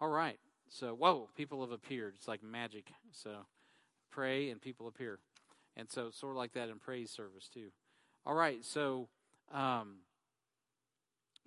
All 0.00 0.08
right. 0.08 0.38
So, 0.68 0.94
whoa, 0.94 1.28
people 1.36 1.60
have 1.62 1.70
appeared. 1.70 2.14
It's 2.16 2.28
like 2.28 2.42
magic. 2.42 2.92
So, 3.12 3.30
pray 4.10 4.50
and 4.50 4.60
people 4.60 4.86
appear. 4.86 5.18
And 5.76 5.90
so, 5.90 6.10
sort 6.10 6.32
of 6.32 6.36
like 6.36 6.52
that 6.52 6.68
in 6.68 6.78
praise 6.78 7.10
service, 7.10 7.48
too. 7.52 7.70
All 8.26 8.34
right. 8.34 8.64
So, 8.64 9.08
um, 9.52 9.96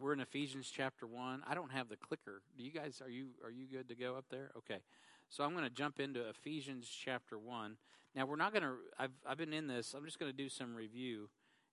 we're 0.01 0.13
in 0.13 0.19
Ephesians 0.19 0.71
chapter 0.75 1.05
1. 1.05 1.43
I 1.47 1.53
don't 1.53 1.71
have 1.71 1.87
the 1.87 1.95
clicker. 1.95 2.41
Do 2.57 2.63
you 2.63 2.71
guys 2.71 3.01
are 3.05 3.09
you 3.09 3.27
are 3.43 3.51
you 3.51 3.67
good 3.67 3.87
to 3.89 3.96
go 3.96 4.15
up 4.15 4.26
there? 4.31 4.52
Okay. 4.58 4.81
So 5.29 5.44
I'm 5.44 5.52
going 5.52 5.63
to 5.63 5.70
jump 5.70 5.99
into 5.99 6.28
Ephesians 6.28 6.90
chapter 6.90 7.38
1. 7.38 7.78
Now 8.15 8.26
we're 8.26 8.36
not 8.36 8.52
going 8.52 8.63
to 8.63 8.74
I've 8.97 9.12
I've 9.28 9.38
been 9.38 9.54
in 9.54 9.68
this. 9.68 9.94
I'm 9.94 10.04
just 10.04 10.20
going 10.20 10.31
to 10.31 10.38
do 10.38 10.49
some 10.49 10.76
review 10.76 11.29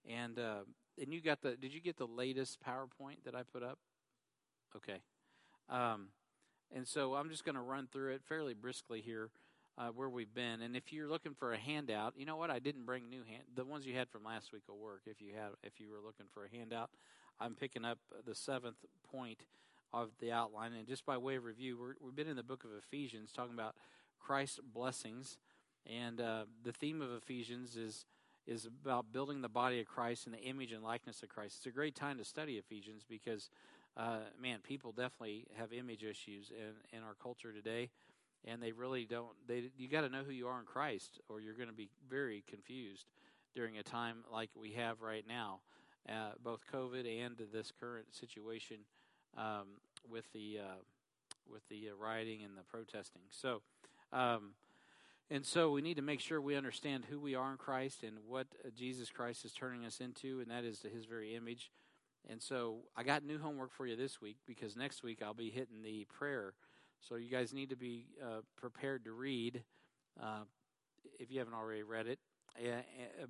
and 0.09 0.39
uh, 0.39 0.61
and 1.01 1.13
you 1.13 1.23
got 1.23 1.41
the 1.41 1.57
did 1.57 1.73
you 1.73 1.81
get 1.81 1.97
the 1.97 2.07
latest 2.07 2.59
PowerPoint 2.61 3.25
that 3.25 3.35
I 3.35 3.43
put 3.43 3.63
up? 3.63 3.79
Okay. 4.77 5.01
Um, 5.71 6.09
and 6.75 6.87
so 6.87 7.15
I'm 7.15 7.31
just 7.31 7.45
going 7.45 7.55
to 7.55 7.61
run 7.61 7.89
through 7.91 8.13
it 8.13 8.23
fairly 8.29 8.55
briskly 8.55 9.01
here. 9.01 9.31
Uh, 9.77 9.91
where 9.91 10.09
we've 10.09 10.35
been, 10.35 10.61
and 10.61 10.75
if 10.75 10.93
you're 10.93 11.07
looking 11.07 11.35
for 11.35 11.53
a 11.53 11.57
handout, 11.57 12.13
you 12.17 12.27
know 12.27 12.35
what? 12.35 12.51
I 12.51 12.59
didn't 12.59 12.85
bring 12.85 13.09
new 13.09 13.23
hand. 13.23 13.45
The 13.55 13.65
ones 13.65 13.87
you 13.87 13.95
had 13.95 14.09
from 14.09 14.25
last 14.25 14.53
week 14.53 14.63
will 14.67 14.77
work. 14.77 15.03
If 15.07 15.21
you 15.21 15.35
have, 15.37 15.53
if 15.63 15.79
you 15.79 15.89
were 15.89 16.01
looking 16.05 16.27
for 16.35 16.45
a 16.45 16.51
handout, 16.51 16.91
I'm 17.39 17.55
picking 17.55 17.85
up 17.85 17.99
the 18.27 18.35
seventh 18.35 18.85
point 19.09 19.45
of 19.93 20.11
the 20.19 20.33
outline. 20.33 20.73
And 20.73 20.87
just 20.87 21.07
by 21.07 21.17
way 21.17 21.37
of 21.37 21.45
review, 21.45 21.79
we 22.01 22.09
have 22.09 22.17
been 22.17 22.27
in 22.27 22.35
the 22.35 22.43
book 22.43 22.65
of 22.65 22.71
Ephesians 22.77 23.31
talking 23.31 23.55
about 23.55 23.77
Christ's 24.19 24.59
blessings. 24.75 25.39
And 25.87 26.21
uh, 26.21 26.45
the 26.65 26.73
theme 26.73 27.01
of 27.01 27.13
Ephesians 27.13 27.77
is, 27.77 28.05
is 28.47 28.67
about 28.67 29.13
building 29.13 29.41
the 29.43 29.49
body 29.49 29.81
of 29.81 29.87
Christ 29.87 30.27
in 30.27 30.33
the 30.33 30.41
image 30.41 30.73
and 30.73 30.83
likeness 30.83 31.23
of 31.23 31.29
Christ. 31.29 31.59
It's 31.59 31.67
a 31.67 31.71
great 31.71 31.95
time 31.95 32.19
to 32.19 32.25
study 32.25 32.55
Ephesians 32.55 33.05
because, 33.09 33.49
uh, 33.99 34.21
man, 34.41 34.61
people 34.63 34.93
definitely 34.93 35.47
have 35.59 35.73
image 35.73 36.05
issues 36.05 36.51
in, 36.51 36.97
in 36.97 37.05
our 37.05 37.15
culture 37.15 37.53
today. 37.53 37.91
And 38.45 38.63
they 38.63 38.71
really 38.71 39.05
don't. 39.05 39.33
They 39.49 39.65
you 39.77 39.89
got 39.89 40.03
to 40.03 40.09
know 40.09 40.23
who 40.23 40.31
you 40.31 40.47
are 40.47 40.61
in 40.61 40.65
Christ, 40.65 41.19
or 41.29 41.41
you're 41.41 41.55
going 41.57 41.69
to 41.69 41.75
be 41.75 41.89
very 42.09 42.45
confused 42.49 43.07
during 43.53 43.79
a 43.79 43.83
time 43.83 44.19
like 44.33 44.51
we 44.55 44.71
have 44.75 45.03
right 45.03 45.25
now 45.27 45.59
uh, 46.09 46.31
both 46.43 46.61
COVID 46.73 47.25
and 47.25 47.37
this 47.53 47.73
current 47.81 48.15
situation 48.15 48.79
um, 49.37 49.67
with 50.11 50.25
the 50.33 50.61
uh, 50.61 50.77
with 51.51 51.69
the 51.69 51.89
uh, 51.91 51.97
rioting 52.03 52.43
and 52.45 52.57
the 52.57 52.63
protesting. 52.63 53.23
So, 53.31 53.63
um, 54.13 54.51
and 55.31 55.45
so 55.45 55.71
we 55.71 55.83
need 55.83 55.97
to 55.97 56.03
make 56.03 56.21
sure 56.21 56.41
we 56.41 56.57
understand 56.57 57.05
who 57.11 57.19
we 57.19 57.35
are 57.35 57.51
in 57.51 57.57
Christ 57.57 58.03
and 58.03 58.19
what 58.27 58.47
uh, 58.65 58.69
Jesus 58.77 59.11
Christ 59.11 59.45
is 59.45 59.53
turning 59.53 59.85
us 59.85 60.01
into, 60.01 60.41
and 60.41 60.51
that 60.51 60.65
is 60.65 60.85
His 60.95 61.05
very 61.05 61.35
image. 61.35 61.71
And 62.31 62.43
so 62.43 62.79
I 62.97 63.03
got 63.03 63.25
new 63.25 63.39
homework 63.39 63.73
for 63.73 63.87
you 63.87 63.97
this 63.97 64.21
week 64.21 64.37
because 64.47 64.77
next 64.77 65.03
week 65.03 65.23
I'll 65.23 65.35
be 65.35 65.51
hitting 65.51 65.83
the 65.83 66.07
prayer. 66.07 66.55
So 67.01 67.17
you 67.17 67.31
guys 67.31 67.53
need 67.53 67.71
to 67.71 67.77
be 67.77 68.07
uh, 68.23 68.41
prepared 68.57 69.05
to 69.05 69.13
read 69.13 69.63
uh, 70.23 70.43
if 71.19 71.31
you 71.31 71.39
haven't 71.39 71.55
already 71.55 71.83
read 71.83 72.07
it 72.07 72.19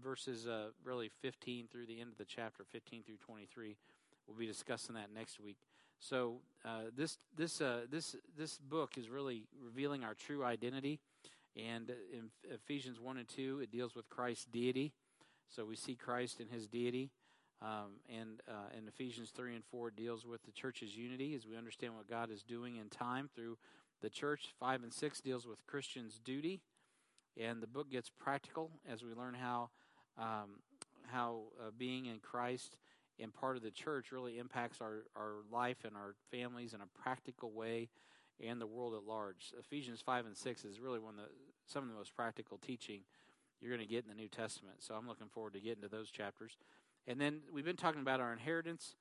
verses 0.02 0.46
uh, 0.46 0.68
really 0.84 1.10
15 1.20 1.68
through 1.70 1.86
the 1.86 2.00
end 2.00 2.10
of 2.10 2.18
the 2.18 2.24
chapter, 2.24 2.64
15 2.64 3.02
through 3.02 3.16
23. 3.16 3.76
We'll 4.26 4.36
be 4.36 4.46
discussing 4.46 4.94
that 4.94 5.12
next 5.14 5.40
week. 5.40 5.56
So 6.00 6.36
uh, 6.64 6.90
this 6.96 7.18
this 7.36 7.60
uh, 7.60 7.80
this 7.90 8.14
this 8.36 8.58
book 8.58 8.96
is 8.96 9.08
really 9.08 9.44
revealing 9.60 10.04
our 10.04 10.14
true 10.14 10.44
identity, 10.44 11.00
and 11.56 11.90
in 12.12 12.30
Ephesians 12.48 13.00
one 13.00 13.16
and 13.16 13.26
two, 13.26 13.58
it 13.62 13.72
deals 13.72 13.96
with 13.96 14.08
Christ's 14.08 14.44
deity. 14.44 14.92
So 15.48 15.64
we 15.64 15.74
see 15.74 15.96
Christ 15.96 16.40
in 16.40 16.48
His 16.48 16.68
deity, 16.68 17.10
um, 17.60 18.00
and 18.08 18.40
uh, 18.48 18.76
in 18.76 18.86
Ephesians 18.88 19.30
three 19.30 19.54
and 19.54 19.64
four, 19.64 19.90
deals 19.90 20.24
with 20.24 20.42
the 20.44 20.52
church's 20.52 20.96
unity 20.96 21.34
as 21.34 21.46
we 21.46 21.56
understand 21.56 21.94
what 21.96 22.08
God 22.08 22.30
is 22.30 22.42
doing 22.42 22.76
in 22.76 22.88
time 22.88 23.28
through 23.34 23.58
the 24.00 24.10
church. 24.10 24.54
Five 24.60 24.82
and 24.82 24.92
six 24.92 25.20
deals 25.20 25.46
with 25.46 25.66
Christians' 25.66 26.20
duty 26.24 26.60
and 27.38 27.62
the 27.62 27.66
book 27.66 27.90
gets 27.90 28.10
practical 28.10 28.70
as 28.90 29.02
we 29.02 29.14
learn 29.14 29.34
how 29.34 29.70
um, 30.18 30.60
how 31.06 31.42
uh, 31.60 31.70
being 31.76 32.06
in 32.06 32.18
Christ 32.18 32.76
and 33.20 33.32
part 33.32 33.56
of 33.56 33.62
the 33.62 33.70
church 33.70 34.12
really 34.12 34.38
impacts 34.38 34.80
our, 34.80 35.04
our 35.16 35.36
life 35.50 35.78
and 35.84 35.96
our 35.96 36.14
families 36.30 36.74
in 36.74 36.80
a 36.80 37.02
practical 37.02 37.50
way 37.50 37.88
and 38.44 38.60
the 38.60 38.66
world 38.66 38.94
at 38.94 39.04
large. 39.04 39.52
Ephesians 39.58 40.00
5 40.00 40.26
and 40.26 40.36
6 40.36 40.64
is 40.64 40.80
really 40.80 40.98
one 40.98 41.14
of 41.14 41.24
the, 41.24 41.30
some 41.66 41.84
of 41.84 41.88
the 41.88 41.96
most 41.96 42.14
practical 42.14 42.58
teaching 42.58 43.00
you're 43.60 43.74
going 43.74 43.84
to 43.84 43.92
get 43.92 44.04
in 44.04 44.08
the 44.08 44.14
New 44.14 44.28
Testament. 44.28 44.76
So 44.80 44.94
I'm 44.94 45.08
looking 45.08 45.28
forward 45.28 45.54
to 45.54 45.60
getting 45.60 45.82
to 45.82 45.88
those 45.88 46.10
chapters. 46.10 46.58
And 47.08 47.18
then 47.18 47.40
we've 47.50 47.64
been 47.64 47.74
talking 47.74 48.02
about 48.02 48.20
our 48.20 48.34
inheritance, 48.34 48.94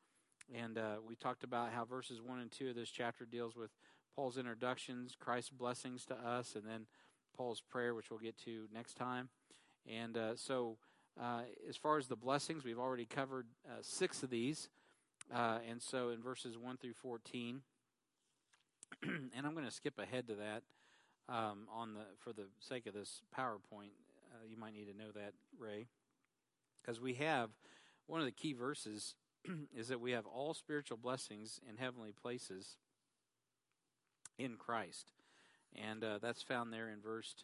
and 0.55 0.77
uh, 0.77 0.95
we 1.05 1.17
talked 1.17 1.43
about 1.43 1.73
how 1.73 1.83
verses 1.83 2.21
1 2.21 2.39
and 2.39 2.49
2 2.49 2.69
of 2.69 2.75
this 2.77 2.89
chapter 2.89 3.25
deals 3.25 3.57
with 3.57 3.69
Paul's 4.15 4.37
introductions, 4.37 5.13
Christ's 5.19 5.49
blessings 5.49 6.05
to 6.05 6.15
us, 6.15 6.55
and 6.55 6.63
then 6.65 6.85
Paul's 7.35 7.59
prayer, 7.59 7.93
which 7.93 8.09
we'll 8.09 8.21
get 8.21 8.37
to 8.45 8.69
next 8.73 8.93
time. 8.93 9.27
And 9.85 10.15
uh, 10.15 10.37
so, 10.37 10.77
uh, 11.21 11.41
as 11.67 11.75
far 11.75 11.97
as 11.97 12.07
the 12.07 12.15
blessings, 12.15 12.63
we've 12.63 12.79
already 12.79 13.03
covered 13.03 13.47
uh, 13.67 13.79
six 13.81 14.23
of 14.23 14.29
these. 14.29 14.69
Uh, 15.35 15.57
and 15.69 15.81
so, 15.81 16.11
in 16.11 16.21
verses 16.21 16.57
1 16.57 16.77
through 16.77 16.93
14, 16.93 17.59
and 19.03 19.31
I'm 19.35 19.51
going 19.51 19.65
to 19.65 19.71
skip 19.71 19.99
ahead 19.99 20.29
to 20.29 20.35
that 20.35 20.63
um, 21.27 21.67
on 21.75 21.93
the 21.93 22.05
for 22.19 22.31
the 22.31 22.45
sake 22.61 22.87
of 22.87 22.93
this 22.93 23.21
PowerPoint. 23.37 23.91
Uh, 24.31 24.45
you 24.49 24.55
might 24.55 24.73
need 24.73 24.85
to 24.85 24.97
know 24.97 25.11
that, 25.13 25.33
Ray, 25.59 25.87
because 26.81 27.01
we 27.01 27.15
have 27.15 27.49
one 28.07 28.19
of 28.19 28.25
the 28.25 28.31
key 28.31 28.53
verses 28.53 29.15
is 29.75 29.89
that 29.89 30.01
we 30.01 30.11
have 30.11 30.25
all 30.25 30.53
spiritual 30.53 30.97
blessings 30.97 31.59
in 31.69 31.77
heavenly 31.77 32.11
places 32.11 32.77
in 34.37 34.55
Christ 34.55 35.11
and 35.75 36.03
uh, 36.03 36.19
that's 36.21 36.41
found 36.41 36.73
there 36.73 36.89
in 36.89 36.99
verse 36.99 37.35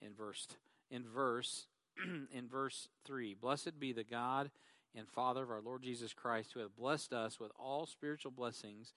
in 0.00 0.14
verse 0.14 0.48
in 0.90 1.04
verse 1.04 1.66
in 2.32 2.48
verse 2.48 2.88
three. 3.04 3.34
Blessed 3.34 3.78
be 3.78 3.92
the 3.92 4.04
God 4.04 4.50
and 4.94 5.08
Father 5.08 5.42
of 5.42 5.50
our 5.50 5.60
Lord 5.60 5.82
Jesus 5.82 6.12
Christ, 6.12 6.52
who 6.52 6.60
hath 6.60 6.76
blessed 6.76 7.12
us 7.12 7.38
with 7.38 7.52
all 7.58 7.86
spiritual 7.86 8.32
blessings 8.32 8.92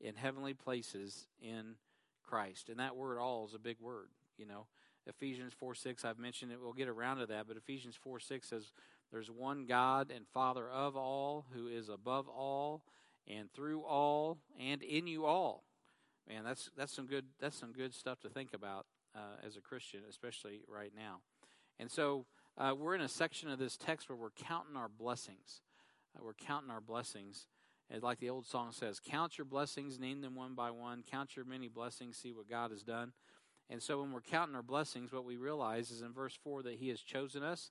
in 0.00 0.14
heavenly 0.14 0.54
places 0.54 1.26
in 1.40 1.74
Christ. 2.22 2.68
And 2.68 2.78
that 2.78 2.96
word 2.96 3.18
"all" 3.18 3.46
is 3.46 3.54
a 3.54 3.58
big 3.58 3.76
word. 3.80 4.08
You 4.36 4.46
know, 4.46 4.66
Ephesians 5.06 5.52
four 5.52 5.74
six. 5.74 6.04
I've 6.04 6.18
mentioned 6.18 6.52
it. 6.52 6.58
We'll 6.60 6.72
get 6.72 6.88
around 6.88 7.18
to 7.18 7.26
that, 7.26 7.46
but 7.46 7.56
Ephesians 7.56 7.96
four 7.96 8.20
six 8.20 8.48
says, 8.48 8.72
"There's 9.10 9.30
one 9.30 9.66
God 9.66 10.12
and 10.14 10.26
Father 10.28 10.68
of 10.68 10.96
all, 10.96 11.46
who 11.52 11.66
is 11.66 11.88
above 11.88 12.28
all." 12.28 12.82
And 13.28 13.52
through 13.52 13.82
all 13.82 14.38
and 14.58 14.82
in 14.82 15.06
you 15.06 15.26
all 15.26 15.64
man, 16.30 16.44
that's 16.44 16.70
that's 16.76 16.94
some 16.94 17.06
good 17.06 17.24
that's 17.40 17.58
some 17.58 17.72
good 17.72 17.92
stuff 17.92 18.20
to 18.20 18.28
think 18.28 18.54
about 18.54 18.86
uh, 19.14 19.44
as 19.44 19.56
a 19.56 19.60
Christian, 19.60 20.00
especially 20.08 20.60
right 20.68 20.92
now. 20.96 21.20
And 21.78 21.90
so 21.90 22.26
uh, 22.56 22.74
we're 22.78 22.94
in 22.94 23.00
a 23.00 23.08
section 23.08 23.50
of 23.50 23.58
this 23.58 23.76
text 23.76 24.08
where 24.08 24.16
we're 24.16 24.30
counting 24.30 24.76
our 24.76 24.88
blessings. 24.88 25.62
Uh, 26.16 26.22
we're 26.24 26.34
counting 26.34 26.70
our 26.70 26.80
blessings. 26.80 27.46
And 27.92 28.02
like 28.02 28.20
the 28.20 28.30
old 28.30 28.46
song 28.46 28.70
says, 28.70 29.00
count 29.00 29.36
your 29.36 29.44
blessings, 29.44 29.98
name 29.98 30.20
them 30.20 30.36
one 30.36 30.54
by 30.54 30.70
one, 30.70 31.02
count 31.10 31.34
your 31.34 31.44
many 31.44 31.66
blessings, 31.66 32.16
see 32.16 32.32
what 32.32 32.48
God 32.48 32.70
has 32.70 32.84
done. 32.84 33.12
And 33.68 33.82
so 33.82 34.00
when 34.00 34.12
we're 34.12 34.20
counting 34.20 34.54
our 34.54 34.62
blessings, 34.62 35.12
what 35.12 35.24
we 35.24 35.36
realize 35.36 35.90
is 35.90 36.02
in 36.02 36.12
verse 36.12 36.38
4 36.44 36.62
that 36.64 36.74
He 36.74 36.88
has 36.90 37.00
chosen 37.00 37.42
us. 37.42 37.70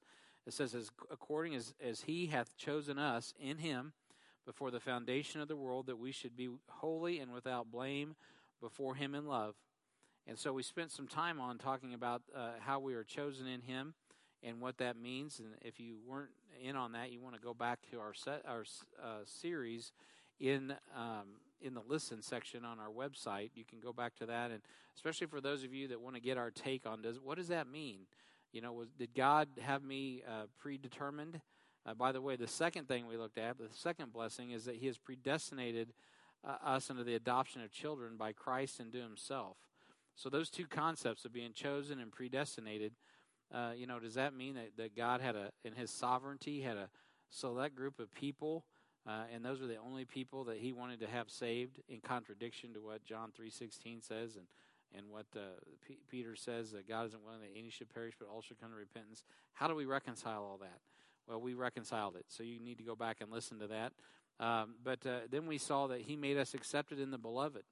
It 0.49 0.53
says, 0.53 0.73
as 0.73 0.89
according 1.11 1.53
as, 1.53 1.75
as 1.79 2.01
He 2.01 2.25
hath 2.25 2.57
chosen 2.57 2.97
us 2.97 3.35
in 3.39 3.59
Him 3.59 3.93
before 4.47 4.71
the 4.71 4.79
foundation 4.79 5.41
of 5.41 5.47
the 5.47 5.55
world, 5.55 5.85
that 5.85 5.99
we 5.99 6.11
should 6.11 6.35
be 6.35 6.49
holy 6.69 7.19
and 7.19 7.31
without 7.31 7.69
blame 7.69 8.15
before 8.59 8.95
Him 8.95 9.13
in 9.13 9.27
love. 9.27 9.53
And 10.25 10.39
so 10.39 10.51
we 10.51 10.63
spent 10.63 10.91
some 10.91 11.07
time 11.07 11.39
on 11.39 11.59
talking 11.59 11.93
about 11.93 12.23
uh, 12.35 12.53
how 12.61 12.79
we 12.79 12.95
are 12.95 13.03
chosen 13.03 13.45
in 13.45 13.61
Him 13.61 13.93
and 14.41 14.59
what 14.59 14.79
that 14.79 14.97
means. 14.97 15.37
And 15.37 15.49
if 15.61 15.79
you 15.79 15.97
weren't 16.03 16.31
in 16.63 16.75
on 16.75 16.93
that, 16.93 17.11
you 17.11 17.21
want 17.21 17.35
to 17.35 17.41
go 17.41 17.53
back 17.53 17.77
to 17.91 17.99
our 17.99 18.16
set, 18.16 18.41
our 18.47 18.66
uh, 18.99 19.19
series 19.25 19.91
in 20.39 20.73
um, 20.97 21.27
in 21.61 21.75
the 21.75 21.83
listen 21.87 22.23
section 22.23 22.66
on 22.66 22.79
our 22.79 22.89
website. 22.89 23.51
You 23.53 23.66
can 23.66 23.79
go 23.79 23.93
back 23.93 24.16
to 24.16 24.25
that, 24.25 24.49
and 24.49 24.61
especially 24.95 25.28
for 25.28 25.41
those 25.41 25.63
of 25.63 25.75
you 25.75 25.90
that 25.90 26.02
want 26.02 26.16
to 26.16 26.22
get 26.22 26.40
our 26.40 26.49
take 26.49 26.87
on 26.87 27.03
does 27.03 27.19
what 27.19 27.37
does 27.37 27.49
that 27.49 27.67
mean? 27.67 28.07
You 28.51 28.61
know, 28.61 28.73
was, 28.73 28.90
did 28.97 29.13
God 29.13 29.47
have 29.61 29.84
me 29.84 30.23
uh, 30.28 30.46
predetermined? 30.57 31.41
Uh, 31.85 31.93
by 31.93 32.11
the 32.11 32.22
way, 32.22 32.35
the 32.35 32.47
second 32.47 32.87
thing 32.87 33.07
we 33.07 33.16
looked 33.17 33.37
at, 33.37 33.57
the 33.57 33.67
second 33.73 34.11
blessing, 34.11 34.51
is 34.51 34.66
that 34.66 34.75
He 34.75 34.87
has 34.87 34.97
predestinated 34.97 35.93
uh, 36.43 36.57
us 36.66 36.90
into 36.90 37.03
the 37.03 37.16
adoption 37.16 37.61
of 37.61 37.72
children 37.72 38.17
by 38.17 38.31
Christ 38.31 38.79
into 38.79 38.97
Himself. 39.01 39.57
So 40.16 40.29
those 40.29 40.49
two 40.49 40.66
concepts 40.67 41.25
of 41.25 41.31
being 41.31 41.53
chosen 41.53 41.99
and 41.99 42.11
predestinated, 42.11 42.93
uh, 43.53 43.72
you 43.75 43.87
know, 43.87 43.99
does 43.99 44.16
that 44.16 44.34
mean 44.34 44.55
that, 44.55 44.72
that 44.78 44.95
God 44.95 45.22
had 45.22 45.35
a, 45.35 45.52
in 45.63 45.73
His 45.73 45.91
sovereignty, 45.91 46.61
had 46.61 46.78
a 46.78 46.90
select 47.29 47.75
group 47.75 47.99
of 47.99 48.13
people, 48.13 48.66
uh, 49.07 49.23
and 49.34 49.45
those 49.45 49.61
were 49.61 49.67
the 49.67 49.78
only 49.78 50.05
people 50.05 50.43
that 50.45 50.57
He 50.57 50.73
wanted 50.73 50.99
to 50.99 51.07
have 51.07 51.29
saved, 51.29 51.79
in 51.87 52.02
contradiction 52.02 52.73
to 52.73 52.81
what 52.81 53.05
John 53.05 53.31
three 53.35 53.49
sixteen 53.49 54.02
says, 54.02 54.35
and 54.35 54.47
and 54.96 55.09
what 55.09 55.26
uh, 55.36 55.40
P- 55.88 56.00
Peter 56.09 56.36
says 56.36 56.72
that 56.72 56.88
God 56.88 57.06
isn't 57.08 57.24
willing 57.24 57.41
that 57.41 57.58
any 57.58 57.70
should 57.70 57.94
perish, 57.94 58.16
but 58.20 58.28
all 58.28 58.41
should 58.41 58.59
come 58.59 58.72
to 58.72 58.76
repentance. 58.76 59.24
How 59.53 59.68
do 59.68 59.76
we 59.76 59.86
reconcile 59.86 60.44
all 60.44 60.58
that? 60.62 60.80
Well, 61.28 61.40
we 61.40 61.53
reconciled 61.53 62.16
it. 62.16 62.26
So 62.28 62.44
you 62.44 62.59
need 62.59 62.78
to 62.80 62.84
go 62.84 62.96
back 62.96 63.18
and 63.22 63.32
listen 63.32 63.59
to 63.59 63.68
that. 63.68 63.94
Um, 64.40 64.76
but 64.84 65.06
uh, 65.06 65.20
then 65.30 65.46
we 65.46 65.58
saw 65.58 65.88
that 65.88 66.02
he 66.02 66.16
made 66.16 66.38
us 66.38 66.53
accepted 66.53 67.00
in 67.00 67.12
the 67.12 67.18
beloved. 67.18 67.64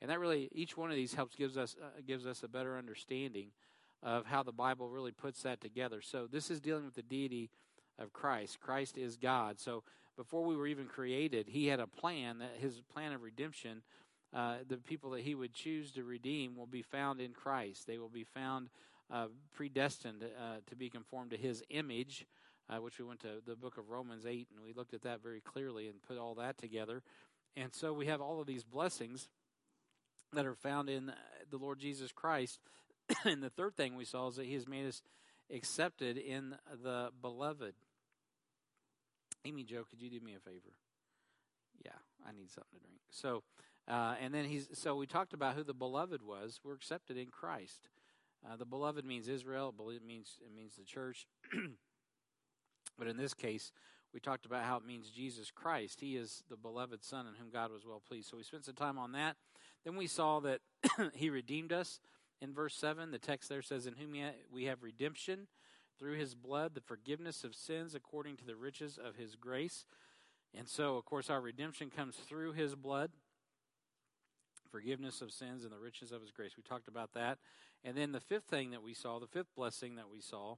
And 0.00 0.10
that 0.10 0.18
really, 0.18 0.48
each 0.52 0.76
one 0.76 0.90
of 0.90 0.96
these 0.96 1.14
helps 1.14 1.36
gives 1.36 1.56
us 1.56 1.76
uh, 1.80 2.00
gives 2.06 2.26
us 2.26 2.42
a 2.42 2.48
better 2.48 2.76
understanding 2.76 3.48
of 4.02 4.26
how 4.26 4.42
the 4.42 4.52
Bible 4.52 4.88
really 4.88 5.12
puts 5.12 5.42
that 5.42 5.60
together. 5.60 6.00
So 6.00 6.26
this 6.30 6.50
is 6.50 6.60
dealing 6.60 6.84
with 6.84 6.94
the 6.94 7.02
deity 7.02 7.50
of 7.98 8.12
Christ. 8.12 8.60
Christ 8.60 8.98
is 8.98 9.16
God. 9.16 9.58
So 9.58 9.82
before 10.16 10.44
we 10.44 10.56
were 10.56 10.66
even 10.66 10.86
created, 10.86 11.48
He 11.48 11.66
had 11.68 11.80
a 11.80 11.86
plan 11.86 12.38
that 12.38 12.56
His 12.58 12.80
plan 12.92 13.12
of 13.12 13.22
redemption. 13.22 13.82
Uh, 14.36 14.56
the 14.68 14.76
people 14.76 15.10
that 15.10 15.22
He 15.22 15.34
would 15.34 15.54
choose 15.54 15.90
to 15.92 16.04
redeem 16.04 16.56
will 16.56 16.66
be 16.66 16.82
found 16.82 17.22
in 17.22 17.32
Christ. 17.32 17.86
They 17.86 17.96
will 17.96 18.10
be 18.10 18.24
found 18.24 18.68
uh, 19.10 19.28
predestined 19.54 20.22
uh, 20.22 20.56
to 20.66 20.76
be 20.76 20.90
conformed 20.90 21.30
to 21.30 21.38
His 21.38 21.62
image. 21.70 22.26
Uh, 22.68 22.78
which 22.78 22.98
we 22.98 23.04
went 23.04 23.20
to 23.20 23.40
the 23.46 23.54
book 23.54 23.78
of 23.78 23.90
Romans 23.90 24.26
8 24.26 24.48
and 24.52 24.64
we 24.64 24.72
looked 24.72 24.92
at 24.92 25.02
that 25.02 25.22
very 25.22 25.40
clearly 25.40 25.86
and 25.86 26.02
put 26.02 26.18
all 26.18 26.34
that 26.34 26.58
together. 26.58 27.00
And 27.56 27.72
so 27.72 27.92
we 27.92 28.06
have 28.06 28.20
all 28.20 28.40
of 28.40 28.48
these 28.48 28.64
blessings 28.64 29.28
that 30.32 30.46
are 30.46 30.56
found 30.56 30.88
in 30.88 31.12
the 31.48 31.58
Lord 31.58 31.78
Jesus 31.78 32.10
Christ. 32.10 32.58
and 33.24 33.40
the 33.40 33.50
third 33.50 33.76
thing 33.76 33.94
we 33.94 34.04
saw 34.04 34.26
is 34.26 34.34
that 34.34 34.46
He 34.46 34.54
has 34.54 34.66
made 34.66 34.84
us 34.84 35.00
accepted 35.54 36.18
in 36.18 36.56
the 36.82 37.10
beloved. 37.20 37.74
Amy 39.44 39.62
Joe, 39.62 39.84
could 39.88 40.02
you 40.02 40.10
do 40.10 40.18
me 40.20 40.34
a 40.34 40.40
favor? 40.40 40.74
Yeah, 41.84 41.92
I 42.26 42.32
need 42.32 42.50
something 42.50 42.80
to 42.80 42.86
drink. 42.86 43.00
So, 43.10 43.44
uh, 43.88 44.14
and 44.20 44.34
then 44.34 44.44
he's 44.44 44.68
so 44.72 44.96
we 44.96 45.06
talked 45.06 45.32
about 45.32 45.54
who 45.54 45.62
the 45.62 45.74
beloved 45.74 46.22
was. 46.22 46.60
We're 46.64 46.74
accepted 46.74 47.16
in 47.16 47.28
Christ. 47.28 47.88
Uh, 48.44 48.56
the 48.56 48.64
beloved 48.64 49.04
means 49.04 49.28
Israel. 49.28 49.74
It 49.90 50.04
means 50.04 50.38
it 50.44 50.54
means 50.54 50.74
the 50.76 50.84
church. 50.84 51.26
but 52.98 53.08
in 53.08 53.16
this 53.16 53.34
case, 53.34 53.72
we 54.12 54.20
talked 54.20 54.46
about 54.46 54.64
how 54.64 54.76
it 54.76 54.86
means 54.86 55.10
Jesus 55.10 55.50
Christ. 55.50 56.00
He 56.00 56.16
is 56.16 56.42
the 56.48 56.56
beloved 56.56 57.04
Son 57.04 57.26
in 57.26 57.34
whom 57.34 57.50
God 57.50 57.70
was 57.70 57.84
well 57.86 58.02
pleased. 58.06 58.30
So 58.30 58.36
we 58.36 58.42
spent 58.42 58.64
some 58.64 58.74
time 58.74 58.98
on 58.98 59.12
that. 59.12 59.36
Then 59.84 59.96
we 59.96 60.06
saw 60.06 60.40
that 60.40 60.60
He 61.14 61.30
redeemed 61.30 61.72
us 61.72 62.00
in 62.40 62.52
verse 62.54 62.74
7. 62.74 63.10
The 63.10 63.18
text 63.18 63.48
there 63.48 63.62
says, 63.62 63.86
In 63.86 63.94
whom 63.94 64.14
we 64.50 64.64
have 64.64 64.82
redemption 64.82 65.48
through 65.98 66.14
His 66.14 66.34
blood, 66.34 66.74
the 66.74 66.80
forgiveness 66.80 67.44
of 67.44 67.54
sins 67.54 67.94
according 67.94 68.36
to 68.38 68.46
the 68.46 68.56
riches 68.56 68.98
of 69.02 69.16
His 69.16 69.36
grace. 69.36 69.84
And 70.54 70.68
so, 70.68 70.96
of 70.96 71.04
course, 71.04 71.28
our 71.30 71.40
redemption 71.40 71.90
comes 71.90 72.16
through 72.16 72.52
His 72.52 72.74
blood, 72.74 73.10
forgiveness 74.66 75.20
of 75.22 75.32
sins, 75.32 75.64
and 75.64 75.72
the 75.72 75.78
riches 75.78 76.12
of 76.12 76.20
His 76.20 76.30
grace. 76.30 76.52
We 76.56 76.62
talked 76.62 76.88
about 76.88 77.14
that. 77.14 77.38
And 77.84 77.96
then 77.96 78.12
the 78.12 78.20
fifth 78.20 78.44
thing 78.44 78.70
that 78.70 78.82
we 78.82 78.94
saw, 78.94 79.18
the 79.18 79.26
fifth 79.26 79.54
blessing 79.54 79.96
that 79.96 80.10
we 80.10 80.20
saw, 80.20 80.56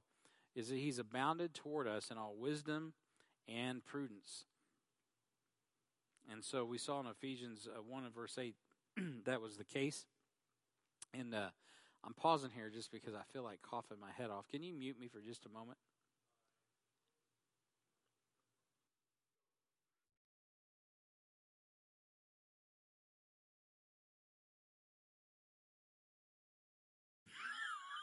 is 0.55 0.69
that 0.69 0.77
He's 0.77 0.99
abounded 0.99 1.53
toward 1.53 1.87
us 1.87 2.11
in 2.11 2.17
all 2.17 2.35
wisdom 2.37 2.93
and 3.47 3.83
prudence. 3.85 4.45
And 6.31 6.43
so 6.43 6.63
we 6.63 6.77
saw 6.77 6.99
in 6.99 7.07
Ephesians 7.07 7.67
uh, 7.67 7.81
1 7.81 8.03
and 8.03 8.13
verse 8.13 8.37
8 8.37 8.55
that 9.25 9.41
was 9.41 9.57
the 9.57 9.63
case. 9.63 10.05
And 11.13 11.33
uh, 11.33 11.49
I'm 12.03 12.13
pausing 12.13 12.51
here 12.53 12.69
just 12.69 12.91
because 12.91 13.15
I 13.15 13.21
feel 13.33 13.43
like 13.43 13.61
coughing 13.61 13.97
my 13.99 14.11
head 14.15 14.29
off. 14.29 14.47
Can 14.47 14.61
you 14.61 14.73
mute 14.73 14.99
me 14.99 15.07
for 15.07 15.21
just 15.21 15.45
a 15.45 15.49
moment? 15.49 15.77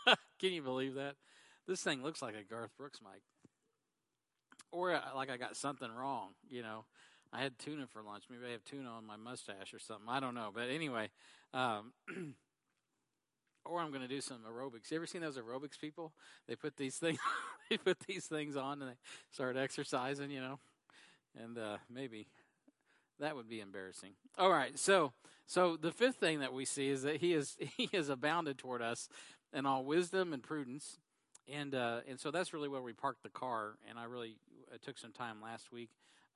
Can 0.38 0.52
you 0.52 0.62
believe 0.62 0.94
that? 0.94 1.16
This 1.66 1.82
thing 1.82 2.02
looks 2.02 2.22
like 2.22 2.34
a 2.34 2.42
Garth 2.42 2.70
Brooks 2.76 3.00
mic 3.02 3.22
or 4.76 4.94
uh, 4.94 5.00
like 5.14 5.30
I 5.30 5.36
got 5.36 5.56
something 5.56 5.90
wrong. 5.90 6.30
You 6.48 6.62
know, 6.62 6.84
I 7.32 7.42
had 7.42 7.58
tuna 7.58 7.86
for 7.86 8.02
lunch. 8.02 8.24
Maybe 8.30 8.42
I 8.48 8.52
have 8.52 8.64
tuna 8.64 8.90
on 8.90 9.06
my 9.06 9.16
mustache 9.16 9.72
or 9.72 9.78
something. 9.78 10.06
I 10.08 10.20
don't 10.20 10.34
know. 10.34 10.50
But 10.54 10.68
anyway, 10.68 11.10
um, 11.54 11.92
or 13.64 13.80
I'm 13.80 13.90
going 13.90 14.02
to 14.02 14.08
do 14.08 14.20
some 14.20 14.38
aerobics. 14.48 14.90
You 14.90 14.96
ever 14.96 15.06
seen 15.06 15.22
those 15.22 15.38
aerobics 15.38 15.80
people? 15.80 16.12
They 16.46 16.56
put 16.56 16.76
these 16.76 16.96
things, 16.96 17.18
they 17.70 17.78
put 17.78 17.98
these 18.00 18.26
things 18.26 18.56
on 18.56 18.82
and 18.82 18.92
they 18.92 18.96
start 19.30 19.56
exercising. 19.56 20.30
You 20.30 20.40
know, 20.40 20.58
and 21.42 21.58
uh, 21.58 21.78
maybe 21.90 22.28
that 23.18 23.34
would 23.34 23.48
be 23.48 23.60
embarrassing. 23.60 24.12
All 24.38 24.50
right, 24.50 24.78
so 24.78 25.12
so 25.46 25.76
the 25.76 25.92
fifth 25.92 26.16
thing 26.16 26.40
that 26.40 26.52
we 26.52 26.64
see 26.64 26.88
is 26.88 27.02
that 27.02 27.16
he 27.16 27.32
is 27.32 27.56
he 27.76 27.88
is 27.92 28.08
abounded 28.08 28.58
toward 28.58 28.82
us 28.82 29.08
in 29.52 29.66
all 29.66 29.84
wisdom 29.84 30.32
and 30.32 30.42
prudence 30.42 30.98
and 31.52 31.74
uh, 31.74 32.00
and 32.08 32.18
so 32.18 32.30
that's 32.30 32.52
really 32.52 32.68
where 32.68 32.82
we 32.82 32.92
parked 32.92 33.22
the 33.22 33.28
car. 33.28 33.74
And 33.88 33.98
I 33.98 34.04
really 34.04 34.36
I 34.72 34.78
took 34.78 34.98
some 34.98 35.12
time 35.12 35.40
last 35.42 35.72
week, 35.72 35.90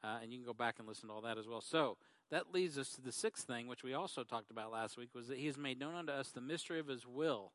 uh, 0.05 0.19
and 0.23 0.33
you 0.33 0.39
can 0.39 0.47
go 0.47 0.53
back 0.53 0.77
and 0.79 0.87
listen 0.87 1.09
to 1.09 1.15
all 1.15 1.23
that 1.23 1.39
as 1.39 1.47
well. 1.47 1.61
So 1.61 1.97
that 2.31 2.55
leads 2.55 2.79
us 2.79 2.91
to 2.93 3.01
the 3.01 3.13
sixth 3.13 3.47
thing, 3.47 3.67
which 3.67 3.83
we 3.83 3.95
also 3.95 4.23
talked 4.23 4.51
about 4.51 4.71
last 4.71 4.97
week, 4.97 5.11
was 5.15 5.29
that 5.29 5.39
He 5.39 5.47
has 5.47 5.59
made 5.59 5.81
known 5.81 5.95
unto 5.95 6.13
us 6.13 6.29
the 6.29 6.41
mystery 6.41 6.79
of 6.79 6.87
His 6.87 7.07
will. 7.07 7.53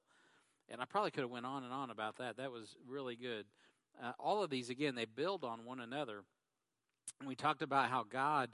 And 0.68 0.82
I 0.82 0.86
probably 0.86 1.12
could 1.12 1.22
have 1.22 1.32
went 1.32 1.46
on 1.46 1.64
and 1.64 1.72
on 1.72 1.92
about 1.92 2.18
that. 2.18 2.38
That 2.38 2.52
was 2.52 2.76
really 2.88 3.16
good. 3.16 3.46
Uh, 4.04 4.12
all 4.20 4.44
of 4.44 4.50
these 4.50 4.70
again, 4.70 4.96
they 4.96 5.06
build 5.06 5.44
on 5.44 5.64
one 5.64 5.80
another. 5.80 6.24
And 7.20 7.30
we 7.30 7.36
talked 7.36 7.62
about 7.62 7.90
how 7.90 8.04
God. 8.04 8.50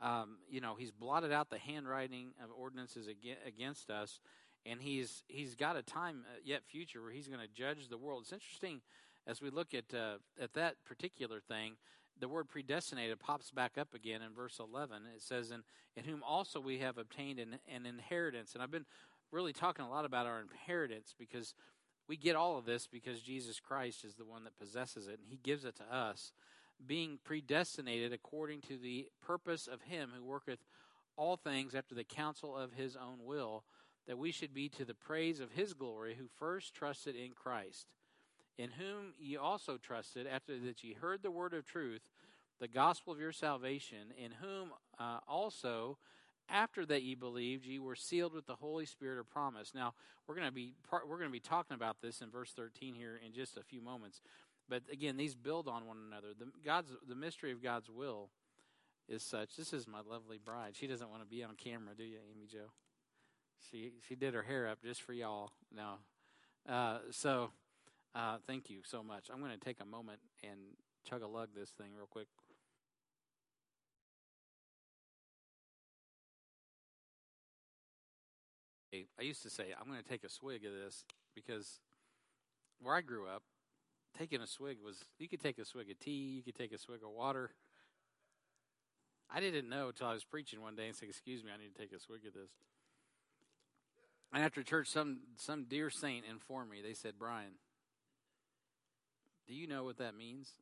Um, 0.00 0.38
you 0.48 0.60
know, 0.60 0.76
he's 0.78 0.90
blotted 0.90 1.32
out 1.32 1.50
the 1.50 1.58
handwriting 1.58 2.32
of 2.42 2.50
ordinances 2.56 3.08
against 3.46 3.90
us, 3.90 4.20
and 4.64 4.80
he's 4.80 5.22
he's 5.28 5.54
got 5.54 5.76
a 5.76 5.82
time 5.82 6.24
uh, 6.26 6.38
yet 6.44 6.62
future 6.64 7.02
where 7.02 7.12
he's 7.12 7.28
going 7.28 7.40
to 7.40 7.48
judge 7.48 7.88
the 7.88 7.98
world. 7.98 8.22
It's 8.22 8.32
interesting 8.32 8.80
as 9.26 9.42
we 9.42 9.50
look 9.50 9.74
at 9.74 9.92
uh, 9.94 10.16
at 10.40 10.54
that 10.54 10.76
particular 10.84 11.40
thing. 11.40 11.74
The 12.18 12.28
word 12.28 12.48
predestinated 12.48 13.18
pops 13.18 13.50
back 13.50 13.78
up 13.78 13.94
again 13.94 14.20
in 14.20 14.34
verse 14.34 14.58
11. 14.58 15.02
It 15.14 15.22
says, 15.22 15.50
"In 15.50 15.62
in 15.96 16.04
whom 16.04 16.22
also 16.22 16.60
we 16.60 16.78
have 16.78 16.98
obtained 16.98 17.38
an, 17.38 17.58
an 17.68 17.86
inheritance." 17.86 18.54
And 18.54 18.62
I've 18.62 18.70
been 18.70 18.86
really 19.30 19.52
talking 19.52 19.84
a 19.84 19.90
lot 19.90 20.04
about 20.04 20.26
our 20.26 20.40
inheritance 20.40 21.14
because 21.18 21.54
we 22.08 22.16
get 22.16 22.36
all 22.36 22.58
of 22.58 22.64
this 22.64 22.88
because 22.88 23.22
Jesus 23.22 23.60
Christ 23.60 24.04
is 24.04 24.16
the 24.16 24.24
one 24.24 24.44
that 24.44 24.58
possesses 24.58 25.06
it, 25.06 25.20
and 25.20 25.28
He 25.28 25.36
gives 25.36 25.64
it 25.64 25.76
to 25.76 25.94
us, 25.94 26.32
being 26.86 27.18
predestinated 27.24 28.12
according 28.12 28.60
to 28.62 28.76
the 28.76 29.08
purpose 29.22 29.66
of 29.66 29.82
Him 29.82 30.10
who 30.16 30.24
worketh 30.24 30.60
all 31.16 31.36
things 31.36 31.74
after 31.74 31.94
the 31.94 32.04
counsel 32.04 32.56
of 32.56 32.72
His 32.72 32.96
own 32.96 33.24
will 33.24 33.64
that 34.10 34.18
we 34.18 34.32
should 34.32 34.52
be 34.52 34.68
to 34.68 34.84
the 34.84 34.92
praise 34.92 35.38
of 35.38 35.52
his 35.52 35.72
glory, 35.72 36.16
who 36.18 36.26
first 36.36 36.74
trusted 36.74 37.14
in 37.14 37.30
Christ, 37.30 37.86
in 38.58 38.70
whom 38.70 39.14
ye 39.20 39.36
also 39.36 39.76
trusted, 39.76 40.26
after 40.26 40.58
that 40.58 40.82
ye 40.82 40.94
heard 40.94 41.22
the 41.22 41.30
word 41.30 41.54
of 41.54 41.64
truth, 41.64 42.02
the 42.58 42.66
gospel 42.66 43.12
of 43.12 43.20
your 43.20 43.30
salvation, 43.30 44.12
in 44.18 44.32
whom 44.32 44.70
uh, 44.98 45.18
also 45.28 45.96
after 46.48 46.84
that 46.86 47.04
ye 47.04 47.14
believed 47.14 47.64
ye 47.64 47.78
were 47.78 47.94
sealed 47.94 48.34
with 48.34 48.46
the 48.46 48.56
holy 48.56 48.84
spirit 48.84 49.20
of 49.20 49.30
promise. 49.30 49.70
Now 49.72 49.94
we're 50.26 50.34
going 50.34 50.48
to 50.48 50.52
be 50.52 50.74
we're 50.90 51.16
going 51.16 51.28
to 51.28 51.32
be 51.32 51.38
talking 51.38 51.76
about 51.76 51.98
this 52.02 52.20
in 52.20 52.30
verse 52.30 52.50
13 52.50 52.94
here 52.94 53.20
in 53.24 53.32
just 53.32 53.56
a 53.56 53.62
few 53.62 53.80
moments 53.80 54.20
but 54.70 54.82
again 54.90 55.18
these 55.18 55.34
build 55.34 55.68
on 55.68 55.86
one 55.86 55.98
another 56.06 56.28
the 56.38 56.46
god's 56.64 56.92
the 57.06 57.14
mystery 57.14 57.52
of 57.52 57.62
god's 57.62 57.90
will 57.90 58.30
is 59.08 59.22
such 59.22 59.56
this 59.56 59.74
is 59.74 59.86
my 59.86 60.00
lovely 60.08 60.38
bride 60.42 60.74
she 60.74 60.86
doesn't 60.86 61.10
want 61.10 61.20
to 61.20 61.28
be 61.28 61.44
on 61.44 61.54
camera 61.56 61.94
do 61.94 62.04
you 62.04 62.18
amy 62.32 62.46
joe 62.46 62.70
she 63.68 63.92
she 64.08 64.14
did 64.14 64.34
her 64.34 64.42
hair 64.42 64.68
up 64.68 64.82
just 64.82 65.02
for 65.02 65.12
y'all. 65.12 65.50
Now, 65.74 65.98
uh, 66.68 66.98
so 67.10 67.50
uh, 68.14 68.38
thank 68.46 68.70
you 68.70 68.80
so 68.84 69.02
much. 69.02 69.28
I'm 69.32 69.40
going 69.40 69.52
to 69.52 69.58
take 69.58 69.80
a 69.80 69.86
moment 69.86 70.20
and 70.42 70.58
chug 71.08 71.22
a 71.22 71.26
lug 71.26 71.48
this 71.54 71.70
thing 71.70 71.88
real 71.96 72.08
quick. 72.08 72.26
I 79.18 79.22
used 79.22 79.42
to 79.44 79.50
say 79.50 79.66
I'm 79.80 79.88
going 79.88 80.02
to 80.02 80.08
take 80.08 80.24
a 80.24 80.28
swig 80.28 80.64
of 80.64 80.72
this 80.72 81.04
because 81.34 81.78
where 82.80 82.96
I 82.96 83.02
grew 83.02 83.28
up, 83.28 83.42
taking 84.18 84.40
a 84.40 84.46
swig 84.46 84.78
was 84.84 85.04
you 85.18 85.28
could 85.28 85.40
take 85.40 85.58
a 85.58 85.64
swig 85.64 85.90
of 85.90 85.98
tea, 85.98 86.36
you 86.36 86.42
could 86.42 86.54
take 86.54 86.72
a 86.72 86.78
swig 86.78 87.00
of 87.02 87.10
water. 87.10 87.52
I 89.32 89.40
didn't 89.40 89.68
know 89.68 89.88
until 89.88 90.08
I 90.08 90.12
was 90.12 90.24
preaching 90.24 90.60
one 90.60 90.74
day 90.74 90.86
and 90.86 90.96
said, 90.96 91.08
"Excuse 91.08 91.44
me, 91.44 91.50
I 91.52 91.56
need 91.56 91.74
to 91.74 91.80
take 91.80 91.92
a 91.92 92.00
swig 92.00 92.26
of 92.26 92.34
this." 92.34 92.50
And 94.32 94.42
after 94.44 94.62
church, 94.62 94.88
some 94.88 95.20
some 95.36 95.64
dear 95.64 95.90
saint 95.90 96.24
informed 96.24 96.70
me. 96.70 96.82
They 96.82 96.94
said, 96.94 97.18
"Brian, 97.18 97.58
do 99.46 99.54
you 99.54 99.66
know 99.66 99.84
what 99.84 99.98
that 99.98 100.14
means?" 100.14 100.54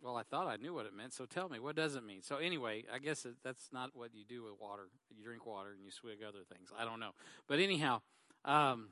Well, 0.00 0.16
I 0.16 0.22
thought 0.22 0.46
I 0.46 0.56
knew 0.56 0.72
what 0.72 0.86
it 0.86 0.94
meant. 0.94 1.12
So 1.12 1.26
tell 1.26 1.48
me, 1.48 1.58
what 1.58 1.74
does 1.74 1.96
it 1.96 2.04
mean? 2.04 2.22
So 2.22 2.36
anyway, 2.36 2.84
I 2.92 2.98
guess 2.98 3.26
that's 3.42 3.72
not 3.72 3.96
what 3.96 4.14
you 4.14 4.24
do 4.24 4.44
with 4.44 4.52
water. 4.60 4.90
You 5.10 5.24
drink 5.24 5.44
water 5.44 5.70
and 5.72 5.82
you 5.82 5.90
swig 5.90 6.22
other 6.22 6.44
things. 6.48 6.70
I 6.76 6.84
don't 6.84 7.00
know, 7.00 7.12
but 7.48 7.58
anyhow, 7.58 8.02
um, 8.44 8.90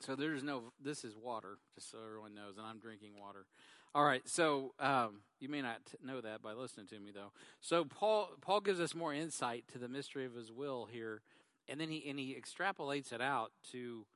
so 0.00 0.16
there's 0.16 0.42
no. 0.42 0.72
This 0.82 1.04
is 1.04 1.16
water, 1.16 1.58
just 1.74 1.90
so 1.90 1.98
everyone 2.04 2.34
knows, 2.34 2.56
and 2.58 2.66
I'm 2.66 2.78
drinking 2.78 3.12
water. 3.20 3.46
All 3.94 4.04
right, 4.04 4.28
so 4.28 4.74
um, 4.78 5.20
you 5.40 5.48
may 5.48 5.62
not 5.62 5.80
know 6.04 6.20
that 6.20 6.42
by 6.42 6.52
listening 6.52 6.86
to 6.88 6.98
me, 6.98 7.12
though. 7.14 7.32
So 7.60 7.84
Paul 7.84 8.30
Paul 8.40 8.60
gives 8.60 8.80
us 8.80 8.94
more 8.94 9.14
insight 9.14 9.64
to 9.72 9.78
the 9.78 9.88
mystery 9.88 10.26
of 10.26 10.34
his 10.34 10.52
will 10.52 10.86
here 10.90 11.22
and 11.68 11.80
then 11.80 11.90
he 11.90 12.04
and 12.08 12.18
he 12.18 12.34
extrapolates 12.34 13.12
it 13.12 13.20
out 13.20 13.52
to 13.72 14.06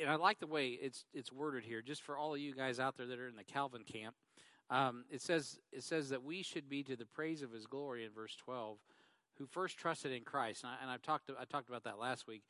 and 0.00 0.10
I 0.10 0.16
like 0.16 0.38
the 0.40 0.46
way 0.46 0.68
it's 0.68 1.04
it's 1.12 1.32
worded 1.32 1.64
here 1.64 1.82
just 1.82 2.02
for 2.02 2.16
all 2.16 2.34
of 2.34 2.40
you 2.40 2.54
guys 2.54 2.80
out 2.80 2.96
there 2.96 3.06
that 3.06 3.18
are 3.18 3.28
in 3.28 3.36
the 3.36 3.44
Calvin 3.44 3.84
camp 3.84 4.14
um, 4.70 5.04
it 5.10 5.22
says 5.22 5.58
it 5.72 5.82
says 5.82 6.10
that 6.10 6.22
we 6.22 6.42
should 6.42 6.68
be 6.68 6.82
to 6.84 6.96
the 6.96 7.06
praise 7.06 7.42
of 7.42 7.52
his 7.52 7.66
glory 7.66 8.04
in 8.04 8.10
verse 8.10 8.36
12 8.36 8.78
who 9.38 9.46
first 9.46 9.78
trusted 9.78 10.10
in 10.12 10.24
Christ, 10.24 10.64
and, 10.64 10.72
I, 10.72 10.82
and 10.82 10.90
I've 10.90 11.02
talked 11.02 11.30
I 11.30 11.44
talked 11.44 11.68
about 11.68 11.84
that 11.84 11.98
last 11.98 12.26
week, 12.26 12.42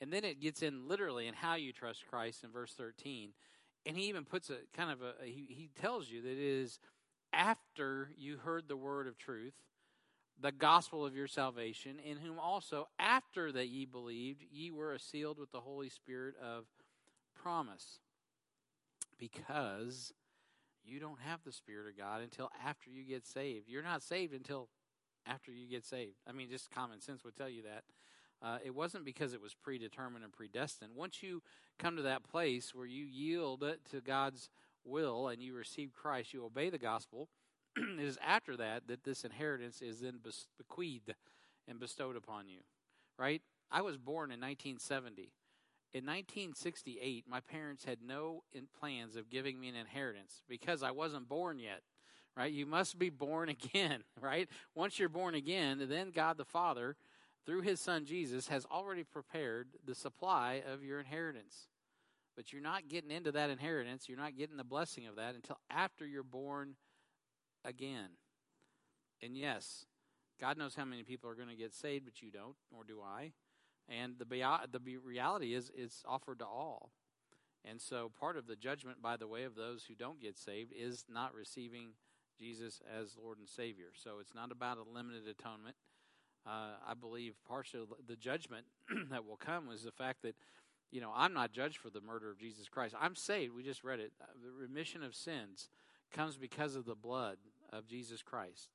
and 0.00 0.12
then 0.12 0.24
it 0.24 0.40
gets 0.40 0.62
in 0.62 0.88
literally 0.88 1.26
in 1.26 1.34
how 1.34 1.54
you 1.54 1.72
trust 1.72 2.04
Christ 2.08 2.44
in 2.44 2.50
verse 2.50 2.72
thirteen, 2.72 3.30
and 3.86 3.96
he 3.96 4.04
even 4.04 4.24
puts 4.24 4.50
a 4.50 4.58
kind 4.76 4.90
of 4.90 5.02
a 5.02 5.24
he, 5.24 5.46
he 5.48 5.70
tells 5.80 6.10
you 6.10 6.22
that 6.22 6.30
it 6.30 6.38
is 6.38 6.78
after 7.32 8.10
you 8.16 8.36
heard 8.36 8.68
the 8.68 8.76
word 8.76 9.06
of 9.06 9.18
truth, 9.18 9.54
the 10.40 10.52
gospel 10.52 11.04
of 11.04 11.16
your 11.16 11.26
salvation, 11.26 11.98
in 11.98 12.18
whom 12.18 12.38
also 12.38 12.88
after 12.98 13.50
that 13.52 13.68
ye 13.68 13.84
believed, 13.84 14.44
ye 14.52 14.70
were 14.70 14.96
sealed 14.98 15.38
with 15.38 15.50
the 15.50 15.60
Holy 15.60 15.88
Spirit 15.88 16.34
of 16.42 16.64
promise, 17.34 17.98
because 19.18 20.12
you 20.84 21.00
don't 21.00 21.20
have 21.20 21.40
the 21.44 21.52
Spirit 21.52 21.88
of 21.88 21.96
God 21.96 22.20
until 22.20 22.50
after 22.64 22.90
you 22.90 23.04
get 23.04 23.26
saved. 23.26 23.68
You're 23.68 23.82
not 23.82 24.02
saved 24.02 24.34
until 24.34 24.68
after 25.26 25.50
you 25.50 25.68
get 25.68 25.84
saved. 25.84 26.16
I 26.28 26.32
mean, 26.32 26.50
just 26.50 26.70
common 26.70 27.00
sense 27.00 27.24
would 27.24 27.34
tell 27.34 27.48
you 27.48 27.62
that. 27.62 27.84
Uh, 28.44 28.58
it 28.62 28.74
wasn't 28.74 29.06
because 29.06 29.32
it 29.32 29.40
was 29.40 29.54
predetermined 29.54 30.22
and 30.22 30.32
predestined. 30.32 30.90
Once 30.94 31.22
you 31.22 31.42
come 31.78 31.96
to 31.96 32.02
that 32.02 32.22
place 32.22 32.74
where 32.74 32.86
you 32.86 33.06
yield 33.06 33.64
to 33.90 34.00
God's 34.02 34.50
will 34.84 35.28
and 35.28 35.40
you 35.40 35.54
receive 35.54 35.94
Christ, 35.94 36.34
you 36.34 36.44
obey 36.44 36.68
the 36.68 36.78
gospel. 36.78 37.30
it 37.76 38.04
is 38.04 38.18
after 38.24 38.54
that 38.58 38.86
that 38.88 39.04
this 39.04 39.24
inheritance 39.24 39.80
is 39.80 40.00
then 40.00 40.20
bequeathed 40.58 41.14
and 41.66 41.80
bestowed 41.80 42.16
upon 42.16 42.48
you. 42.48 42.58
Right? 43.18 43.40
I 43.70 43.80
was 43.80 43.96
born 43.96 44.30
in 44.30 44.40
1970. 44.40 45.32
In 45.94 46.04
1968, 46.04 47.24
my 47.26 47.40
parents 47.40 47.84
had 47.84 47.98
no 48.04 48.42
plans 48.78 49.16
of 49.16 49.30
giving 49.30 49.58
me 49.58 49.68
an 49.68 49.76
inheritance 49.76 50.42
because 50.48 50.82
I 50.82 50.90
wasn't 50.90 51.28
born 51.28 51.58
yet. 51.58 51.80
Right? 52.36 52.52
You 52.52 52.66
must 52.66 52.98
be 52.98 53.10
born 53.10 53.48
again, 53.48 54.02
right? 54.20 54.48
Once 54.74 54.98
you're 54.98 55.08
born 55.08 55.34
again, 55.34 55.86
then 55.88 56.10
God 56.10 56.36
the 56.36 56.44
Father, 56.44 56.96
through 57.46 57.62
his 57.62 57.80
son 57.80 58.04
Jesus, 58.04 58.48
has 58.48 58.66
already 58.70 59.04
prepared 59.04 59.68
the 59.84 59.94
supply 59.94 60.62
of 60.70 60.82
your 60.82 60.98
inheritance. 60.98 61.68
But 62.36 62.52
you're 62.52 62.62
not 62.62 62.88
getting 62.88 63.10
into 63.10 63.32
that 63.32 63.50
inheritance, 63.50 64.08
you're 64.08 64.18
not 64.18 64.36
getting 64.36 64.56
the 64.56 64.64
blessing 64.64 65.06
of 65.06 65.16
that 65.16 65.34
until 65.34 65.58
after 65.70 66.06
you're 66.06 66.22
born 66.22 66.74
again. 67.64 68.08
And 69.22 69.36
yes, 69.36 69.86
God 70.40 70.58
knows 70.58 70.74
how 70.74 70.84
many 70.84 71.02
people 71.02 71.30
are 71.30 71.34
going 71.34 71.48
to 71.48 71.54
get 71.54 71.72
saved, 71.72 72.04
but 72.04 72.20
you 72.20 72.30
don't, 72.30 72.56
nor 72.72 72.84
do 72.84 73.00
I. 73.00 73.32
And 73.88 74.14
the 74.18 74.24
the 74.24 74.96
reality 74.96 75.54
is, 75.54 75.70
it's 75.74 76.02
offered 76.06 76.38
to 76.40 76.46
all. 76.46 76.90
And 77.64 77.80
so, 77.80 78.10
part 78.18 78.36
of 78.36 78.46
the 78.46 78.56
judgment, 78.56 79.00
by 79.00 79.16
the 79.16 79.28
way, 79.28 79.44
of 79.44 79.54
those 79.54 79.84
who 79.84 79.94
don't 79.94 80.20
get 80.20 80.38
saved 80.38 80.72
is 80.76 81.04
not 81.08 81.34
receiving 81.34 81.90
Jesus 82.38 82.82
as 82.98 83.16
Lord 83.22 83.38
and 83.38 83.48
Savior. 83.48 83.88
So, 83.94 84.18
it's 84.20 84.34
not 84.34 84.52
about 84.52 84.78
a 84.78 84.82
limited 84.82 85.28
atonement. 85.28 85.76
Uh, 86.46 86.76
I 86.86 86.94
believe 86.94 87.34
partially 87.48 87.84
the 88.06 88.16
judgment 88.16 88.66
that 89.10 89.24
will 89.24 89.36
come 89.36 89.70
is 89.72 89.82
the 89.82 89.92
fact 89.92 90.22
that, 90.22 90.34
you 90.90 91.00
know, 91.00 91.10
I'm 91.14 91.32
not 91.32 91.52
judged 91.52 91.78
for 91.78 91.90
the 91.90 92.00
murder 92.00 92.30
of 92.30 92.38
Jesus 92.38 92.68
Christ. 92.68 92.94
I'm 93.00 93.14
saved. 93.14 93.54
We 93.54 93.62
just 93.62 93.82
read 93.82 94.00
it. 94.00 94.12
Uh, 94.20 94.26
the 94.44 94.52
remission 94.52 95.02
of 95.02 95.14
sins 95.14 95.70
comes 96.12 96.36
because 96.36 96.76
of 96.76 96.84
the 96.84 96.94
blood 96.94 97.38
of 97.72 97.86
Jesus 97.86 98.22
Christ. 98.22 98.68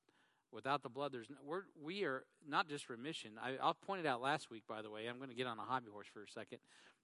Without 0.52 0.82
the 0.82 0.90
blood, 0.90 1.12
there's 1.12 1.30
no, 1.30 1.36
we're, 1.46 1.64
we 1.80 2.04
are 2.06 2.24
not 2.48 2.68
just 2.68 2.90
remission. 2.90 3.34
I, 3.40 3.54
I'll 3.62 3.76
point 3.76 4.02
it 4.02 4.08
out 4.08 4.20
last 4.20 4.50
week, 4.50 4.64
by 4.68 4.82
the 4.82 4.90
way. 4.90 5.08
I'm 5.08 5.18
going 5.18 5.30
to 5.30 5.36
get 5.36 5.46
on 5.46 5.60
a 5.60 5.64
hobby 5.64 5.90
horse 5.92 6.08
for 6.12 6.24
a 6.24 6.28
second. 6.28 6.58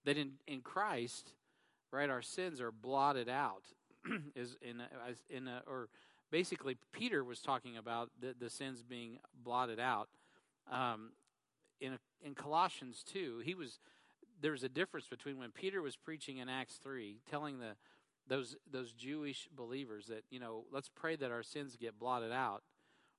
That 0.03 0.17
in, 0.17 0.31
in 0.47 0.61
Christ, 0.61 1.33
right, 1.91 2.09
our 2.09 2.23
sins 2.23 2.59
are 2.59 2.71
blotted 2.71 3.29
out. 3.29 3.65
is 4.35 4.57
in 4.61 4.81
a, 4.81 5.35
in 5.35 5.47
a, 5.47 5.61
or 5.67 5.89
basically 6.31 6.77
Peter 6.91 7.23
was 7.23 7.39
talking 7.39 7.77
about 7.77 8.09
the, 8.19 8.35
the 8.37 8.49
sins 8.49 8.83
being 8.83 9.19
blotted 9.43 9.79
out. 9.79 10.09
Um, 10.71 11.11
in 11.79 11.97
in 12.23 12.35
Colossians 12.35 13.03
two, 13.03 13.41
he 13.43 13.55
was 13.55 13.79
there's 14.41 14.63
a 14.63 14.69
difference 14.69 15.07
between 15.07 15.37
when 15.37 15.51
Peter 15.51 15.81
was 15.81 15.95
preaching 15.95 16.37
in 16.37 16.49
Acts 16.49 16.75
three, 16.75 17.19
telling 17.29 17.59
the 17.59 17.75
those 18.27 18.55
those 18.71 18.91
Jewish 18.93 19.47
believers 19.55 20.07
that 20.07 20.23
you 20.29 20.39
know 20.39 20.65
let's 20.71 20.89
pray 20.89 21.15
that 21.15 21.31
our 21.31 21.43
sins 21.43 21.75
get 21.79 21.99
blotted 21.99 22.31
out 22.31 22.63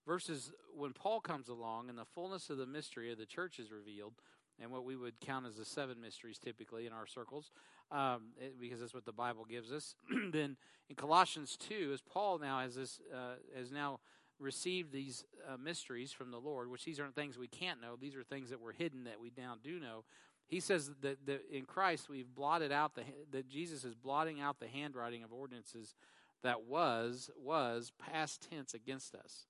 versus 0.07 0.53
when 0.75 0.93
Paul 0.93 1.21
comes 1.21 1.49
along 1.49 1.89
and 1.89 1.99
the 1.99 2.05
fullness 2.05 2.49
of 2.51 2.59
the 2.59 2.67
mystery 2.67 3.11
of 3.11 3.19
the 3.19 3.27
church 3.27 3.59
is 3.59 3.71
revealed, 3.71 4.15
and 4.61 4.71
what 4.71 4.85
we 4.85 4.97
would 4.97 5.21
count 5.21 5.47
as 5.47 5.57
the 5.57 5.65
seven 5.65 6.01
mysteries 6.01 6.39
typically 6.39 6.87
in 6.87 6.93
our 6.93 7.07
circles, 7.07 7.51
um, 7.91 8.29
it, 8.41 8.59
because 8.61 8.81
that's 8.81 8.95
what 8.95 9.05
the 9.05 9.13
Bible 9.13 9.45
gives 9.45 9.73
us. 9.73 9.95
then 10.33 10.57
in 10.89 10.97
Colossians 10.97 11.57
two, 11.57 11.91
as 11.93 12.01
Paul 12.01 12.39
now 12.39 12.61
has 12.61 12.75
this 12.75 13.01
uh, 13.13 13.35
has 13.57 13.71
now 13.71 14.01
received 14.39 14.93
these 14.93 15.25
uh, 15.49 15.57
mysteries 15.57 16.13
from 16.13 16.31
the 16.31 16.39
Lord, 16.39 16.71
which 16.71 16.85
these 16.85 17.01
aren't 17.01 17.15
things 17.15 17.39
we 17.39 17.49
can't 17.49 17.81
know; 17.81 17.97
these 17.97 18.17
are 18.17 18.23
things 18.23 18.51
that 18.51 18.61
were 18.61 18.73
hidden 18.73 19.05
that 19.05 19.21
we 19.21 19.33
now 19.37 19.57
do 19.63 19.79
know. 19.79 20.05
He 20.47 20.61
says 20.61 20.91
that, 21.03 21.27
that 21.27 21.43
in 21.51 21.65
Christ 21.65 22.09
we've 22.09 22.33
blotted 22.33 22.71
out 22.71 22.95
the 22.95 23.03
that 23.33 23.49
Jesus 23.49 23.85
is 23.85 23.95
blotting 23.95 24.41
out 24.41 24.61
the 24.61 24.69
handwriting 24.69 25.25
of 25.25 25.33
ordinances 25.33 25.95
that 26.43 26.65
was 26.65 27.31
was 27.37 27.93
past 27.99 28.47
tense 28.49 28.75
against 28.75 29.15
us. 29.15 29.47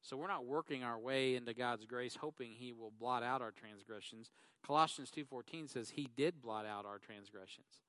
So 0.00 0.16
we're 0.16 0.26
not 0.26 0.44
working 0.44 0.82
our 0.82 0.98
way 0.98 1.36
into 1.36 1.54
God's 1.54 1.84
grace 1.84 2.16
hoping 2.16 2.50
he 2.50 2.72
will 2.72 2.90
blot 2.90 3.22
out 3.22 3.40
our 3.40 3.52
transgressions. 3.52 4.30
Colossians 4.66 5.10
2:14 5.10 5.68
says 5.68 5.90
he 5.90 6.08
did 6.16 6.42
blot 6.42 6.66
out 6.66 6.84
our 6.84 6.98
transgressions. 6.98 7.80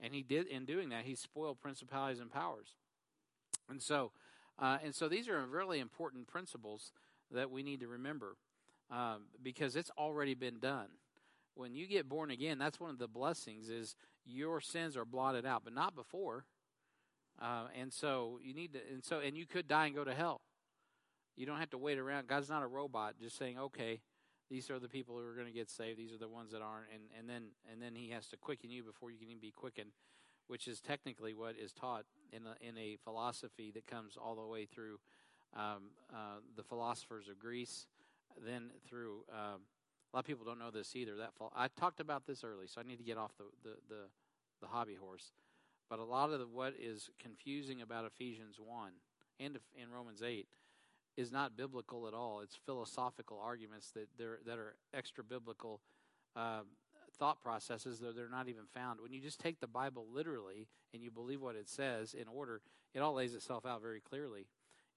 And 0.00 0.14
he 0.14 0.22
did 0.22 0.46
in 0.46 0.64
doing 0.64 0.88
that 0.88 1.04
he 1.04 1.14
spoiled 1.14 1.60
principalities 1.60 2.20
and 2.20 2.30
powers. 2.30 2.76
And 3.68 3.82
so 3.82 4.12
uh, 4.58 4.78
and 4.84 4.94
so 4.94 5.08
these 5.08 5.28
are 5.28 5.44
really 5.46 5.80
important 5.80 6.26
principles 6.26 6.92
that 7.30 7.50
we 7.50 7.62
need 7.62 7.80
to 7.80 7.88
remember 7.88 8.36
um, 8.90 9.22
because 9.42 9.76
it's 9.76 9.90
already 9.98 10.34
been 10.34 10.58
done. 10.58 10.88
When 11.54 11.74
you 11.74 11.86
get 11.86 12.08
born 12.08 12.30
again, 12.30 12.58
that's 12.58 12.80
one 12.80 12.90
of 12.90 12.98
the 12.98 13.08
blessings 13.08 13.68
is 13.68 13.96
your 14.24 14.60
sins 14.60 14.96
are 14.96 15.04
blotted 15.04 15.46
out, 15.46 15.62
but 15.64 15.74
not 15.74 15.94
before. 15.94 16.44
Uh, 17.40 17.66
and 17.78 17.92
so 17.92 18.38
you 18.42 18.54
need 18.54 18.72
to, 18.74 18.80
and 18.92 19.04
so, 19.04 19.20
and 19.20 19.36
you 19.36 19.46
could 19.46 19.68
die 19.68 19.86
and 19.86 19.94
go 19.94 20.04
to 20.04 20.14
hell. 20.14 20.40
You 21.36 21.46
don't 21.46 21.58
have 21.58 21.70
to 21.70 21.78
wait 21.78 21.98
around. 21.98 22.28
God's 22.28 22.48
not 22.48 22.62
a 22.62 22.66
robot 22.66 23.14
just 23.20 23.36
saying, 23.36 23.58
okay, 23.58 24.00
these 24.50 24.70
are 24.70 24.78
the 24.78 24.88
people 24.88 25.16
who 25.16 25.26
are 25.26 25.34
going 25.34 25.46
to 25.46 25.52
get 25.52 25.68
saved. 25.70 25.98
These 25.98 26.12
are 26.12 26.18
the 26.18 26.28
ones 26.28 26.52
that 26.52 26.62
aren't. 26.62 26.86
And, 26.92 27.02
and 27.18 27.28
then, 27.28 27.50
and 27.70 27.82
then 27.82 27.94
he 27.94 28.10
has 28.10 28.28
to 28.28 28.36
quicken 28.36 28.70
you 28.70 28.84
before 28.84 29.10
you 29.10 29.18
can 29.18 29.28
even 29.28 29.40
be 29.40 29.50
quickened, 29.50 29.90
which 30.46 30.68
is 30.68 30.80
technically 30.80 31.34
what 31.34 31.56
is 31.56 31.72
taught 31.72 32.04
in 32.32 32.42
a, 32.46 32.66
in 32.66 32.76
a 32.78 32.96
philosophy 33.04 33.70
that 33.74 33.86
comes 33.86 34.16
all 34.16 34.34
the 34.34 34.46
way 34.46 34.66
through 34.66 34.98
um, 35.56 35.90
uh, 36.12 36.38
the 36.56 36.62
philosophers 36.62 37.28
of 37.28 37.38
Greece, 37.38 37.86
then 38.44 38.70
through, 38.88 39.24
um, 39.32 39.60
a 40.12 40.16
lot 40.16 40.20
of 40.20 40.24
people 40.24 40.44
don't 40.44 40.58
know 40.58 40.70
this 40.70 40.96
either. 40.96 41.16
That 41.16 41.34
fall, 41.34 41.52
I 41.54 41.68
talked 41.68 42.00
about 42.00 42.26
this 42.26 42.44
early, 42.44 42.66
so 42.66 42.80
I 42.80 42.84
need 42.84 42.98
to 42.98 43.04
get 43.04 43.16
off 43.16 43.32
the, 43.38 43.44
the, 43.62 43.76
the, 43.88 44.00
the 44.60 44.66
hobby 44.66 44.96
horse. 44.96 45.32
But 45.88 45.98
a 45.98 46.04
lot 46.04 46.30
of 46.30 46.40
the, 46.40 46.46
what 46.46 46.74
is 46.80 47.10
confusing 47.20 47.82
about 47.82 48.04
Ephesians 48.04 48.56
1 48.58 48.92
and 49.40 49.58
in 49.80 49.90
Romans 49.90 50.22
8 50.22 50.46
is 51.16 51.30
not 51.30 51.56
biblical 51.56 52.08
at 52.08 52.14
all. 52.14 52.40
It's 52.40 52.56
philosophical 52.66 53.40
arguments 53.40 53.92
that 53.92 54.08
that 54.18 54.58
are 54.58 54.74
extra 54.92 55.22
biblical 55.22 55.80
uh, 56.34 56.62
thought 57.14 57.40
processes, 57.40 57.98
though 57.98 58.12
they're 58.12 58.28
not 58.28 58.48
even 58.48 58.64
found. 58.72 59.00
When 59.00 59.12
you 59.12 59.20
just 59.20 59.40
take 59.40 59.60
the 59.60 59.66
Bible 59.66 60.06
literally 60.12 60.68
and 60.92 61.02
you 61.02 61.10
believe 61.10 61.40
what 61.40 61.56
it 61.56 61.68
says 61.68 62.14
in 62.14 62.28
order, 62.28 62.60
it 62.94 63.00
all 63.00 63.14
lays 63.14 63.34
itself 63.34 63.66
out 63.66 63.82
very 63.82 64.00
clearly, 64.00 64.46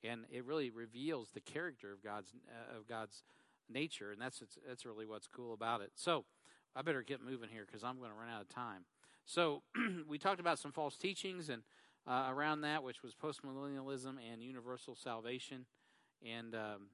and 0.03 0.25
it 0.31 0.45
really 0.45 0.69
reveals 0.69 1.29
the 1.31 1.39
character 1.39 1.91
of 1.91 2.03
God's 2.03 2.33
uh, 2.49 2.77
of 2.77 2.87
God's 2.87 3.23
nature, 3.69 4.11
and 4.11 4.21
that's 4.21 4.41
that's 4.67 4.85
really 4.85 5.05
what's 5.05 5.27
cool 5.27 5.53
about 5.53 5.81
it. 5.81 5.91
So 5.95 6.25
I 6.75 6.81
better 6.81 7.03
get 7.03 7.23
moving 7.23 7.49
here 7.49 7.65
because 7.65 7.83
I'm 7.83 7.97
going 7.97 8.11
to 8.11 8.17
run 8.17 8.29
out 8.29 8.41
of 8.41 8.49
time. 8.49 8.85
So 9.25 9.63
we 10.07 10.17
talked 10.17 10.39
about 10.39 10.59
some 10.59 10.71
false 10.71 10.97
teachings 10.97 11.49
and 11.49 11.63
uh, 12.07 12.27
around 12.29 12.61
that, 12.61 12.83
which 12.83 13.03
was 13.03 13.13
postmillennialism 13.13 14.15
and 14.31 14.41
universal 14.41 14.95
salvation 14.95 15.65
and 16.25 16.55
um, 16.55 16.89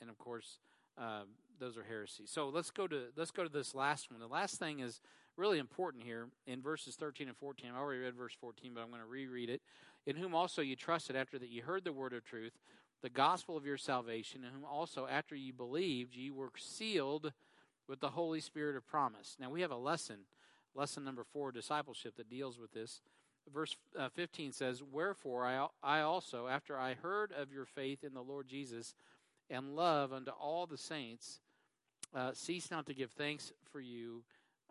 and 0.00 0.10
of 0.10 0.18
course 0.18 0.58
uh, 0.98 1.22
those 1.58 1.76
are 1.76 1.84
heresies. 1.84 2.30
So 2.30 2.48
let's 2.48 2.70
go 2.70 2.86
to 2.86 3.04
let's 3.16 3.30
go 3.30 3.42
to 3.42 3.48
this 3.48 3.74
last 3.74 4.10
one. 4.10 4.20
The 4.20 4.26
last 4.26 4.58
thing 4.58 4.80
is 4.80 5.00
really 5.36 5.58
important 5.58 6.04
here 6.04 6.28
in 6.46 6.60
verses 6.60 6.96
13 6.96 7.28
and 7.28 7.36
14. 7.36 7.70
I 7.74 7.78
already 7.78 8.00
read 8.00 8.14
verse 8.14 8.36
14, 8.40 8.72
but 8.74 8.80
I'm 8.80 8.88
going 8.88 9.00
to 9.00 9.06
reread 9.06 9.50
it. 9.50 9.62
In 10.06 10.16
whom 10.16 10.34
also 10.34 10.62
you 10.62 10.74
trusted 10.76 11.16
after 11.16 11.38
that 11.38 11.50
you 11.50 11.62
heard 11.62 11.84
the 11.84 11.92
word 11.92 12.12
of 12.12 12.24
truth, 12.24 12.52
the 13.02 13.10
gospel 13.10 13.56
of 13.56 13.64
your 13.64 13.76
salvation, 13.76 14.42
in 14.42 14.52
whom 14.52 14.64
also 14.64 15.06
after 15.06 15.36
you 15.36 15.52
believed 15.52 16.14
ye 16.14 16.30
were 16.30 16.50
sealed 16.56 17.32
with 17.88 18.00
the 18.00 18.10
Holy 18.10 18.40
Spirit 18.40 18.76
of 18.76 18.86
promise. 18.86 19.36
Now 19.38 19.50
we 19.50 19.60
have 19.60 19.70
a 19.70 19.76
lesson, 19.76 20.20
lesson 20.74 21.04
number 21.04 21.24
four, 21.24 21.52
discipleship, 21.52 22.16
that 22.16 22.30
deals 22.30 22.58
with 22.58 22.72
this 22.72 23.00
verse 23.52 23.76
uh, 23.98 24.08
15 24.10 24.52
says, 24.52 24.82
Wherefore 24.82 25.46
I, 25.46 25.66
I 25.82 26.00
also, 26.00 26.46
after 26.46 26.78
I 26.78 26.94
heard 26.94 27.32
of 27.32 27.52
your 27.52 27.64
faith 27.64 28.04
in 28.04 28.14
the 28.14 28.22
Lord 28.22 28.48
Jesus 28.48 28.94
and 29.50 29.74
love 29.74 30.12
unto 30.12 30.30
all 30.30 30.66
the 30.66 30.78
saints, 30.78 31.40
uh, 32.14 32.32
cease 32.32 32.70
not 32.70 32.86
to 32.86 32.94
give 32.94 33.10
thanks 33.12 33.52
for 33.70 33.80
you. 33.80 34.22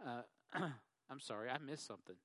Uh, 0.06 0.22
I'm 1.10 1.20
sorry, 1.20 1.50
I 1.50 1.58
missed 1.60 1.86
something. 1.86 2.15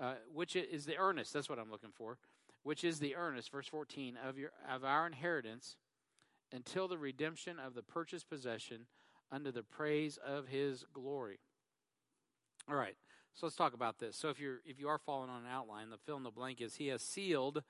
Uh, 0.00 0.14
which 0.32 0.56
is 0.56 0.84
the 0.84 0.96
earnest, 0.98 1.32
that's 1.32 1.48
what 1.48 1.58
I'm 1.58 1.70
looking 1.70 1.92
for. 1.94 2.18
Which 2.62 2.84
is 2.84 2.98
the 2.98 3.16
earnest, 3.16 3.50
verse 3.50 3.68
14, 3.68 4.18
of, 4.26 4.36
your, 4.36 4.50
of 4.68 4.84
our 4.84 5.06
inheritance 5.06 5.76
until 6.52 6.88
the 6.88 6.98
redemption 6.98 7.58
of 7.58 7.74
the 7.74 7.82
purchased 7.82 8.28
possession 8.28 8.86
under 9.30 9.50
the 9.50 9.62
praise 9.62 10.18
of 10.24 10.48
his 10.48 10.84
glory. 10.92 11.38
All 12.68 12.76
right. 12.76 12.96
So 13.34 13.46
let's 13.46 13.56
talk 13.56 13.74
about 13.74 13.98
this. 13.98 14.16
So 14.16 14.30
if 14.30 14.40
you're 14.40 14.60
if 14.64 14.80
you 14.80 14.88
are 14.88 14.98
following 14.98 15.28
on 15.28 15.42
an 15.42 15.50
outline, 15.50 15.90
the 15.90 15.98
fill 15.98 16.16
in 16.16 16.22
the 16.22 16.30
blank 16.30 16.60
is 16.62 16.76
he 16.76 16.86
has 16.88 17.02
sealed 17.02 17.62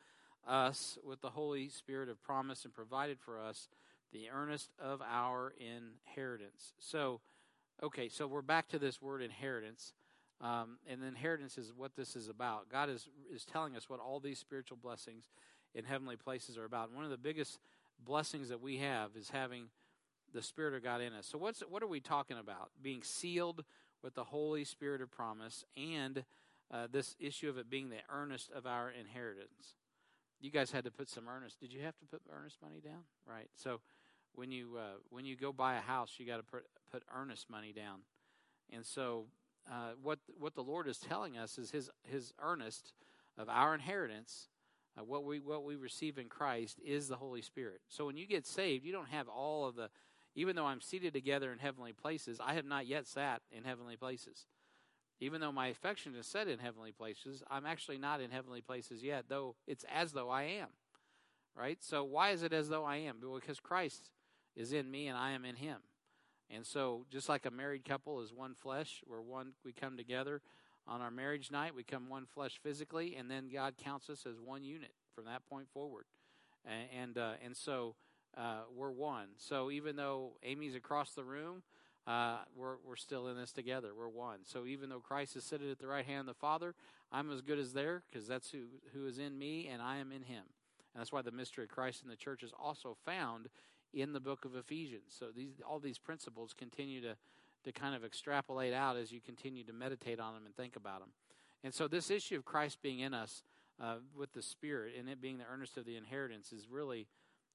us 0.46 0.96
with 1.04 1.20
the 1.20 1.30
Holy 1.30 1.68
Spirit 1.68 2.08
of 2.08 2.22
promise 2.22 2.64
and 2.64 2.72
provided 2.72 3.18
for 3.18 3.38
us 3.38 3.68
the 4.12 4.30
earnest 4.30 4.70
of 4.78 5.02
our 5.02 5.52
inheritance. 5.58 6.72
So, 6.78 7.20
okay, 7.82 8.08
so 8.08 8.26
we're 8.26 8.42
back 8.42 8.68
to 8.68 8.78
this 8.78 9.00
word 9.00 9.22
inheritance. 9.22 9.92
Um, 10.40 10.78
and 10.86 11.02
inheritance 11.02 11.56
is 11.56 11.72
what 11.74 11.96
this 11.96 12.14
is 12.14 12.28
about. 12.28 12.68
God 12.70 12.90
is 12.90 13.08
is 13.32 13.44
telling 13.44 13.74
us 13.74 13.88
what 13.88 14.00
all 14.00 14.20
these 14.20 14.38
spiritual 14.38 14.76
blessings 14.76 15.30
in 15.74 15.84
heavenly 15.84 16.16
places 16.16 16.58
are 16.58 16.64
about. 16.64 16.88
And 16.88 16.96
one 16.96 17.04
of 17.04 17.10
the 17.10 17.16
biggest 17.16 17.58
blessings 18.04 18.50
that 18.50 18.60
we 18.60 18.78
have 18.78 19.10
is 19.16 19.30
having 19.30 19.68
the 20.34 20.42
Spirit 20.42 20.74
of 20.74 20.82
God 20.82 21.00
in 21.00 21.14
us. 21.14 21.26
So 21.26 21.38
what's 21.38 21.60
what 21.60 21.82
are 21.82 21.86
we 21.86 22.00
talking 22.00 22.36
about? 22.36 22.70
Being 22.82 23.02
sealed 23.02 23.64
with 24.02 24.14
the 24.14 24.24
Holy 24.24 24.64
Spirit 24.64 25.00
of 25.00 25.10
promise 25.10 25.64
and 25.76 26.24
uh, 26.70 26.86
this 26.90 27.16
issue 27.18 27.48
of 27.48 27.58
it 27.58 27.70
being 27.70 27.88
the 27.88 27.96
earnest 28.10 28.50
of 28.50 28.66
our 28.66 28.90
inheritance. 28.90 29.74
You 30.40 30.50
guys 30.50 30.70
had 30.70 30.84
to 30.84 30.90
put 30.90 31.08
some 31.08 31.28
earnest. 31.28 31.60
Did 31.60 31.72
you 31.72 31.80
have 31.82 31.96
to 31.98 32.06
put 32.06 32.20
earnest 32.30 32.58
money 32.62 32.80
down? 32.84 33.04
Right. 33.26 33.48
So 33.54 33.80
when 34.36 34.50
you 34.50 34.76
uh, 34.78 34.98
when 35.10 35.24
you 35.24 35.36
go 35.36 35.52
buy 35.52 35.76
a 35.76 35.80
house, 35.80 36.14
you 36.18 36.26
got 36.26 36.36
to 36.36 36.42
put 36.42 36.64
put 36.90 37.02
earnest 37.14 37.50
money 37.50 37.72
down. 37.72 38.00
And 38.72 38.84
so 38.84 39.26
uh, 39.70 39.92
what 40.02 40.20
what 40.38 40.54
the 40.54 40.62
Lord 40.62 40.86
is 40.86 40.98
telling 40.98 41.36
us 41.36 41.58
is 41.58 41.70
his 41.70 41.90
his 42.04 42.32
earnest 42.40 42.92
of 43.38 43.48
our 43.48 43.74
inheritance, 43.74 44.48
uh, 44.98 45.04
what 45.04 45.24
we 45.24 45.40
what 45.40 45.64
we 45.64 45.76
receive 45.76 46.18
in 46.18 46.28
Christ 46.28 46.78
is 46.84 47.08
the 47.08 47.16
Holy 47.16 47.42
Spirit. 47.42 47.80
So 47.88 48.06
when 48.06 48.16
you 48.16 48.26
get 48.26 48.46
saved, 48.46 48.84
you 48.84 48.92
don't 48.92 49.08
have 49.08 49.28
all 49.28 49.66
of 49.66 49.74
the. 49.74 49.90
Even 50.38 50.54
though 50.54 50.66
I'm 50.66 50.82
seated 50.82 51.14
together 51.14 51.50
in 51.50 51.58
heavenly 51.58 51.94
places, 51.94 52.40
I 52.44 52.54
have 52.54 52.66
not 52.66 52.86
yet 52.86 53.06
sat 53.06 53.40
in 53.50 53.64
heavenly 53.64 53.96
places. 53.96 54.46
Even 55.18 55.40
though 55.40 55.50
my 55.50 55.68
affection 55.68 56.14
is 56.14 56.26
set 56.26 56.46
in 56.46 56.58
heavenly 56.58 56.92
places, 56.92 57.42
I'm 57.50 57.64
actually 57.64 57.96
not 57.96 58.20
in 58.20 58.30
heavenly 58.30 58.60
places 58.60 59.02
yet, 59.02 59.24
though 59.30 59.56
it's 59.66 59.86
as 59.90 60.12
though 60.12 60.28
I 60.28 60.42
am. 60.42 60.68
Right? 61.56 61.82
So 61.82 62.04
why 62.04 62.30
is 62.32 62.42
it 62.42 62.52
as 62.52 62.68
though 62.68 62.84
I 62.84 62.96
am? 62.96 63.16
Because 63.18 63.60
Christ 63.60 64.10
is 64.56 64.72
in 64.72 64.90
me 64.90 65.08
and 65.08 65.16
I 65.16 65.32
am 65.32 65.44
in 65.44 65.56
him. 65.56 65.78
And 66.50 66.64
so, 66.64 67.04
just 67.10 67.28
like 67.28 67.44
a 67.44 67.50
married 67.50 67.84
couple 67.84 68.20
is 68.20 68.32
one 68.32 68.54
flesh, 68.54 69.02
we're 69.06 69.20
one, 69.20 69.52
we 69.64 69.72
come 69.72 69.96
together 69.96 70.42
on 70.86 71.00
our 71.00 71.10
marriage 71.10 71.50
night, 71.50 71.74
we 71.74 71.82
come 71.82 72.08
one 72.08 72.26
flesh 72.26 72.60
physically, 72.62 73.16
and 73.16 73.28
then 73.28 73.48
God 73.52 73.74
counts 73.76 74.08
us 74.08 74.24
as 74.26 74.36
one 74.40 74.62
unit 74.62 74.92
from 75.14 75.24
that 75.24 75.44
point 75.48 75.68
forward. 75.72 76.04
And 76.64 76.88
and, 77.02 77.18
uh, 77.18 77.32
and 77.44 77.56
so 77.56 77.96
uh, 78.36 78.60
we're 78.74 78.90
one. 78.90 79.28
So 79.38 79.70
even 79.70 79.96
though 79.96 80.32
Amy's 80.42 80.74
across 80.74 81.12
the 81.12 81.24
room, 81.24 81.62
uh, 82.06 82.38
we're 82.54 82.76
we're 82.86 82.96
still 82.96 83.26
in 83.28 83.36
this 83.36 83.52
together. 83.52 83.90
We're 83.96 84.08
one. 84.08 84.40
So 84.44 84.66
even 84.66 84.88
though 84.88 85.00
Christ 85.00 85.36
is 85.36 85.44
sitting 85.44 85.70
at 85.70 85.78
the 85.78 85.88
right 85.88 86.04
hand 86.04 86.20
of 86.20 86.26
the 86.26 86.34
Father, 86.34 86.74
I'm 87.10 87.32
as 87.32 87.40
good 87.40 87.58
as 87.58 87.72
there 87.72 88.02
because 88.10 88.28
that's 88.28 88.50
who 88.50 88.66
who 88.92 89.06
is 89.06 89.18
in 89.18 89.38
me, 89.38 89.68
and 89.68 89.82
I 89.82 89.96
am 89.96 90.12
in 90.12 90.22
Him. 90.22 90.44
And 90.94 91.00
that's 91.00 91.12
why 91.12 91.22
the 91.22 91.32
mystery 91.32 91.64
of 91.64 91.70
Christ 91.70 92.02
in 92.04 92.08
the 92.08 92.16
church 92.16 92.42
is 92.42 92.52
also 92.58 92.96
found 93.04 93.48
in 93.92 94.12
the 94.12 94.20
book 94.20 94.44
of 94.44 94.54
Ephesians. 94.54 95.14
So 95.18 95.26
these 95.34 95.60
all 95.66 95.78
these 95.78 95.98
principles 95.98 96.54
continue 96.56 97.00
to 97.02 97.16
to 97.64 97.72
kind 97.72 97.94
of 97.94 98.04
extrapolate 98.04 98.72
out 98.72 98.96
as 98.96 99.10
you 99.10 99.20
continue 99.20 99.64
to 99.64 99.72
meditate 99.72 100.20
on 100.20 100.34
them 100.34 100.46
and 100.46 100.54
think 100.54 100.76
about 100.76 101.00
them. 101.00 101.10
And 101.64 101.74
so 101.74 101.88
this 101.88 102.10
issue 102.10 102.36
of 102.36 102.44
Christ 102.44 102.80
being 102.80 103.00
in 103.00 103.12
us 103.12 103.42
uh, 103.82 103.96
with 104.16 104.32
the 104.32 104.42
Spirit 104.42 104.94
and 104.98 105.08
it 105.08 105.20
being 105.20 105.38
the 105.38 105.44
earnest 105.52 105.76
of 105.76 105.84
the 105.84 105.96
inheritance 105.96 106.52
is 106.52 106.68
really 106.70 107.08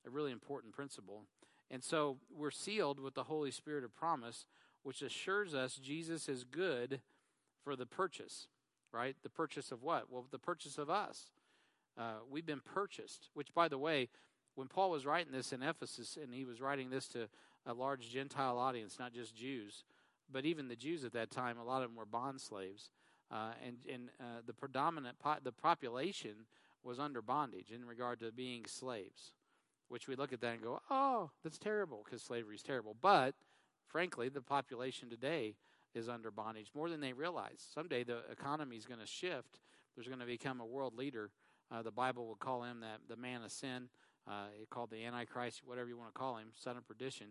a 0.06 0.10
really 0.10 0.32
important 0.32 0.74
principle. 0.74 1.24
And 1.70 1.84
so 1.84 2.18
we're 2.36 2.52
sealed 2.52 3.00
with 3.00 3.14
the 3.14 3.24
Holy 3.24 3.52
Spirit 3.52 3.86
of 3.86 3.96
promise, 3.96 4.46
which 4.84 5.02
assures 5.02 5.54
us 5.54 5.76
Jesus 5.76 6.28
is 6.28 6.44
good 6.44 7.00
for 7.64 7.76
the 7.76 7.86
purchase, 7.86 8.48
right? 8.92 9.16
The 9.24 9.30
purchase 9.30 9.72
of 9.72 9.82
what? 9.82 10.12
Well, 10.12 10.26
the 10.30 10.40
purchase 10.40 10.78
of 10.78 10.90
us. 10.90 11.28
Uh, 11.98 12.16
we've 12.30 12.46
been 12.46 12.62
purchased, 12.62 13.30
which, 13.34 13.54
by 13.54 13.68
the 13.68 13.78
way, 13.78 14.10
when 14.56 14.68
Paul 14.68 14.92
was 14.92 15.06
writing 15.06 15.32
this 15.32 15.54
in 15.54 15.64
Ephesus, 15.64 16.18
and 16.22 16.34
he 16.34 16.46
was 16.46 16.62
writing 16.62 16.90
this 16.90 17.08
to 17.10 17.28
a 17.66 17.74
large 17.74 18.10
Gentile 18.10 18.58
audience, 18.58 18.98
not 19.00 19.14
just 19.14 19.36
Jews, 19.36 19.84
but 20.32 20.46
even 20.46 20.68
the 20.68 20.76
Jews 20.76 21.04
at 21.04 21.14
that 21.14 21.32
time, 21.32 21.58
a 21.58 21.64
lot 21.64 21.84
of 21.84 21.90
them 21.90 21.98
were 21.98 22.06
bond 22.06 22.42
slaves, 22.42 22.90
uh, 23.32 23.52
and 23.66 23.78
and 23.92 24.10
uh, 24.20 24.42
the 24.46 24.54
predominant 24.54 25.20
po- 25.20 25.38
the 25.44 25.52
population 25.52 26.46
was 26.84 27.00
under 27.00 27.22
bondage 27.22 27.72
in 27.72 27.86
regard 27.86 28.20
to 28.20 28.32
being 28.32 28.66
slaves, 28.66 29.34
which 29.88 30.08
we 30.08 30.16
look 30.16 30.34
at 30.34 30.42
that 30.42 30.54
and 30.54 30.64
go, 30.64 30.82
oh, 30.90 31.30
that's 31.44 31.60
terrible 31.60 32.02
because 32.04 32.24
slavery 32.24 32.56
is 32.56 32.64
terrible. 32.64 32.96
But 33.00 33.36
frankly, 33.88 34.30
the 34.30 34.42
population 34.42 35.10
today 35.10 35.56
is 35.94 36.10
under 36.10 36.32
bondage 36.32 36.72
more 36.74 36.90
than 36.90 37.02
they 37.02 37.14
realize. 37.14 37.64
Someday 37.74 38.04
the 38.04 38.20
economy 38.32 38.78
is 38.78 38.86
going 38.86 39.00
to 39.00 39.06
shift. 39.06 39.60
There's 39.96 40.08
going 40.08 40.20
to 40.20 40.26
become 40.26 40.60
a 40.62 40.66
world 40.66 40.98
leader. 40.98 41.30
Uh, 41.72 41.82
the 41.82 41.92
Bible 41.92 42.28
would 42.28 42.40
call 42.40 42.64
him 42.64 42.80
that 42.80 43.02
the 43.08 43.16
man 43.16 43.44
of 43.44 43.52
sin 43.52 43.90
uh, 44.28 44.46
called 44.70 44.92
the 44.92 45.06
Antichrist, 45.06 45.62
whatever 45.66 45.90
you 45.90 45.98
want 45.98 46.14
to 46.14 46.18
call 46.18 46.38
him, 46.38 46.48
son 46.56 46.78
of 46.78 46.88
perdition. 46.88 47.28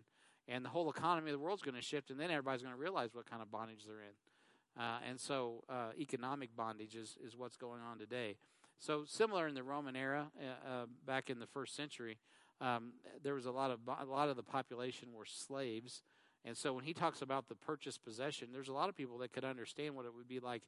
And 0.47 0.65
the 0.65 0.69
whole 0.69 0.89
economy 0.89 1.31
of 1.31 1.33
the 1.33 1.43
world's 1.43 1.61
going 1.61 1.75
to 1.75 1.81
shift, 1.81 2.09
and 2.09 2.19
then 2.19 2.31
everybody's 2.31 2.61
going 2.61 2.73
to 2.73 2.79
realize 2.79 3.13
what 3.13 3.29
kind 3.29 3.41
of 3.41 3.51
bondage 3.51 3.85
they're 3.85 4.01
in. 4.01 4.81
Uh, 4.81 4.99
and 5.07 5.19
so, 5.19 5.63
uh, 5.69 5.89
economic 5.99 6.55
bondage 6.55 6.95
is, 6.95 7.17
is 7.25 7.35
what's 7.37 7.57
going 7.57 7.81
on 7.81 7.99
today. 7.99 8.37
So, 8.79 9.03
similar 9.05 9.47
in 9.47 9.53
the 9.53 9.63
Roman 9.63 9.95
era, 9.95 10.31
uh, 10.39 10.69
uh 10.69 10.85
back 11.05 11.29
in 11.29 11.39
the 11.39 11.45
first 11.45 11.75
century, 11.75 12.17
um, 12.61 12.93
there 13.21 13.33
was 13.33 13.45
a 13.45 13.51
lot 13.51 13.71
of 13.71 13.79
a 13.87 14.05
lot 14.05 14.29
of 14.29 14.37
the 14.37 14.43
population 14.43 15.09
were 15.13 15.25
slaves, 15.25 16.03
and 16.45 16.57
so 16.57 16.73
when 16.73 16.83
he 16.83 16.93
talks 16.93 17.21
about 17.21 17.49
the 17.49 17.55
purchased 17.55 18.03
possession, 18.03 18.49
there's 18.51 18.69
a 18.69 18.73
lot 18.73 18.89
of 18.89 18.95
people 18.95 19.17
that 19.19 19.33
could 19.33 19.43
understand 19.43 19.95
what 19.95 20.05
it 20.05 20.15
would 20.15 20.27
be 20.27 20.39
like 20.39 20.63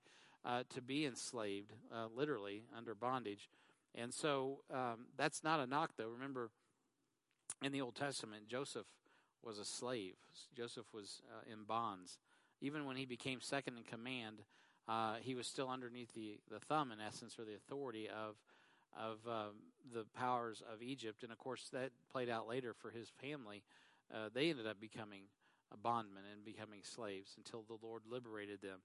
uh, 0.45 0.63
to 0.69 0.81
be 0.81 1.05
enslaved, 1.05 1.71
uh, 1.93 2.07
literally 2.15 2.63
under 2.75 2.93
bondage. 2.93 3.49
And 3.95 4.13
so 4.13 4.59
um, 4.73 5.07
that's 5.17 5.43
not 5.43 5.59
a 5.59 5.67
knock, 5.67 5.91
though. 5.97 6.09
Remember, 6.09 6.49
in 7.63 7.71
the 7.71 7.81
Old 7.81 7.95
Testament, 7.95 8.47
Joseph 8.47 8.87
was 9.43 9.59
a 9.59 9.65
slave. 9.65 10.15
Joseph 10.55 10.85
was 10.93 11.21
uh, 11.29 11.51
in 11.51 11.63
bonds. 11.63 12.17
Even 12.61 12.85
when 12.85 12.95
he 12.95 13.05
became 13.05 13.41
second 13.41 13.77
in 13.77 13.83
command, 13.83 14.37
uh, 14.87 15.15
he 15.21 15.35
was 15.35 15.47
still 15.47 15.69
underneath 15.69 16.13
the, 16.13 16.39
the 16.49 16.59
thumb, 16.59 16.91
in 16.91 16.99
essence, 16.99 17.37
or 17.37 17.45
the 17.45 17.55
authority 17.55 18.07
of 18.09 18.35
of 18.95 19.17
um, 19.27 19.55
the 19.91 20.05
powers 20.15 20.61
of 20.71 20.83
Egypt. 20.83 21.23
And 21.23 21.31
of 21.31 21.39
course, 21.39 21.69
that 21.73 21.89
played 22.11 22.29
out 22.29 22.47
later 22.47 22.73
for 22.73 22.91
his 22.91 23.09
family. 23.09 23.63
Uh, 24.13 24.29
they 24.31 24.51
ended 24.51 24.67
up 24.67 24.79
becoming 24.79 25.23
bondmen 25.81 26.23
and 26.31 26.45
becoming 26.45 26.81
slaves 26.83 27.33
until 27.35 27.63
the 27.67 27.83
Lord 27.83 28.03
liberated 28.07 28.61
them. 28.61 28.79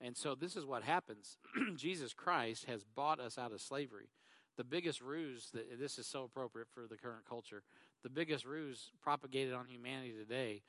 And 0.00 0.16
so, 0.16 0.34
this 0.34 0.56
is 0.56 0.64
what 0.64 0.82
happens. 0.82 1.36
Jesus 1.76 2.12
Christ 2.14 2.64
has 2.64 2.82
bought 2.82 3.20
us 3.20 3.38
out 3.38 3.52
of 3.52 3.60
slavery 3.60 4.08
the 4.56 4.64
biggest 4.64 5.00
ruse 5.00 5.50
that 5.54 5.78
this 5.78 5.98
is 5.98 6.06
so 6.06 6.24
appropriate 6.24 6.68
for 6.68 6.86
the 6.86 6.96
current 6.96 7.24
culture. 7.28 7.62
The 8.02 8.10
biggest 8.10 8.44
ruse 8.44 8.90
propagated 9.00 9.54
on 9.54 9.66
humanity 9.66 10.12
today 10.12 10.62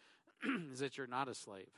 is 0.72 0.80
that 0.80 0.98
you're 0.98 1.08
not 1.08 1.28
a 1.28 1.36
slave. 1.36 1.72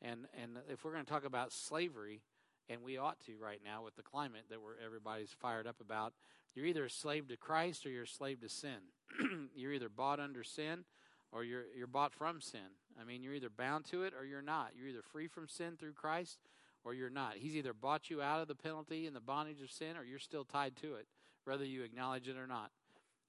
And 0.00 0.26
and 0.40 0.58
if 0.68 0.84
we're 0.84 0.92
going 0.92 1.04
to 1.04 1.10
talk 1.10 1.24
about 1.24 1.52
slavery, 1.52 2.22
and 2.68 2.82
we 2.82 2.96
ought 2.96 3.20
to 3.26 3.32
right 3.40 3.60
now 3.64 3.84
with 3.84 3.96
the 3.96 4.02
climate 4.02 4.44
that 4.50 4.60
we're 4.60 4.84
everybody's 4.84 5.30
fired 5.30 5.66
up 5.66 5.80
about, 5.80 6.12
you're 6.54 6.66
either 6.66 6.84
a 6.84 6.90
slave 6.90 7.28
to 7.28 7.36
Christ 7.36 7.86
or 7.86 7.90
you're 7.90 8.04
a 8.04 8.08
slave 8.08 8.40
to 8.40 8.48
sin. 8.48 8.90
you're 9.54 9.72
either 9.72 9.88
bought 9.88 10.20
under 10.20 10.42
sin 10.42 10.84
or 11.30 11.44
you're 11.44 11.64
you're 11.76 11.86
bought 11.86 12.14
from 12.14 12.40
sin. 12.40 12.60
I 13.00 13.04
mean, 13.04 13.22
you're 13.22 13.34
either 13.34 13.50
bound 13.50 13.84
to 13.86 14.02
it 14.02 14.12
or 14.18 14.24
you're 14.24 14.42
not. 14.42 14.72
You're 14.76 14.88
either 14.88 15.02
free 15.02 15.28
from 15.28 15.48
sin 15.48 15.76
through 15.78 15.92
Christ 15.92 16.38
or 16.84 16.94
you're 16.94 17.10
not. 17.10 17.34
He's 17.36 17.56
either 17.56 17.72
bought 17.72 18.10
you 18.10 18.20
out 18.22 18.40
of 18.40 18.48
the 18.48 18.54
penalty 18.54 19.06
and 19.06 19.14
the 19.14 19.20
bondage 19.20 19.62
of 19.62 19.70
sin 19.70 19.96
or 19.96 20.04
you're 20.04 20.18
still 20.18 20.44
tied 20.44 20.76
to 20.76 20.94
it, 20.94 21.06
whether 21.44 21.64
you 21.64 21.82
acknowledge 21.82 22.28
it 22.28 22.36
or 22.36 22.46
not. 22.46 22.70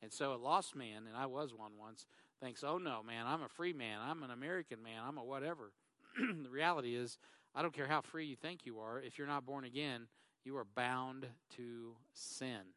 And 0.02 0.12
so 0.12 0.34
a 0.34 0.36
lost 0.36 0.76
man, 0.76 1.04
and 1.08 1.16
I 1.16 1.28
was 1.28 1.54
one 1.54 1.72
once, 1.80 2.06
thinks, 2.42 2.64
oh 2.64 2.78
no, 2.78 3.02
man, 3.04 3.26
I'm 3.26 3.42
a 3.42 3.48
free 3.48 3.74
man. 3.74 4.00
I'm 4.04 4.24
an 4.24 4.32
American 4.32 4.84
man. 4.84 5.02
I'm 5.08 5.18
a 5.18 5.24
whatever. 5.24 5.72
the 6.18 6.50
reality 6.50 6.96
is, 6.96 7.18
I 7.56 7.62
don't 7.62 7.74
care 7.74 7.88
how 7.88 8.02
free 8.02 8.26
you 8.26 8.36
think 8.36 8.66
you 8.66 8.80
are, 8.80 9.00
if 9.00 9.18
you're 9.18 9.28
not 9.28 9.46
born 9.46 9.64
again, 9.64 10.08
you 10.44 10.58
are 10.58 10.66
bound 10.76 11.28
to 11.56 11.96
sin. 12.14 12.74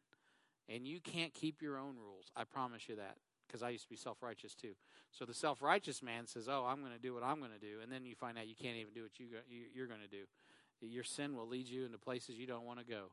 And 0.69 0.87
you 0.87 0.99
can't 0.99 1.33
keep 1.33 1.61
your 1.61 1.77
own 1.77 1.95
rules. 1.97 2.31
I 2.35 2.43
promise 2.43 2.87
you 2.87 2.95
that 2.97 3.17
because 3.45 3.63
I 3.63 3.69
used 3.69 3.85
to 3.85 3.89
be 3.89 3.95
self 3.95 4.21
righteous 4.21 4.53
too. 4.53 4.73
So 5.11 5.25
the 5.25 5.33
self 5.33 5.61
righteous 5.61 6.03
man 6.03 6.27
says, 6.27 6.47
"Oh, 6.49 6.65
I'm 6.67 6.81
going 6.81 6.91
to 6.91 6.99
do 6.99 7.13
what 7.13 7.23
I'm 7.23 7.39
going 7.39 7.51
to 7.51 7.59
do," 7.59 7.79
and 7.81 7.91
then 7.91 8.05
you 8.05 8.15
find 8.15 8.37
out 8.37 8.47
you 8.47 8.55
can't 8.55 8.75
even 8.75 8.93
do 8.93 9.03
what 9.03 9.17
you, 9.19 9.27
you're 9.73 9.87
going 9.87 10.01
to 10.01 10.07
do 10.07 10.25
your 10.81 11.03
sin 11.03 11.35
will 11.35 11.47
lead 11.47 11.67
you 11.67 11.85
into 11.85 11.97
places 11.97 12.37
you 12.37 12.47
don't 12.47 12.65
want 12.65 12.79
to 12.79 12.85
go. 12.85 13.11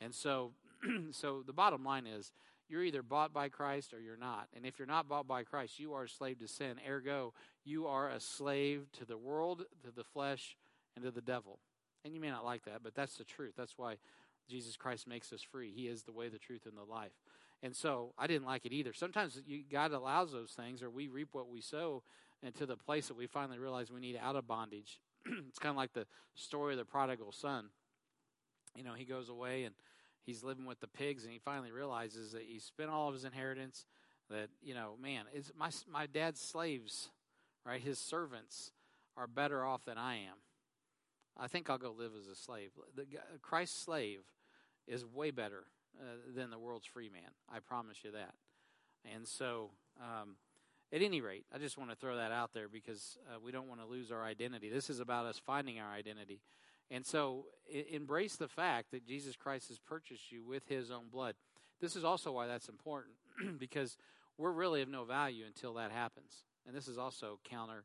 And 0.00 0.14
so, 0.14 0.52
so 1.10 1.42
the 1.46 1.52
bottom 1.52 1.84
line 1.84 2.06
is 2.06 2.32
you're 2.68 2.82
either 2.82 3.02
bought 3.02 3.32
by 3.32 3.48
Christ 3.48 3.92
or 3.92 4.00
you're 4.00 4.16
not. 4.16 4.48
And 4.56 4.64
if 4.64 4.78
you're 4.78 4.86
not 4.86 5.08
bought 5.08 5.26
by 5.26 5.42
Christ, 5.42 5.78
you 5.78 5.92
are 5.92 6.04
a 6.04 6.08
slave 6.08 6.38
to 6.38 6.48
sin. 6.48 6.76
Ergo, 6.88 7.34
you 7.64 7.86
are 7.86 8.08
a 8.08 8.20
slave 8.20 8.86
to 8.98 9.04
the 9.04 9.18
world, 9.18 9.64
to 9.84 9.90
the 9.90 10.04
flesh, 10.04 10.56
and 10.96 11.04
to 11.04 11.10
the 11.10 11.20
devil. 11.20 11.58
And 12.04 12.14
you 12.14 12.20
may 12.20 12.30
not 12.30 12.44
like 12.44 12.64
that, 12.64 12.82
but 12.82 12.94
that's 12.94 13.16
the 13.16 13.24
truth. 13.24 13.54
That's 13.56 13.76
why 13.76 13.96
Jesus 14.48 14.76
Christ 14.76 15.06
makes 15.06 15.32
us 15.32 15.42
free. 15.42 15.70
He 15.70 15.86
is 15.86 16.02
the 16.02 16.12
way, 16.12 16.28
the 16.28 16.38
truth, 16.38 16.66
and 16.66 16.76
the 16.76 16.90
life. 16.90 17.12
And 17.62 17.76
so 17.76 18.12
I 18.18 18.26
didn't 18.26 18.46
like 18.46 18.66
it 18.66 18.72
either. 18.72 18.92
Sometimes 18.92 19.40
you, 19.46 19.62
God 19.70 19.92
allows 19.92 20.32
those 20.32 20.50
things, 20.50 20.82
or 20.82 20.90
we 20.90 21.08
reap 21.08 21.28
what 21.32 21.48
we 21.48 21.60
sow, 21.60 22.02
into 22.42 22.66
the 22.66 22.76
place 22.76 23.06
that 23.08 23.16
we 23.16 23.26
finally 23.26 23.58
realize 23.58 23.90
we 23.90 24.00
need 24.00 24.18
out 24.20 24.34
of 24.34 24.48
bondage. 24.48 24.98
it's 25.48 25.58
kind 25.58 25.70
of 25.70 25.76
like 25.76 25.92
the 25.92 26.06
story 26.34 26.74
of 26.74 26.78
the 26.78 26.84
prodigal 26.84 27.32
son. 27.32 27.66
You 28.76 28.84
know, 28.84 28.94
he 28.94 29.04
goes 29.04 29.28
away 29.28 29.64
and 29.64 29.74
he's 30.24 30.42
living 30.42 30.64
with 30.64 30.80
the 30.80 30.86
pigs, 30.86 31.24
and 31.24 31.32
he 31.32 31.38
finally 31.38 31.72
realizes 31.72 32.32
that 32.32 32.42
he 32.42 32.58
spent 32.58 32.90
all 32.90 33.08
of 33.08 33.14
his 33.14 33.24
inheritance. 33.24 33.86
That 34.30 34.48
you 34.62 34.74
know, 34.74 34.94
man, 35.00 35.24
is 35.34 35.52
my 35.56 35.70
my 35.90 36.06
dad's 36.06 36.40
slaves, 36.40 37.10
right? 37.66 37.80
His 37.80 37.98
servants 37.98 38.72
are 39.16 39.26
better 39.26 39.64
off 39.64 39.84
than 39.84 39.98
I 39.98 40.14
am. 40.14 40.36
I 41.38 41.48
think 41.48 41.68
I'll 41.68 41.78
go 41.78 41.94
live 41.96 42.12
as 42.18 42.28
a 42.28 42.34
slave. 42.34 42.70
The 42.94 43.06
Christ's 43.40 43.82
slave 43.82 44.20
is 44.86 45.04
way 45.04 45.30
better 45.30 45.64
uh, 45.98 46.04
than 46.34 46.50
the 46.50 46.58
world's 46.58 46.86
free 46.86 47.08
man. 47.08 47.30
I 47.52 47.60
promise 47.60 47.98
you 48.04 48.12
that. 48.12 48.34
And 49.12 49.26
so, 49.26 49.70
um, 50.00 50.36
at 50.92 51.00
any 51.00 51.20
rate, 51.20 51.46
I 51.52 51.58
just 51.58 51.78
want 51.78 51.90
to 51.90 51.96
throw 51.96 52.16
that 52.16 52.32
out 52.32 52.52
there 52.52 52.68
because 52.68 53.16
uh, 53.28 53.38
we 53.42 53.50
don't 53.50 53.68
want 53.68 53.80
to 53.80 53.86
lose 53.86 54.12
our 54.12 54.24
identity. 54.24 54.68
This 54.68 54.90
is 54.90 55.00
about 55.00 55.24
us 55.26 55.40
finding 55.44 55.80
our 55.80 55.90
identity. 55.90 56.40
And 56.90 57.06
so, 57.06 57.46
I- 57.74 57.86
embrace 57.90 58.36
the 58.36 58.48
fact 58.48 58.90
that 58.90 59.06
Jesus 59.06 59.34
Christ 59.34 59.68
has 59.68 59.78
purchased 59.78 60.30
you 60.30 60.44
with 60.44 60.68
his 60.68 60.90
own 60.90 61.08
blood. 61.10 61.34
This 61.80 61.96
is 61.96 62.04
also 62.04 62.32
why 62.32 62.46
that's 62.46 62.68
important 62.68 63.14
because 63.58 63.96
we're 64.36 64.52
really 64.52 64.82
of 64.82 64.88
no 64.88 65.04
value 65.04 65.44
until 65.46 65.74
that 65.74 65.90
happens. 65.90 66.44
And 66.66 66.76
this 66.76 66.88
is 66.88 66.98
also 66.98 67.38
counter 67.44 67.84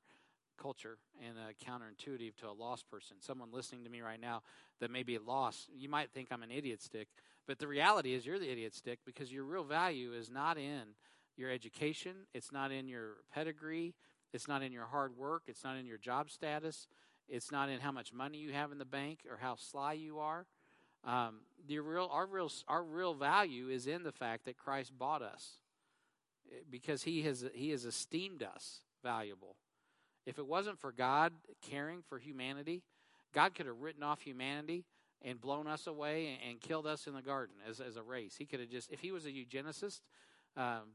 culture 0.62 0.98
and 1.26 1.38
uh, 1.38 1.54
counterintuitive 1.64 2.36
to 2.38 2.50
a 2.50 2.52
lost 2.52 2.90
person. 2.90 3.18
Someone 3.22 3.50
listening 3.52 3.84
to 3.86 3.90
me 3.90 4.02
right 4.02 4.20
now 4.20 4.42
that 4.80 4.92
may 4.92 5.04
be 5.04 5.18
lost, 5.18 5.70
you 5.74 5.88
might 5.88 6.12
think 6.12 6.28
I'm 6.32 6.44
an 6.44 6.52
idiot 6.52 6.82
stick, 6.82 7.08
but 7.48 7.60
the 7.60 7.68
reality 7.68 8.14
is 8.14 8.26
you're 8.26 8.40
the 8.40 8.52
idiot 8.52 8.76
stick 8.76 9.00
because 9.06 9.32
your 9.32 9.44
real 9.44 9.64
value 9.64 10.14
is 10.14 10.30
not 10.30 10.58
in 10.58 10.82
your 11.38 11.52
education, 11.52 12.16
it's 12.34 12.52
not 12.52 12.72
in 12.72 12.88
your 12.88 13.18
pedigree, 13.34 13.96
it's 14.34 14.48
not 14.48 14.62
in 14.62 14.72
your 14.72 14.86
hard 14.86 15.16
work, 15.16 15.44
it's 15.48 15.64
not 15.64 15.78
in 15.78 15.86
your 15.86 15.98
job 15.98 16.30
status, 16.30 16.88
it's 17.28 17.52
not 17.52 17.70
in 17.70 17.80
how 17.80 17.92
much 17.92 18.14
money 18.14 18.38
you 18.38 18.54
have 18.54 18.72
in 18.72 18.78
the 18.78 18.86
bank 18.86 19.20
or 19.30 19.38
how 19.38 19.56
sly 19.56 19.94
you 19.94 20.20
are. 20.20 20.46
Um, 21.04 21.42
the 21.68 21.80
real, 21.80 22.10
our 22.12 22.26
real, 22.26 22.52
our 22.68 22.84
real 22.84 23.14
value 23.14 23.70
is 23.70 23.88
in 23.88 24.04
the 24.04 24.12
fact 24.12 24.46
that 24.46 24.58
Christ 24.58 24.98
bought 24.98 25.22
us 25.22 25.60
eh, 26.52 26.60
because 26.70 27.04
he 27.04 27.22
has 27.22 27.46
he 27.54 27.70
has 27.70 27.86
esteemed 27.86 28.44
us 28.44 28.82
valuable 29.04 29.56
if 30.28 30.38
it 30.38 30.46
wasn't 30.46 30.78
for 30.78 30.92
God 30.92 31.32
caring 31.62 32.02
for 32.02 32.20
humanity, 32.20 32.84
God 33.34 33.56
could 33.56 33.66
have 33.66 33.80
written 33.80 34.04
off 34.04 34.22
humanity 34.22 34.84
and 35.22 35.40
blown 35.40 35.68
us 35.68 35.88
away 35.88 36.38
and, 36.48 36.60
killed 36.60 36.86
us 36.86 37.08
in 37.08 37.14
the 37.14 37.22
garden 37.22 37.56
as, 37.68 37.80
as 37.80 37.96
a 37.96 38.04
race. 38.04 38.36
He 38.38 38.46
could 38.46 38.60
have 38.60 38.70
just, 38.70 38.92
if 38.92 39.00
he 39.00 39.14
was 39.14 39.26
a 39.26 39.30
eugenicist, 39.32 40.02
um, 40.58 40.92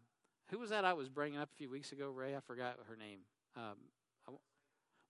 who 0.53 0.59
was 0.59 0.71
that 0.71 0.85
I 0.85 0.93
was 0.93 1.09
bringing 1.09 1.39
up 1.39 1.49
a 1.51 1.57
few 1.57 1.71
weeks 1.71 1.93
ago, 1.93 2.11
Ray? 2.11 2.37
I 2.37 2.41
forgot 2.41 2.77
her 2.87 2.97
name. 2.97 3.21
Um, 3.57 4.37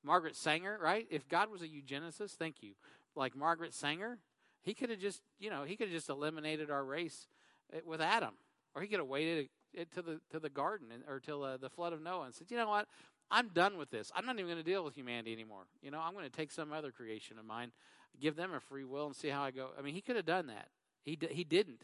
Margaret 0.05 0.37
Sanger, 0.37 0.79
right? 0.81 1.07
If 1.11 1.29
God 1.29 1.51
was 1.51 1.63
a 1.63 1.69
eugenicist, 1.69 2.33
thank 2.33 2.63
you, 2.63 2.73
like 3.15 3.37
Margaret 3.37 3.75
Sanger, 3.75 4.19
he 4.63 4.73
could 4.73 4.91
have 4.91 5.01
just, 5.01 5.21
you 5.39 5.51
know, 5.51 5.65
he 5.65 5.77
could 5.77 5.89
have 5.89 5.95
just 5.95 6.09
eliminated 6.09 6.71
our 6.71 6.85
race 6.85 7.27
eh, 7.73 7.81
with 7.85 8.01
Adam, 8.01 8.35
or 8.75 8.83
he 8.83 8.89
could 8.89 9.01
have 9.01 9.09
waited 9.09 9.49
it 9.75 9.93
to 9.93 10.03
the 10.03 10.21
to 10.31 10.39
the 10.39 10.49
garden 10.49 10.89
or 11.09 11.19
till 11.19 11.43
uh, 11.43 11.57
the 11.57 11.69
flood 11.69 11.93
of 11.93 12.01
Noah 12.01 12.27
and 12.27 12.35
said, 12.35 12.51
you 12.51 12.57
know 12.57 12.69
what, 12.69 12.87
I'm 13.31 13.49
done 13.49 13.79
with 13.79 13.91
this. 13.91 14.13
I'm 14.15 14.27
not 14.27 14.37
even 14.37 14.47
going 14.47 14.59
to 14.59 14.63
deal 14.63 14.85
with 14.85 14.95
humanity 14.95 15.33
anymore. 15.33 15.65
You 15.83 15.91
know, 15.91 16.01
I'm 16.01 16.13
going 16.13 16.25
to 16.25 16.31
take 16.31 16.53
some 16.53 16.73
other 16.73 16.93
creation 16.93 17.39
of 17.39 17.45
mine, 17.45 17.73
give 18.21 18.37
them 18.37 18.53
a 18.55 18.61
free 18.61 18.85
will, 18.85 19.07
and 19.07 19.17
see 19.17 19.29
how 19.29 19.43
I 19.43 19.51
go. 19.51 19.71
I 19.79 19.83
mean, 19.83 19.95
he 19.95 20.01
could 20.01 20.17
have 20.17 20.27
done 20.27 20.47
that. 20.49 20.69
He 21.03 21.17
d- 21.17 21.29
he 21.31 21.43
didn't, 21.43 21.83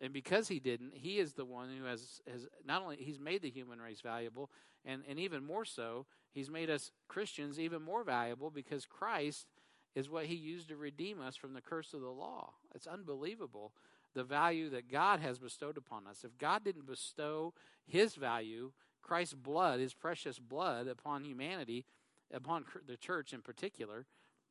and 0.00 0.12
because 0.12 0.48
he 0.48 0.60
didn't, 0.60 0.94
he 0.94 1.18
is 1.18 1.32
the 1.32 1.44
one 1.44 1.68
who 1.76 1.84
has 1.84 2.20
has 2.30 2.46
not 2.64 2.82
only 2.82 2.96
he's 2.96 3.20
made 3.20 3.42
the 3.42 3.50
human 3.50 3.80
race 3.80 4.00
valuable, 4.00 4.50
and 4.84 5.02
and 5.08 5.18
even 5.18 5.44
more 5.44 5.64
so, 5.64 6.06
he's 6.32 6.50
made 6.50 6.70
us 6.70 6.90
Christians 7.08 7.58
even 7.58 7.82
more 7.82 8.04
valuable 8.04 8.50
because 8.50 8.86
Christ 8.86 9.46
is 9.94 10.08
what 10.08 10.26
he 10.26 10.34
used 10.34 10.68
to 10.68 10.76
redeem 10.76 11.20
us 11.20 11.36
from 11.36 11.54
the 11.54 11.60
curse 11.60 11.92
of 11.94 12.00
the 12.00 12.08
law. 12.10 12.52
It's 12.74 12.86
unbelievable 12.86 13.72
the 14.14 14.24
value 14.24 14.70
that 14.70 14.90
God 14.90 15.20
has 15.20 15.38
bestowed 15.38 15.76
upon 15.76 16.06
us. 16.06 16.24
If 16.24 16.38
God 16.38 16.64
didn't 16.64 16.86
bestow 16.86 17.54
his 17.86 18.14
value 18.14 18.72
Christ's 19.02 19.34
blood, 19.34 19.80
his 19.80 19.94
precious 19.94 20.38
blood 20.38 20.86
upon 20.86 21.24
humanity, 21.24 21.86
upon 22.32 22.64
the 22.86 22.96
church 22.96 23.32
in 23.32 23.40
particular, 23.40 24.06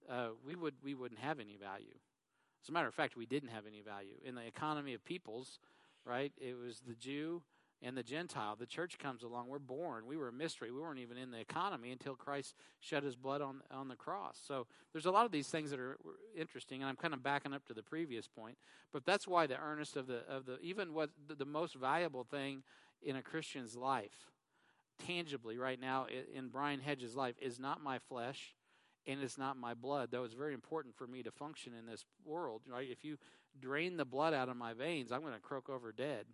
uh, 0.09 0.29
we 0.45 0.55
would 0.55 0.75
we 0.83 0.95
wouldn't 0.95 1.19
have 1.19 1.39
any 1.39 1.57
value. 1.57 1.99
As 2.63 2.69
a 2.69 2.71
matter 2.71 2.87
of 2.87 2.93
fact, 2.93 3.15
we 3.15 3.25
didn't 3.25 3.49
have 3.49 3.65
any 3.67 3.81
value 3.81 4.15
in 4.23 4.35
the 4.35 4.45
economy 4.45 4.93
of 4.93 5.03
peoples. 5.05 5.59
Right? 6.05 6.31
It 6.37 6.57
was 6.57 6.81
the 6.87 6.95
Jew 6.95 7.41
and 7.81 7.95
the 7.95 8.03
Gentile. 8.03 8.55
The 8.55 8.65
church 8.65 8.97
comes 8.97 9.23
along. 9.23 9.47
We're 9.47 9.59
born. 9.59 10.07
We 10.07 10.17
were 10.17 10.29
a 10.29 10.33
mystery. 10.33 10.71
We 10.71 10.81
weren't 10.81 10.99
even 10.99 11.17
in 11.17 11.31
the 11.31 11.39
economy 11.39 11.91
until 11.91 12.15
Christ 12.15 12.55
shed 12.79 13.03
His 13.03 13.15
blood 13.15 13.41
on 13.41 13.61
on 13.71 13.87
the 13.87 13.95
cross. 13.95 14.39
So 14.45 14.67
there's 14.93 15.05
a 15.05 15.11
lot 15.11 15.25
of 15.25 15.31
these 15.31 15.47
things 15.47 15.69
that 15.71 15.79
are 15.79 15.97
interesting, 16.35 16.81
and 16.81 16.89
I'm 16.89 16.95
kind 16.95 17.13
of 17.13 17.21
backing 17.21 17.53
up 17.53 17.65
to 17.65 17.73
the 17.73 17.83
previous 17.83 18.27
point. 18.27 18.57
But 18.91 19.05
that's 19.05 19.27
why 19.27 19.47
the 19.47 19.59
earnest 19.59 19.95
of 19.97 20.07
the 20.07 20.21
of 20.27 20.45
the 20.45 20.59
even 20.61 20.93
what 20.93 21.11
the, 21.27 21.35
the 21.35 21.45
most 21.45 21.75
valuable 21.75 22.23
thing 22.23 22.63
in 23.01 23.15
a 23.15 23.21
Christian's 23.21 23.75
life 23.75 24.31
tangibly 25.05 25.57
right 25.57 25.79
now 25.79 26.07
in 26.33 26.47
Brian 26.47 26.79
Hedges' 26.79 27.15
life 27.15 27.35
is 27.39 27.59
not 27.59 27.83
my 27.83 27.99
flesh 27.99 28.55
and 29.07 29.21
it's 29.21 29.37
not 29.37 29.57
my 29.57 29.73
blood, 29.73 30.09
though 30.11 30.23
it's 30.23 30.33
very 30.33 30.53
important 30.53 30.95
for 30.95 31.07
me 31.07 31.23
to 31.23 31.31
function 31.31 31.73
in 31.77 31.85
this 31.85 32.05
world. 32.25 32.61
Right? 32.67 32.89
If 32.91 33.03
you 33.03 33.17
drain 33.59 33.97
the 33.97 34.05
blood 34.05 34.33
out 34.33 34.49
of 34.49 34.57
my 34.57 34.73
veins, 34.73 35.11
I'm 35.11 35.21
going 35.21 35.33
to 35.33 35.39
croak 35.39 35.69
over 35.69 35.91
dead 35.91 36.25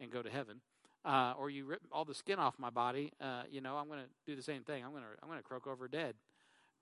and 0.00 0.10
go 0.10 0.22
to 0.22 0.30
heaven. 0.30 0.60
Uh, 1.04 1.32
or 1.38 1.48
you 1.48 1.64
rip 1.64 1.80
all 1.92 2.04
the 2.04 2.14
skin 2.14 2.38
off 2.38 2.58
my 2.58 2.70
body, 2.70 3.12
uh, 3.20 3.42
you 3.48 3.60
know, 3.60 3.76
I'm 3.76 3.86
going 3.86 4.00
to 4.00 4.08
do 4.26 4.34
the 4.34 4.42
same 4.42 4.62
thing. 4.62 4.84
I'm 4.84 4.90
going 4.90 5.04
to 5.04 5.08
I'm 5.22 5.28
going 5.28 5.38
to 5.38 5.44
croak 5.44 5.66
over 5.66 5.88
dead. 5.88 6.16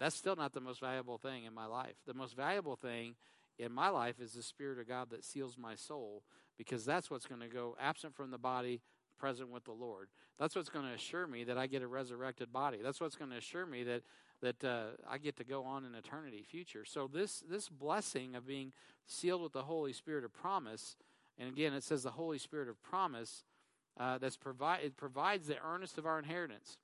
That's 0.00 0.16
still 0.16 0.36
not 0.36 0.52
the 0.52 0.60
most 0.60 0.80
valuable 0.80 1.18
thing 1.18 1.44
in 1.44 1.54
my 1.54 1.66
life. 1.66 1.94
The 2.06 2.14
most 2.14 2.36
valuable 2.36 2.76
thing 2.76 3.14
in 3.58 3.72
my 3.72 3.88
life 3.88 4.20
is 4.20 4.32
the 4.32 4.42
Spirit 4.42 4.78
of 4.78 4.88
God 4.88 5.10
that 5.10 5.24
seals 5.24 5.56
my 5.58 5.74
soul, 5.74 6.22
because 6.58 6.84
that's 6.84 7.10
what's 7.10 7.26
going 7.26 7.40
to 7.40 7.48
go 7.48 7.76
absent 7.80 8.14
from 8.14 8.30
the 8.30 8.38
body, 8.38 8.80
present 9.18 9.50
with 9.50 9.64
the 9.64 9.72
Lord. 9.72 10.08
That's 10.38 10.54
what's 10.54 10.68
going 10.68 10.86
to 10.86 10.92
assure 10.92 11.26
me 11.26 11.44
that 11.44 11.56
I 11.56 11.66
get 11.66 11.82
a 11.82 11.86
resurrected 11.86 12.52
body. 12.52 12.78
That's 12.82 13.00
what's 13.00 13.16
going 13.16 13.30
to 13.30 13.38
assure 13.38 13.64
me 13.64 13.84
that 13.84 14.02
that 14.42 14.62
uh, 14.64 14.84
I 15.08 15.18
get 15.18 15.36
to 15.36 15.44
go 15.44 15.64
on 15.64 15.84
in 15.84 15.94
eternity 15.94 16.44
future. 16.48 16.84
So 16.84 17.08
this 17.12 17.42
this 17.48 17.68
blessing 17.68 18.34
of 18.34 18.46
being 18.46 18.72
sealed 19.06 19.42
with 19.42 19.52
the 19.52 19.62
Holy 19.62 19.92
Spirit 19.92 20.24
of 20.24 20.32
promise, 20.32 20.96
and 21.38 21.48
again 21.48 21.72
it 21.72 21.84
says 21.84 22.02
the 22.02 22.10
Holy 22.10 22.38
Spirit 22.38 22.68
of 22.68 22.82
promise 22.82 23.44
uh, 23.98 24.18
that's 24.18 24.36
provide 24.36 24.80
it 24.84 24.96
provides 24.96 25.46
the 25.46 25.56
earnest 25.64 25.98
of 25.98 26.06
our 26.06 26.18
inheritance. 26.18 26.78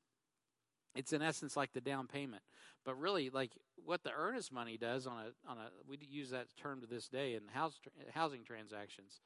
It's 0.94 1.12
in 1.12 1.22
essence 1.22 1.56
like 1.56 1.72
the 1.72 1.80
down 1.80 2.06
payment, 2.06 2.42
but 2.84 2.98
really 2.98 3.30
like 3.30 3.52
what 3.84 4.02
the 4.02 4.12
earnest 4.12 4.52
money 4.52 4.76
does 4.76 5.06
on 5.06 5.18
a 5.18 5.50
on 5.50 5.58
a 5.58 5.68
we 5.88 5.98
use 6.00 6.30
that 6.30 6.46
term 6.56 6.80
to 6.80 6.86
this 6.86 7.08
day 7.08 7.34
in 7.34 7.42
house 7.52 7.78
housing 8.14 8.44
transactions. 8.44 9.20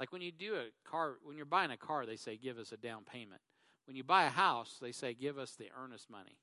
Like 0.00 0.12
when 0.12 0.22
you 0.22 0.32
do 0.32 0.54
a 0.54 0.88
car, 0.88 1.16
when 1.22 1.36
you're 1.36 1.44
buying 1.44 1.70
a 1.70 1.76
car, 1.76 2.06
they 2.06 2.16
say, 2.16 2.38
give 2.38 2.58
us 2.58 2.72
a 2.72 2.78
down 2.78 3.02
payment. 3.04 3.42
When 3.86 3.96
you 3.96 4.02
buy 4.02 4.24
a 4.24 4.30
house, 4.30 4.78
they 4.80 4.92
say, 4.92 5.12
give 5.12 5.36
us 5.36 5.52
the 5.52 5.68
earnest 5.78 6.08
money. 6.08 6.38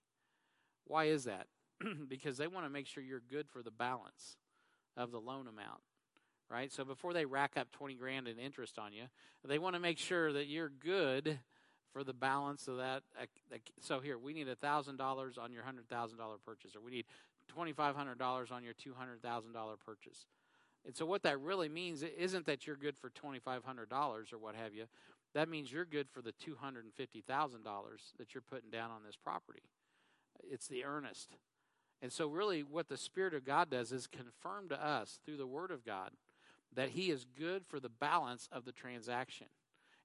Why 0.88 1.06
is 1.06 1.26
that? 1.26 1.48
because 2.08 2.38
they 2.38 2.48
want 2.48 2.66
to 2.66 2.70
make 2.70 2.88
sure 2.88 3.04
you're 3.04 3.22
good 3.30 3.48
for 3.50 3.62
the 3.62 3.72
balance 3.72 4.38
of 4.96 5.12
the 5.12 5.20
loan 5.20 5.48
amount, 5.48 5.82
right? 6.50 6.72
So 6.72 6.84
before 6.84 7.14
they 7.14 7.26
rack 7.26 7.54
up 7.56 7.72
20 7.72 7.96
grand 7.96 8.28
in 8.28 8.40
interest 8.40 8.80
on 8.80 8.94
you, 8.94 9.04
they 9.46 9.60
want 9.60 9.76
to 9.76 9.80
make 9.80 10.00
sure 10.00 10.34
that 10.34 10.48
you're 10.48 10.70
good 10.70 11.40
for 11.94 12.04
the 12.04 12.14
balance 12.14 12.68
of 12.68 12.78
that. 12.78 13.04
So 13.80 14.00
here, 14.00 14.18
we 14.18 14.34
need 14.34 14.48
$1,000 14.48 15.38
on 15.38 15.52
your 15.52 15.64
$100,000 15.64 16.18
purchase, 16.46 16.76
or 16.76 16.82
we 16.82 16.92
need 16.92 17.06
$2,500 17.56 18.52
on 18.52 18.64
your 18.64 18.74
$200,000 18.74 19.80
purchase. 19.86 20.26
And 20.86 20.96
so, 20.96 21.06
what 21.06 21.24
that 21.24 21.40
really 21.42 21.70
means 21.70 22.04
isn't 22.04 22.46
that 22.46 22.66
you're 22.66 22.78
good 22.78 22.98
for 22.98 23.10
$2,500 23.10 24.34
or 24.34 24.38
what 24.38 24.56
have 24.56 24.74
you. 24.74 24.86
That 25.34 25.50
means 25.50 25.72
you're 25.72 25.86
good 25.86 26.10
for 26.10 26.22
the 26.22 26.32
$250,000 26.32 27.24
that 28.18 28.34
you're 28.34 28.42
putting 28.42 28.70
down 28.70 28.92
on 28.92 29.04
this 29.06 29.16
property. 29.16 29.64
It's 30.44 30.68
the 30.68 30.84
earnest. 30.84 31.36
And 32.02 32.12
so, 32.12 32.28
really, 32.28 32.62
what 32.62 32.90
the 32.90 32.98
Spirit 32.98 33.34
of 33.34 33.46
God 33.46 33.70
does 33.70 33.92
is 33.92 34.08
confirm 34.08 34.70
to 34.70 34.86
us 34.86 35.20
through 35.26 35.38
the 35.38 35.48
Word 35.48 35.72
of 35.72 35.86
God 35.86 36.12
that 36.76 36.90
He 36.90 37.10
is 37.10 37.26
good 37.38 37.66
for 37.66 37.80
the 37.80 37.90
balance 37.90 38.48
of 38.52 38.66
the 38.66 38.72
transaction. 38.72 39.48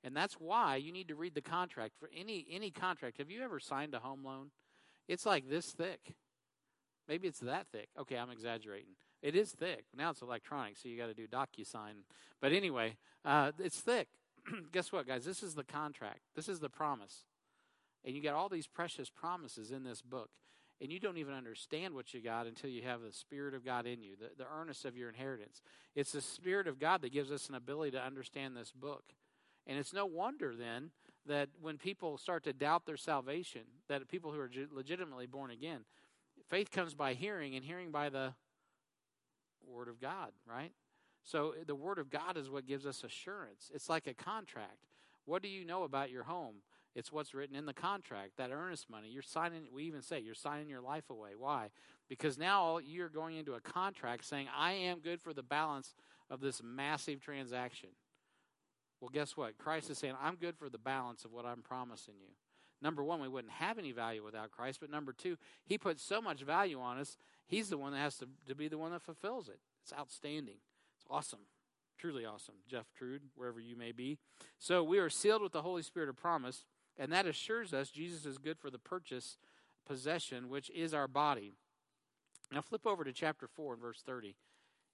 And 0.04 0.16
that's 0.16 0.34
why 0.34 0.76
you 0.76 0.90
need 0.90 1.08
to 1.08 1.14
read 1.14 1.34
the 1.34 1.42
contract 1.42 1.94
for 1.98 2.10
any 2.16 2.46
any 2.50 2.70
contract. 2.70 3.18
Have 3.18 3.30
you 3.30 3.42
ever 3.42 3.60
signed 3.60 3.94
a 3.94 3.98
home 3.98 4.24
loan? 4.24 4.50
It's 5.08 5.26
like 5.26 5.48
this 5.48 5.70
thick. 5.70 6.14
Maybe 7.08 7.28
it's 7.28 7.40
that 7.40 7.66
thick. 7.72 7.88
Okay, 7.98 8.16
I'm 8.16 8.30
exaggerating. 8.30 8.94
It 9.22 9.36
is 9.36 9.52
thick. 9.52 9.84
Now 9.96 10.10
it's 10.10 10.22
electronic, 10.22 10.76
so 10.76 10.88
you 10.88 10.96
got 10.96 11.06
to 11.06 11.14
do 11.14 11.26
DocuSign. 11.26 12.04
But 12.40 12.52
anyway, 12.52 12.96
uh, 13.24 13.52
it's 13.58 13.80
thick. 13.80 14.08
Guess 14.72 14.92
what, 14.92 15.06
guys? 15.06 15.24
This 15.24 15.42
is 15.42 15.54
the 15.54 15.64
contract. 15.64 16.20
This 16.34 16.48
is 16.48 16.60
the 16.60 16.68
promise. 16.68 17.24
And 18.04 18.14
you 18.14 18.22
got 18.22 18.34
all 18.34 18.48
these 18.48 18.66
precious 18.66 19.10
promises 19.10 19.70
in 19.70 19.84
this 19.84 20.02
book. 20.02 20.30
And 20.80 20.90
you 20.90 20.98
don't 20.98 21.18
even 21.18 21.34
understand 21.34 21.94
what 21.94 22.12
you 22.12 22.20
got 22.20 22.48
until 22.48 22.68
you 22.68 22.82
have 22.82 23.02
the 23.02 23.12
Spirit 23.12 23.54
of 23.54 23.64
God 23.64 23.86
in 23.86 24.02
you, 24.02 24.16
the, 24.18 24.30
the 24.36 24.50
earnest 24.52 24.84
of 24.84 24.96
your 24.96 25.08
inheritance. 25.08 25.62
It's 25.94 26.10
the 26.10 26.20
Spirit 26.20 26.66
of 26.66 26.80
God 26.80 27.02
that 27.02 27.12
gives 27.12 27.30
us 27.30 27.48
an 27.48 27.54
ability 27.54 27.92
to 27.92 28.02
understand 28.02 28.56
this 28.56 28.72
book. 28.72 29.04
And 29.66 29.78
it's 29.78 29.92
no 29.92 30.06
wonder 30.06 30.56
then 30.56 30.90
that 31.26 31.50
when 31.60 31.78
people 31.78 32.18
start 32.18 32.42
to 32.44 32.52
doubt 32.52 32.84
their 32.84 32.96
salvation, 32.96 33.62
that 33.88 34.08
people 34.08 34.32
who 34.32 34.40
are 34.40 34.50
legitimately 34.72 35.26
born 35.26 35.52
again, 35.52 35.84
faith 36.48 36.72
comes 36.72 36.94
by 36.94 37.14
hearing, 37.14 37.54
and 37.54 37.64
hearing 37.64 37.92
by 37.92 38.08
the 38.08 38.34
Word 39.64 39.86
of 39.86 40.00
God, 40.00 40.32
right? 40.48 40.72
So 41.22 41.54
the 41.64 41.76
Word 41.76 42.00
of 42.00 42.10
God 42.10 42.36
is 42.36 42.50
what 42.50 42.66
gives 42.66 42.86
us 42.86 43.04
assurance. 43.04 43.70
It's 43.72 43.88
like 43.88 44.08
a 44.08 44.14
contract. 44.14 44.88
What 45.24 45.42
do 45.42 45.48
you 45.48 45.64
know 45.64 45.84
about 45.84 46.10
your 46.10 46.24
home? 46.24 46.56
It's 46.94 47.10
what's 47.10 47.32
written 47.32 47.56
in 47.56 47.64
the 47.64 47.72
contract, 47.72 48.36
that 48.36 48.50
earnest 48.52 48.90
money. 48.90 49.08
You're 49.08 49.22
signing, 49.22 49.62
we 49.72 49.84
even 49.84 50.02
say, 50.02 50.20
you're 50.20 50.34
signing 50.34 50.68
your 50.68 50.82
life 50.82 51.08
away. 51.08 51.30
Why? 51.38 51.70
Because 52.08 52.36
now 52.36 52.78
you're 52.78 53.08
going 53.08 53.36
into 53.36 53.54
a 53.54 53.60
contract 53.60 54.24
saying, 54.26 54.48
I 54.54 54.72
am 54.72 55.00
good 55.00 55.20
for 55.20 55.32
the 55.32 55.42
balance 55.42 55.94
of 56.28 56.40
this 56.40 56.60
massive 56.62 57.20
transaction. 57.20 57.90
Well, 59.00 59.10
guess 59.12 59.36
what? 59.36 59.58
Christ 59.58 59.90
is 59.90 59.98
saying, 59.98 60.14
I'm 60.22 60.36
good 60.36 60.56
for 60.56 60.68
the 60.68 60.78
balance 60.78 61.24
of 61.24 61.32
what 61.32 61.46
I'm 61.46 61.62
promising 61.62 62.14
you. 62.20 62.28
Number 62.82 63.02
one, 63.02 63.20
we 63.20 63.28
wouldn't 63.28 63.52
have 63.54 63.78
any 63.78 63.92
value 63.92 64.24
without 64.24 64.50
Christ. 64.50 64.80
But 64.80 64.90
number 64.90 65.12
two, 65.12 65.38
He 65.64 65.78
puts 65.78 66.02
so 66.02 66.20
much 66.20 66.42
value 66.42 66.80
on 66.80 66.98
us, 66.98 67.16
He's 67.46 67.68
the 67.68 67.78
one 67.78 67.92
that 67.92 67.98
has 67.98 68.16
to, 68.18 68.28
to 68.46 68.54
be 68.54 68.68
the 68.68 68.78
one 68.78 68.92
that 68.92 69.02
fulfills 69.02 69.48
it. 69.48 69.60
It's 69.82 69.92
outstanding. 69.92 70.58
It's 70.96 71.06
awesome. 71.08 71.40
Truly 71.98 72.24
awesome. 72.24 72.56
Jeff 72.68 72.86
Trude, 72.96 73.22
wherever 73.36 73.60
you 73.60 73.76
may 73.76 73.92
be. 73.92 74.18
So 74.58 74.82
we 74.82 74.98
are 74.98 75.10
sealed 75.10 75.42
with 75.42 75.52
the 75.52 75.62
Holy 75.62 75.82
Spirit 75.82 76.08
of 76.08 76.16
promise, 76.16 76.64
and 76.98 77.12
that 77.12 77.26
assures 77.26 77.72
us 77.72 77.90
Jesus 77.90 78.26
is 78.26 78.38
good 78.38 78.58
for 78.58 78.70
the 78.70 78.78
purchase 78.78 79.38
possession, 79.86 80.48
which 80.48 80.70
is 80.70 80.94
our 80.94 81.08
body. 81.08 81.52
Now 82.52 82.60
flip 82.60 82.86
over 82.86 83.04
to 83.04 83.12
chapter 83.12 83.46
4 83.46 83.74
and 83.74 83.82
verse 83.82 84.02
30 84.04 84.36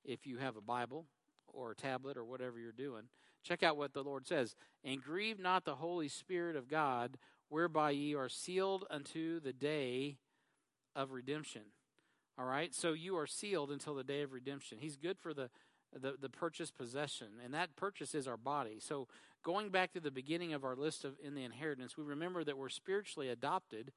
if 0.04 0.26
you 0.26 0.38
have 0.38 0.56
a 0.56 0.60
Bible 0.60 1.06
or 1.52 1.72
a 1.72 1.76
tablet 1.76 2.16
or 2.16 2.24
whatever 2.24 2.58
you're 2.58 2.72
doing. 2.72 3.04
Check 3.42 3.62
out 3.62 3.76
what 3.76 3.92
the 3.92 4.02
Lord 4.02 4.26
says. 4.26 4.54
And 4.84 5.02
grieve 5.02 5.38
not 5.38 5.64
the 5.64 5.76
Holy 5.76 6.08
Spirit 6.08 6.56
of 6.56 6.68
God, 6.68 7.18
whereby 7.48 7.90
ye 7.90 8.14
are 8.14 8.28
sealed 8.28 8.84
unto 8.90 9.40
the 9.40 9.52
day 9.52 10.18
of 10.94 11.12
redemption. 11.12 11.62
All 12.38 12.44
right? 12.44 12.74
So 12.74 12.92
you 12.92 13.16
are 13.16 13.26
sealed 13.26 13.70
until 13.70 13.94
the 13.94 14.04
day 14.04 14.22
of 14.22 14.32
redemption. 14.32 14.78
He's 14.80 14.96
good 14.96 15.18
for 15.18 15.34
the 15.34 15.50
the, 15.96 16.14
the 16.20 16.28
purchase 16.28 16.70
possession, 16.70 17.28
and 17.44 17.54
that 17.54 17.76
purchase 17.76 18.14
is 18.14 18.28
our 18.28 18.36
body. 18.36 18.78
So, 18.80 19.08
going 19.42 19.70
back 19.70 19.92
to 19.92 20.00
the 20.00 20.10
beginning 20.10 20.52
of 20.52 20.64
our 20.64 20.76
list 20.76 21.04
of 21.04 21.14
in 21.22 21.34
the 21.34 21.44
inheritance, 21.44 21.96
we 21.96 22.04
remember 22.04 22.44
that 22.44 22.58
we're 22.58 22.68
spiritually 22.68 23.28
adopted, 23.28 23.92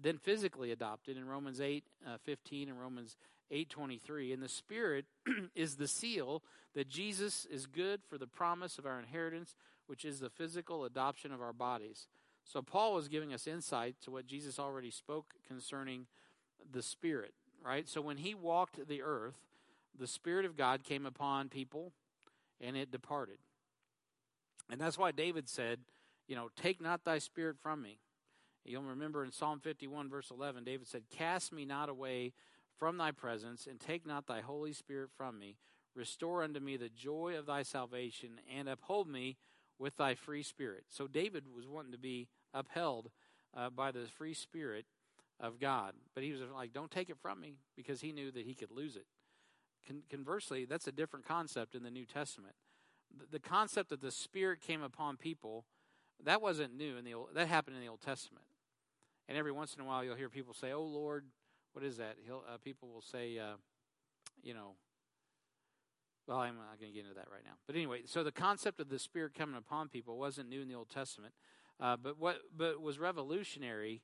then 0.00 0.18
physically 0.18 0.70
adopted 0.70 1.16
in 1.16 1.26
Romans 1.26 1.60
8 1.60 1.84
uh, 2.06 2.16
15 2.22 2.68
and 2.68 2.80
Romans 2.80 3.16
8 3.50 3.68
23. 3.68 4.32
And 4.32 4.42
the 4.42 4.48
Spirit 4.48 5.06
is 5.54 5.76
the 5.76 5.88
seal 5.88 6.42
that 6.74 6.88
Jesus 6.88 7.46
is 7.50 7.66
good 7.66 8.00
for 8.08 8.18
the 8.18 8.26
promise 8.26 8.78
of 8.78 8.86
our 8.86 8.98
inheritance, 8.98 9.54
which 9.86 10.04
is 10.04 10.20
the 10.20 10.30
physical 10.30 10.84
adoption 10.84 11.32
of 11.32 11.42
our 11.42 11.52
bodies. 11.52 12.08
So, 12.44 12.62
Paul 12.62 12.94
was 12.94 13.08
giving 13.08 13.32
us 13.32 13.46
insight 13.46 13.96
to 14.02 14.10
what 14.10 14.26
Jesus 14.26 14.58
already 14.58 14.90
spoke 14.90 15.34
concerning 15.46 16.06
the 16.70 16.82
Spirit, 16.82 17.34
right? 17.64 17.88
So, 17.88 18.00
when 18.00 18.18
he 18.18 18.34
walked 18.34 18.88
the 18.88 19.02
earth, 19.02 19.38
the 19.98 20.06
Spirit 20.06 20.44
of 20.44 20.56
God 20.56 20.84
came 20.84 21.06
upon 21.06 21.48
people 21.48 21.92
and 22.60 22.76
it 22.76 22.90
departed. 22.90 23.38
And 24.70 24.80
that's 24.80 24.98
why 24.98 25.10
David 25.10 25.48
said, 25.48 25.80
you 26.28 26.36
know, 26.36 26.48
take 26.56 26.80
not 26.80 27.04
thy 27.04 27.18
spirit 27.18 27.56
from 27.62 27.82
me. 27.82 27.98
You'll 28.64 28.82
remember 28.82 29.24
in 29.24 29.32
Psalm 29.32 29.60
51, 29.60 30.08
verse 30.08 30.30
11, 30.30 30.64
David 30.64 30.86
said, 30.86 31.02
Cast 31.10 31.52
me 31.52 31.64
not 31.64 31.88
away 31.88 32.32
from 32.78 32.96
thy 32.96 33.10
presence, 33.10 33.66
and 33.66 33.78
take 33.78 34.06
not 34.06 34.26
thy 34.26 34.40
Holy 34.40 34.72
Spirit 34.72 35.10
from 35.16 35.38
me. 35.38 35.56
Restore 35.94 36.42
unto 36.42 36.60
me 36.60 36.76
the 36.76 36.88
joy 36.88 37.34
of 37.36 37.46
thy 37.46 37.64
salvation, 37.64 38.40
and 38.56 38.68
uphold 38.68 39.08
me 39.08 39.36
with 39.78 39.96
thy 39.96 40.14
free 40.14 40.44
spirit. 40.44 40.84
So 40.88 41.06
David 41.08 41.44
was 41.54 41.66
wanting 41.66 41.92
to 41.92 41.98
be 41.98 42.28
upheld 42.54 43.10
uh, 43.56 43.68
by 43.68 43.90
the 43.90 44.06
free 44.16 44.34
spirit 44.34 44.86
of 45.40 45.58
God. 45.60 45.94
But 46.14 46.22
he 46.22 46.30
was 46.30 46.40
like, 46.54 46.72
don't 46.72 46.90
take 46.90 47.10
it 47.10 47.18
from 47.20 47.40
me 47.40 47.56
because 47.76 48.00
he 48.00 48.12
knew 48.12 48.30
that 48.30 48.46
he 48.46 48.54
could 48.54 48.70
lose 48.70 48.96
it. 48.96 49.06
Con- 49.86 50.02
conversely, 50.10 50.64
that's 50.64 50.86
a 50.86 50.92
different 50.92 51.26
concept 51.26 51.74
in 51.74 51.82
the 51.82 51.90
New 51.90 52.06
Testament. 52.06 52.54
The, 53.16 53.38
the 53.38 53.40
concept 53.40 53.90
that 53.90 54.00
the 54.00 54.10
Spirit 54.10 54.60
came 54.60 54.82
upon 54.82 55.16
people, 55.16 55.64
that 56.24 56.40
wasn't 56.40 56.76
new 56.76 56.96
in 56.96 57.04
the 57.04 57.14
Old, 57.14 57.28
that 57.34 57.48
happened 57.48 57.76
in 57.76 57.82
the 57.82 57.88
Old 57.88 58.00
Testament. 58.00 58.44
And 59.28 59.38
every 59.38 59.52
once 59.52 59.74
in 59.74 59.80
a 59.80 59.84
while, 59.84 60.04
you'll 60.04 60.16
hear 60.16 60.28
people 60.28 60.54
say, 60.54 60.72
"Oh 60.72 60.82
Lord, 60.82 61.24
what 61.72 61.84
is 61.84 61.96
that?" 61.96 62.16
He'll, 62.24 62.44
uh, 62.48 62.58
people 62.58 62.88
will 62.88 63.02
say, 63.02 63.38
uh, 63.38 63.54
you 64.42 64.54
know, 64.54 64.74
well, 66.26 66.38
I'm 66.38 66.56
not 66.56 66.78
going 66.80 66.92
to 66.92 66.94
get 66.94 67.04
into 67.04 67.14
that 67.14 67.28
right 67.32 67.44
now. 67.44 67.54
But 67.66 67.76
anyway, 67.76 68.02
so 68.06 68.22
the 68.22 68.32
concept 68.32 68.80
of 68.80 68.88
the 68.88 68.98
Spirit 68.98 69.34
coming 69.34 69.56
upon 69.56 69.88
people 69.88 70.18
wasn't 70.18 70.48
new 70.48 70.62
in 70.62 70.68
the 70.68 70.74
Old 70.74 70.88
Testament. 70.88 71.34
Uh, 71.80 71.96
but 71.96 72.18
what 72.18 72.38
but 72.56 72.80
was 72.80 72.98
revolutionary 72.98 74.02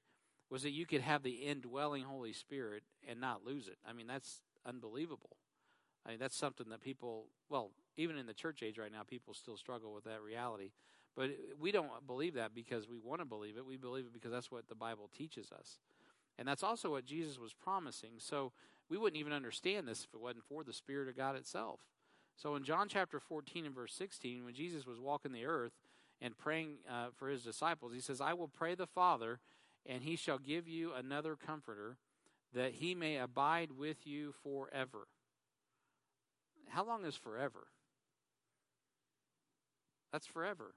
was 0.51 0.63
that 0.63 0.71
you 0.71 0.87
could 0.87 1.03
have 1.03 1.23
the 1.23 1.31
indwelling 1.31 2.05
Holy 2.05 2.33
Spirit 2.33 2.83
and 3.07 3.21
not 3.21 3.45
lose 3.45 3.69
it. 3.69 3.77
I 3.87 3.93
mean, 3.93 4.07
that's 4.07 4.43
unbelievable. 4.67 5.37
I 6.09 6.13
mean, 6.13 6.21
that's 6.21 6.37
something 6.37 6.71
that 6.71 6.81
people, 6.81 7.27
well, 7.51 7.71
even 7.99 8.17
in 8.17 8.25
the 8.25 8.33
church 8.33 8.63
age 8.63 8.79
right 8.79 8.91
now, 8.91 9.03
people 9.07 9.35
still 9.35 9.59
struggle 9.59 9.93
with 9.93 10.05
that 10.05 10.23
reality. 10.23 10.71
But 11.15 11.33
we 11.61 11.71
don't 11.71 11.91
believe 12.07 12.33
that 12.35 12.55
because 12.55 12.89
we 12.89 12.99
want 12.99 13.21
to 13.21 13.27
believe 13.27 13.59
it. 13.59 13.67
We 13.67 13.77
believe 13.77 14.07
it 14.07 14.15
because 14.15 14.33
that's 14.33 14.51
what 14.51 14.69
the 14.69 14.75
Bible 14.75 15.11
teaches 15.15 15.53
us. 15.53 15.81
And 16.39 16.49
that's 16.49 16.63
also 16.63 16.91
what 16.91 17.05
Jesus 17.05 17.39
was 17.39 17.53
promising. 17.53 18.13
So 18.19 18.53
we 18.89 18.97
wouldn't 18.97 19.21
even 19.21 19.35
understand 19.35 19.87
this 19.87 20.05
if 20.05 20.15
it 20.15 20.21
wasn't 20.21 20.45
for 20.49 20.65
the 20.65 20.73
Spirit 20.73 21.11
of 21.11 21.17
God 21.17 21.37
itself. 21.37 21.81
So 22.37 22.57
in 22.57 22.65
John 22.65 22.89
chapter 22.89 23.21
14 23.21 23.67
and 23.67 23.75
verse 23.75 23.93
16, 23.93 24.47
when 24.47 24.55
Jesus 24.55 24.87
was 24.87 24.99
walking 24.99 25.33
the 25.33 25.45
earth 25.45 25.73
and 26.23 26.39
praying 26.39 26.77
uh, 26.91 27.09
for 27.15 27.29
his 27.29 27.43
disciples, 27.43 27.93
he 27.93 28.01
says, 28.01 28.23
I 28.23 28.33
will 28.33 28.49
pray 28.49 28.75
the 28.75 28.87
Father, 28.87 29.41
and 29.85 30.05
he 30.05 30.17
shall 30.17 30.39
give 30.39 30.67
you 30.67 30.95
another 30.95 31.37
comforter, 31.37 31.99
that 32.55 32.75
he 32.75 32.95
may 32.95 33.19
abide 33.19 33.73
with 33.73 34.07
you 34.07 34.33
forever. 34.43 35.09
How 36.71 36.85
long 36.85 37.05
is 37.05 37.17
forever? 37.17 37.69
That's 40.13 40.27
forever. 40.27 40.75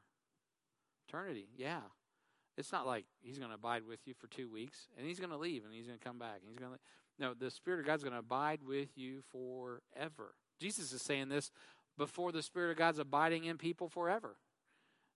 Eternity, 1.08 1.48
yeah. 1.56 1.82
It's 2.58 2.72
not 2.72 2.86
like 2.86 3.06
he's 3.22 3.38
going 3.38 3.50
to 3.50 3.56
abide 3.56 3.84
with 3.88 4.00
you 4.06 4.14
for 4.14 4.28
two 4.28 4.50
weeks 4.50 4.88
and 4.98 5.08
he's 5.08 5.20
going 5.20 5.32
to 5.32 5.38
leave 5.38 5.64
and 5.64 5.74
he's 5.74 5.88
going 5.88 5.98
to 5.98 6.04
come 6.04 6.20
back. 6.20 6.40
And 6.42 6.50
he's 6.50 6.60
going 6.60 6.74
to 6.74 6.80
no. 7.20 7.34
The 7.34 7.52
Spirit 7.52 7.80
of 7.80 7.86
God's 7.86 8.04
going 8.04 8.14
to 8.14 8.20
abide 8.20 8.62
with 8.64 8.90
you 8.98 9.22
forever. 9.32 10.36
Jesus 10.60 10.92
is 10.92 11.02
saying 11.02 11.30
this 11.30 11.52
before 11.98 12.32
the 12.32 12.44
Spirit 12.44 12.72
of 12.72 12.78
God's 12.78 13.00
abiding 13.00 13.46
in 13.46 13.58
people 13.58 13.88
forever. 13.88 14.36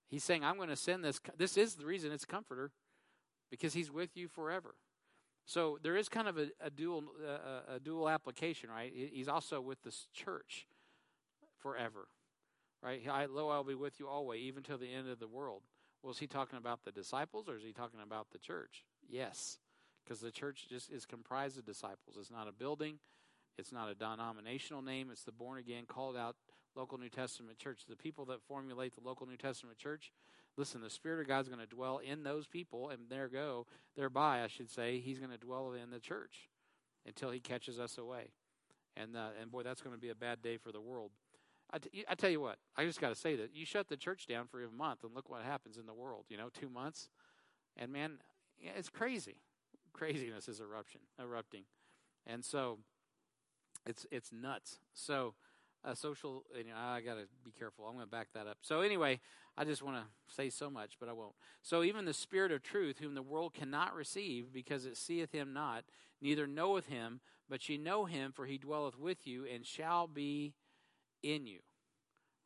He's 0.07 0.23
saying, 0.23 0.43
I'm 0.43 0.57
going 0.57 0.69
to 0.69 0.75
send 0.75 1.03
this. 1.03 1.19
This 1.37 1.57
is 1.57 1.75
the 1.75 1.85
reason 1.85 2.11
it's 2.11 2.25
comforter 2.25 2.71
because 3.49 3.73
he's 3.73 3.91
with 3.91 4.15
you 4.15 4.27
forever. 4.27 4.75
So 5.45 5.77
there 5.83 5.95
is 5.95 6.09
kind 6.09 6.27
of 6.27 6.37
a, 6.37 6.47
a 6.59 6.69
dual 6.69 7.03
uh, 7.23 7.75
a 7.75 7.79
dual 7.79 8.09
application, 8.09 8.69
right? 8.69 8.91
He's 8.93 9.27
also 9.27 9.61
with 9.61 9.83
this 9.83 10.07
church 10.13 10.67
forever, 11.59 12.07
right? 12.81 13.01
I, 13.09 13.25
lo, 13.25 13.49
I'll 13.49 13.63
be 13.63 13.75
with 13.75 13.99
you 13.99 14.07
always, 14.07 14.41
even 14.41 14.63
till 14.63 14.77
the 14.77 14.91
end 14.91 15.07
of 15.09 15.19
the 15.19 15.27
world. 15.27 15.61
Well, 16.01 16.13
he 16.13 16.27
talking 16.27 16.57
about 16.57 16.83
the 16.83 16.91
disciples 16.91 17.49
or 17.49 17.55
is 17.55 17.63
he 17.63 17.73
talking 17.73 17.99
about 17.99 18.27
the 18.31 18.37
church? 18.37 18.85
Yes, 19.07 19.57
because 20.03 20.19
the 20.19 20.31
church 20.31 20.67
just 20.69 20.91
is 20.91 21.05
comprised 21.05 21.57
of 21.57 21.65
disciples. 21.65 22.17
It's 22.19 22.31
not 22.31 22.47
a 22.47 22.51
building. 22.51 22.99
It's 23.57 23.71
not 23.71 23.89
a 23.89 23.95
denominational 23.95 24.81
name. 24.81 25.09
It's 25.11 25.23
the 25.23 25.31
born 25.31 25.57
again, 25.57 25.85
called 25.87 26.17
out 26.17 26.35
local 26.75 26.97
New 26.97 27.09
Testament 27.09 27.57
church. 27.57 27.81
The 27.87 27.95
people 27.95 28.25
that 28.25 28.41
formulate 28.47 28.93
the 28.95 29.01
local 29.01 29.25
New 29.25 29.37
Testament 29.37 29.77
church, 29.77 30.11
listen, 30.57 30.81
the 30.81 30.89
Spirit 30.89 31.21
of 31.21 31.27
God's 31.27 31.49
going 31.49 31.59
to 31.59 31.67
dwell 31.67 31.99
in 31.99 32.23
those 32.23 32.47
people, 32.47 32.89
and 32.89 33.01
there 33.09 33.27
go, 33.27 33.65
thereby, 33.95 34.43
I 34.43 34.47
should 34.47 34.69
say, 34.69 34.99
He's 34.99 35.19
going 35.19 35.31
to 35.31 35.37
dwell 35.37 35.73
in 35.73 35.91
the 35.91 35.99
church 35.99 36.49
until 37.05 37.31
He 37.31 37.39
catches 37.39 37.79
us 37.79 37.97
away. 37.97 38.31
And 38.97 39.15
uh, 39.15 39.29
and 39.41 39.51
boy, 39.51 39.63
that's 39.63 39.81
going 39.81 39.95
to 39.95 40.01
be 40.01 40.09
a 40.09 40.15
bad 40.15 40.41
day 40.41 40.57
for 40.57 40.71
the 40.71 40.81
world. 40.81 41.11
I, 41.71 41.79
t- 41.79 42.05
I 42.07 42.15
tell 42.15 42.29
you 42.29 42.39
what, 42.39 42.57
I 42.77 42.85
just 42.85 43.01
got 43.01 43.09
to 43.09 43.15
say 43.15 43.35
that 43.35 43.53
you 43.53 43.65
shut 43.65 43.89
the 43.89 43.97
church 43.97 44.27
down 44.27 44.47
for 44.47 44.63
a 44.63 44.69
month, 44.69 45.03
and 45.03 45.13
look 45.13 45.29
what 45.29 45.41
happens 45.43 45.77
in 45.77 45.85
the 45.85 45.93
world. 45.93 46.25
You 46.29 46.37
know, 46.37 46.49
two 46.49 46.69
months, 46.69 47.09
and 47.75 47.91
man, 47.91 48.19
it's 48.59 48.89
crazy. 48.89 49.41
Craziness 49.91 50.47
is 50.47 50.59
eruption, 50.59 51.01
erupting, 51.19 51.63
and 52.25 52.43
so 52.43 52.79
it's 53.85 54.05
it's 54.11 54.31
nuts. 54.31 54.79
So, 54.93 55.33
uh, 55.85 55.93
social. 55.93 56.43
You 56.57 56.65
know, 56.65 56.77
I 56.77 57.01
got 57.01 57.15
to 57.15 57.25
be 57.43 57.51
careful. 57.51 57.85
I'm 57.85 57.93
going 57.93 58.05
to 58.05 58.11
back 58.11 58.29
that 58.33 58.47
up. 58.47 58.57
So 58.61 58.81
anyway, 58.81 59.19
I 59.57 59.63
just 59.63 59.83
want 59.83 59.97
to 59.97 60.33
say 60.33 60.49
so 60.49 60.69
much, 60.69 60.97
but 60.99 61.09
I 61.09 61.13
won't. 61.13 61.35
So 61.61 61.83
even 61.83 62.05
the 62.05 62.13
Spirit 62.13 62.51
of 62.51 62.63
truth, 62.63 62.97
whom 62.99 63.15
the 63.15 63.21
world 63.21 63.53
cannot 63.53 63.95
receive, 63.95 64.51
because 64.51 64.85
it 64.85 64.97
seeth 64.97 65.31
him 65.31 65.53
not, 65.53 65.83
neither 66.21 66.47
knoweth 66.47 66.87
him, 66.87 67.21
but 67.49 67.67
ye 67.69 67.77
know 67.77 68.05
him, 68.05 68.31
for 68.31 68.45
he 68.45 68.57
dwelleth 68.57 68.97
with 68.97 69.27
you, 69.27 69.45
and 69.45 69.65
shall 69.65 70.07
be 70.07 70.53
in 71.21 71.45
you. 71.45 71.59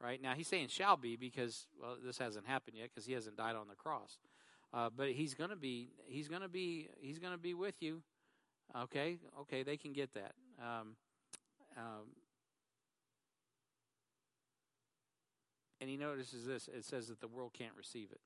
Right 0.01 0.21
now, 0.21 0.33
he's 0.33 0.47
saying 0.47 0.69
shall 0.69 0.95
be 0.95 1.17
because 1.17 1.67
well, 1.81 1.97
this 2.03 2.17
hasn't 2.17 2.47
happened 2.47 2.77
yet 2.77 2.89
because 2.93 3.05
he 3.05 3.13
hasn't 3.13 3.35
died 3.35 3.55
on 3.57 3.67
the 3.67 3.75
cross. 3.75 4.17
Uh, 4.73 4.89
but 4.95 5.09
he's 5.09 5.33
going 5.33 5.49
to 5.49 5.57
be 5.57 5.89
he's 6.07 6.29
going 6.29 6.41
to 6.41 6.47
be 6.47 6.87
he's 7.01 7.19
going 7.19 7.33
to 7.33 7.39
be 7.39 7.53
with 7.53 7.75
you. 7.81 8.01
Okay, 8.83 9.17
okay, 9.41 9.63
they 9.63 9.75
can 9.75 9.91
get 9.91 10.13
that. 10.13 10.33
Um, 10.61 10.95
um, 11.75 12.05
and 15.79 15.89
he 15.89 15.97
notices 15.97 16.45
this. 16.45 16.67
It 16.67 16.85
says 16.85 17.07
that 17.07 17.21
the 17.21 17.27
world 17.27 17.51
can't 17.53 17.75
receive 17.77 18.11
it. 18.11 18.21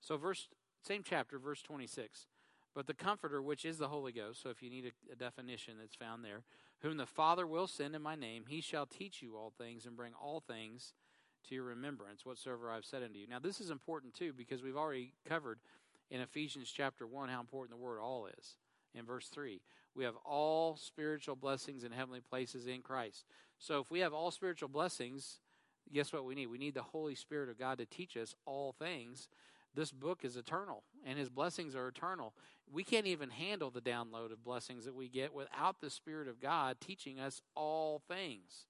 So, 0.00 0.16
verse 0.16 0.48
same 0.82 1.02
chapter, 1.04 1.38
verse 1.38 1.62
26. 1.62 2.26
But 2.74 2.86
the 2.86 2.94
Comforter, 2.94 3.42
which 3.42 3.64
is 3.64 3.78
the 3.78 3.88
Holy 3.88 4.12
Ghost, 4.12 4.42
so 4.42 4.50
if 4.50 4.62
you 4.62 4.70
need 4.70 4.86
a, 4.86 5.12
a, 5.12 5.16
definition 5.16 5.74
that's 5.80 5.96
found 5.96 6.24
there, 6.24 6.44
whom 6.80 6.96
the 6.96 7.06
Father 7.06 7.46
will 7.46 7.66
send 7.66 7.96
in 7.96 8.02
my 8.02 8.14
name, 8.14 8.44
he 8.46 8.60
shall 8.60 8.86
teach 8.86 9.20
you 9.20 9.36
all 9.36 9.52
things 9.58 9.84
and 9.84 9.96
bring 9.96 10.12
all 10.14 10.40
things 10.40 10.94
to 11.48 11.54
your 11.54 11.64
remembrance, 11.64 12.24
whatsoever 12.24 12.70
I've 12.70 12.84
said 12.84 13.02
unto 13.02 13.18
you. 13.18 13.26
Now, 13.26 13.40
this 13.40 13.60
is 13.60 13.70
important 13.70 14.14
too, 14.14 14.32
because 14.32 14.62
we've 14.62 14.76
already 14.76 15.12
covered 15.28 15.58
in 16.10 16.20
Ephesians 16.20 16.70
chapter 16.70 17.06
1 17.06 17.28
how 17.28 17.40
important 17.40 17.78
the 17.78 17.84
word 17.84 17.98
all 18.00 18.26
is. 18.38 18.56
In 18.94 19.04
verse 19.04 19.28
3, 19.28 19.60
we 19.94 20.04
have 20.04 20.14
all 20.24 20.76
spiritual 20.76 21.36
blessings 21.36 21.84
in 21.84 21.92
heavenly 21.92 22.20
places 22.20 22.66
in 22.66 22.82
Christ. 22.82 23.24
So, 23.58 23.80
if 23.80 23.90
we 23.90 24.00
have 24.00 24.14
all 24.14 24.30
spiritual 24.30 24.68
blessings, 24.68 25.40
guess 25.92 26.12
what 26.12 26.24
we 26.24 26.34
need? 26.34 26.46
We 26.46 26.58
need 26.58 26.74
the 26.74 26.82
Holy 26.82 27.14
Spirit 27.14 27.48
of 27.48 27.58
God 27.58 27.78
to 27.78 27.86
teach 27.86 28.16
us 28.16 28.34
all 28.46 28.72
things 28.72 29.28
this 29.74 29.92
book 29.92 30.24
is 30.24 30.36
eternal 30.36 30.82
and 31.06 31.18
his 31.18 31.28
blessings 31.28 31.76
are 31.76 31.88
eternal. 31.88 32.34
We 32.70 32.84
can't 32.84 33.06
even 33.06 33.30
handle 33.30 33.70
the 33.70 33.80
download 33.80 34.32
of 34.32 34.42
blessings 34.44 34.84
that 34.84 34.94
we 34.94 35.08
get 35.08 35.32
without 35.32 35.80
the 35.80 35.88
Spirit 35.88 36.26
of 36.26 36.40
God 36.40 36.78
teaching 36.80 37.20
us 37.20 37.40
all 37.54 38.02
things. 38.08 38.66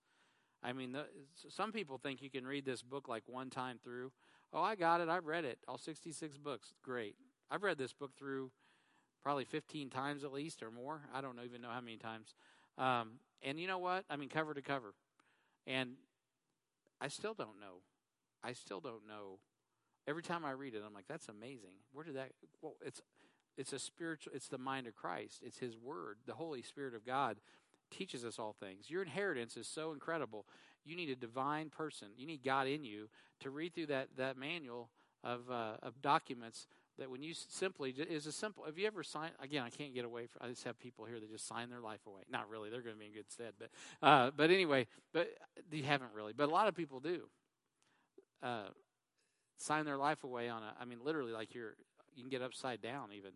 I 0.63 0.73
mean, 0.73 0.93
the, 0.93 1.07
some 1.49 1.73
people 1.73 1.99
think 1.99 2.21
you 2.21 2.31
can 2.31 2.47
read 2.47 2.65
this 2.65 2.83
book 2.83 3.09
like 3.09 3.23
one 3.27 3.49
time 3.49 3.79
through. 3.83 4.13
Oh, 4.53 4.61
I 4.61 4.75
got 4.75 5.01
it. 5.01 5.09
I've 5.09 5.27
read 5.27 5.45
it. 5.45 5.59
All 5.69 5.79
66 5.79 6.37
books. 6.37 6.75
Great. 6.83 7.17
I've 7.51 7.63
read 7.63 7.79
this 7.79 7.93
book 7.93 8.11
through 8.19 8.51
probably 9.23 9.45
15 9.45 9.91
times 9.91 10.25
at 10.25 10.33
least 10.33 10.63
or 10.63 10.71
more. 10.71 11.01
I 11.15 11.21
don't 11.21 11.39
even 11.45 11.63
know 11.63 11.71
how 11.71 11.81
many 11.81 11.97
times. 11.97 12.35
Um, 12.77 13.13
and 13.43 13.59
you 13.59 13.67
know 13.67 13.79
what? 13.79 14.05
I 14.11 14.17
mean, 14.17 14.29
cover 14.29 14.53
to 14.53 14.63
cover. 14.63 14.95
And 15.67 15.93
I 17.01 17.09
still 17.09 17.35
don't 17.35 17.61
know. 17.61 17.83
I 18.43 18.53
still 18.53 18.81
don't 18.81 19.07
know 19.07 19.39
Every 20.09 20.23
time 20.23 20.43
I 20.43 20.53
read 20.53 20.75
it, 20.75 20.83
I'm 20.87 20.95
like, 20.95 21.07
that's 21.07 21.29
amazing. 21.29 21.75
Where 21.93 22.03
did 22.03 22.17
that? 22.17 22.31
Well, 22.63 22.77
it's 22.81 23.03
it's 23.59 23.75
a 23.75 23.79
spiritual. 23.79 24.33
It's 24.35 24.49
the 24.49 24.57
mind 24.57 24.87
of 24.87 24.97
Christ. 24.97 25.43
It's 25.45 25.59
His 25.59 25.77
Word. 25.77 26.17
The 26.27 26.33
Holy 26.33 26.63
Spirit 26.63 26.95
of 26.95 27.05
God 27.05 27.37
teaches 27.91 28.25
us 28.25 28.39
all 28.39 28.57
things. 28.59 28.89
Your 28.89 29.03
inheritance 29.03 29.59
is 29.59 29.67
so 29.67 29.93
incredible. 29.93 30.47
You 30.83 30.97
need 30.97 31.11
a 31.11 31.17
divine 31.17 31.69
person. 31.69 32.09
You 32.17 32.27
need 32.27 32.43
God 32.43 32.67
in 32.67 32.85
you 32.85 33.11
to 33.41 33.51
read 33.51 33.75
through 33.75 33.87
that 33.87 34.09
that 34.17 34.39
manual 34.39 34.89
of 35.23 35.51
uh, 35.51 35.77
of 35.83 36.01
documents. 36.01 36.67
That 36.99 37.11
when 37.11 37.23
you 37.23 37.33
simply 37.35 37.91
is 37.91 38.27
a 38.27 38.33
simple. 38.33 38.65
Have 38.65 38.77
you 38.79 38.87
ever 38.87 39.03
signed? 39.03 39.33
Again, 39.41 39.63
I 39.63 39.71
can't 39.71 39.95
get 39.95 40.05
away 40.05 40.27
from. 40.27 40.47
I 40.47 40.51
just 40.51 40.65
have 40.65 40.79
people 40.79 41.05
here 41.05 41.21
that 41.21 41.31
just 41.31 41.47
sign 41.47 41.71
their 41.71 41.81
life 41.81 42.01
away. 42.07 42.23
Not 42.31 42.51
really. 42.51 42.71
They're 42.71 42.83
going 42.83 42.97
to 42.97 42.99
be 42.99 43.07
in 43.07 43.13
good 43.13 43.31
stead. 43.31 43.53
But 43.59 43.71
uh, 44.03 44.31
but 44.37 44.51
anyway, 44.51 44.87
but 45.13 45.31
you 45.71 45.85
haven't 45.85 46.11
really. 46.15 46.33
But 46.33 46.49
a 46.49 46.53
lot 46.53 46.67
of 46.67 46.75
people 46.75 46.99
do. 47.01 47.29
Uh, 48.43 48.69
sign 49.59 49.85
their 49.85 49.97
life 49.97 50.25
away 50.25 50.49
on 50.49 50.63
a 50.63 50.73
I 50.81 50.85
mean 50.85 50.99
literally 51.05 51.33
like 51.33 51.55
you're 51.55 51.75
you 52.15 52.23
can 52.23 52.31
get 52.31 52.43
upside 52.43 52.81
down 52.81 53.13
even 53.13 53.33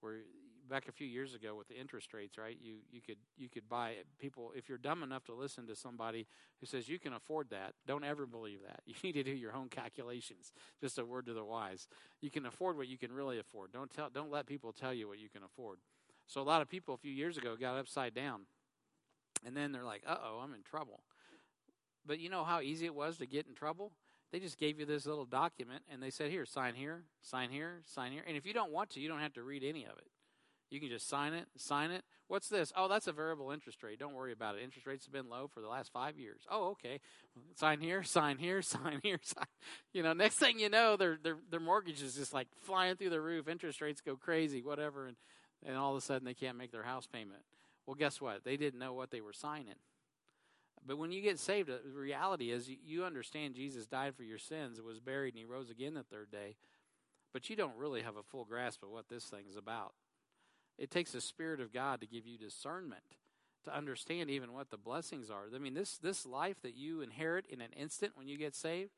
where 0.00 0.20
back 0.68 0.88
a 0.88 0.92
few 0.92 1.06
years 1.06 1.34
ago 1.34 1.54
with 1.54 1.68
the 1.68 1.78
interest 1.78 2.12
rates 2.14 2.38
right 2.38 2.56
you 2.60 2.76
you 2.90 3.00
could 3.00 3.16
you 3.36 3.48
could 3.48 3.68
buy 3.68 3.94
people 4.18 4.52
if 4.56 4.68
you're 4.68 4.78
dumb 4.78 5.02
enough 5.02 5.24
to 5.24 5.34
listen 5.34 5.66
to 5.66 5.74
somebody 5.74 6.26
who 6.60 6.66
says 6.66 6.88
you 6.88 6.98
can 6.98 7.12
afford 7.12 7.50
that 7.50 7.74
don't 7.86 8.04
ever 8.04 8.26
believe 8.26 8.60
that. 8.66 8.80
You 8.86 8.94
need 9.02 9.12
to 9.12 9.22
do 9.22 9.32
your 9.32 9.54
own 9.54 9.68
calculations. 9.68 10.52
Just 10.80 10.98
a 10.98 11.04
word 11.04 11.26
to 11.26 11.32
the 11.32 11.44
wise. 11.44 11.88
You 12.20 12.30
can 12.30 12.46
afford 12.46 12.76
what 12.76 12.88
you 12.88 12.98
can 12.98 13.12
really 13.12 13.38
afford. 13.38 13.72
Don't 13.72 13.90
tell 13.90 14.10
don't 14.10 14.30
let 14.30 14.46
people 14.46 14.72
tell 14.72 14.94
you 14.94 15.08
what 15.08 15.18
you 15.18 15.28
can 15.28 15.42
afford. 15.42 15.78
So 16.26 16.40
a 16.40 16.44
lot 16.44 16.62
of 16.62 16.68
people 16.68 16.94
a 16.94 16.98
few 16.98 17.12
years 17.12 17.36
ago 17.36 17.56
got 17.56 17.78
upside 17.78 18.14
down 18.14 18.42
and 19.44 19.56
then 19.56 19.72
they're 19.72 19.84
like 19.84 20.02
uh-oh 20.06 20.40
i'm 20.42 20.54
in 20.54 20.62
trouble. 20.62 21.00
But 22.04 22.18
you 22.18 22.28
know 22.28 22.44
how 22.44 22.60
easy 22.60 22.86
it 22.86 22.94
was 22.94 23.18
to 23.18 23.26
get 23.26 23.46
in 23.46 23.54
trouble? 23.54 23.92
They 24.32 24.40
just 24.40 24.58
gave 24.58 24.80
you 24.80 24.86
this 24.86 25.04
little 25.04 25.26
document 25.26 25.82
and 25.92 26.02
they 26.02 26.10
said, 26.10 26.30
here, 26.30 26.46
sign 26.46 26.74
here, 26.74 27.02
sign 27.20 27.50
here, 27.50 27.82
sign 27.84 28.12
here. 28.12 28.24
And 28.26 28.34
if 28.34 28.46
you 28.46 28.54
don't 28.54 28.72
want 28.72 28.90
to, 28.90 29.00
you 29.00 29.08
don't 29.08 29.20
have 29.20 29.34
to 29.34 29.42
read 29.42 29.62
any 29.62 29.84
of 29.84 29.98
it. 29.98 30.06
You 30.72 30.80
can 30.80 30.88
just 30.88 31.06
sign 31.06 31.34
it, 31.34 31.48
sign 31.58 31.90
it. 31.90 32.02
What's 32.28 32.48
this? 32.48 32.72
Oh, 32.74 32.88
that's 32.88 33.06
a 33.06 33.12
variable 33.12 33.50
interest 33.50 33.82
rate. 33.82 33.98
Don't 33.98 34.14
worry 34.14 34.32
about 34.32 34.56
it. 34.56 34.62
Interest 34.62 34.86
rates 34.86 35.04
have 35.04 35.12
been 35.12 35.28
low 35.28 35.46
for 35.52 35.60
the 35.60 35.68
last 35.68 35.92
five 35.92 36.18
years. 36.18 36.46
Oh, 36.50 36.70
okay. 36.70 37.00
Sign 37.56 37.80
here, 37.80 38.02
sign 38.02 38.38
here, 38.38 38.62
sign 38.62 39.00
here, 39.02 39.18
sign. 39.22 39.44
You 39.92 40.02
know, 40.02 40.14
next 40.14 40.36
thing 40.36 40.58
you 40.58 40.70
know, 40.70 40.96
their 40.96 41.18
their 41.22 41.36
their 41.50 41.60
mortgage 41.60 42.02
is 42.02 42.14
just 42.14 42.32
like 42.32 42.48
flying 42.62 42.96
through 42.96 43.10
the 43.10 43.20
roof. 43.20 43.48
Interest 43.48 43.82
rates 43.82 44.00
go 44.00 44.16
crazy, 44.16 44.62
whatever, 44.62 45.06
and 45.06 45.16
and 45.66 45.76
all 45.76 45.92
of 45.92 45.98
a 45.98 46.00
sudden 46.00 46.24
they 46.24 46.32
can't 46.32 46.56
make 46.56 46.72
their 46.72 46.84
house 46.84 47.06
payment. 47.06 47.42
Well, 47.86 47.94
guess 47.94 48.18
what? 48.18 48.42
They 48.42 48.56
didn't 48.56 48.80
know 48.80 48.94
what 48.94 49.10
they 49.10 49.20
were 49.20 49.34
signing. 49.34 49.74
But 50.86 50.96
when 50.96 51.12
you 51.12 51.20
get 51.20 51.38
saved, 51.38 51.68
uh, 51.68 51.74
the 51.84 52.00
reality 52.00 52.50
is 52.50 52.68
you 52.68 53.04
understand 53.04 53.54
Jesus 53.54 53.86
died 53.86 54.16
for 54.16 54.22
your 54.22 54.38
sins, 54.38 54.80
was 54.80 55.00
buried, 55.00 55.34
and 55.34 55.38
he 55.38 55.44
rose 55.44 55.68
again 55.68 55.92
the 55.94 56.02
third 56.02 56.30
day. 56.30 56.56
But 57.32 57.50
you 57.50 57.56
don't 57.56 57.76
really 57.76 58.02
have 58.02 58.16
a 58.16 58.22
full 58.22 58.44
grasp 58.44 58.82
of 58.82 58.90
what 58.90 59.08
this 59.08 59.24
thing 59.24 59.44
is 59.48 59.56
about. 59.56 59.92
It 60.78 60.90
takes 60.90 61.12
the 61.12 61.20
Spirit 61.20 61.60
of 61.60 61.72
God 61.72 62.00
to 62.00 62.06
give 62.06 62.26
you 62.26 62.38
discernment 62.38 63.02
to 63.64 63.76
understand 63.76 64.28
even 64.30 64.52
what 64.52 64.70
the 64.70 64.76
blessings 64.76 65.30
are. 65.30 65.44
I 65.54 65.58
mean, 65.58 65.74
this 65.74 65.98
this 65.98 66.26
life 66.26 66.60
that 66.62 66.76
you 66.76 67.00
inherit 67.00 67.46
in 67.46 67.60
an 67.60 67.72
instant 67.76 68.12
when 68.16 68.26
you 68.26 68.36
get 68.36 68.54
saved 68.54 68.90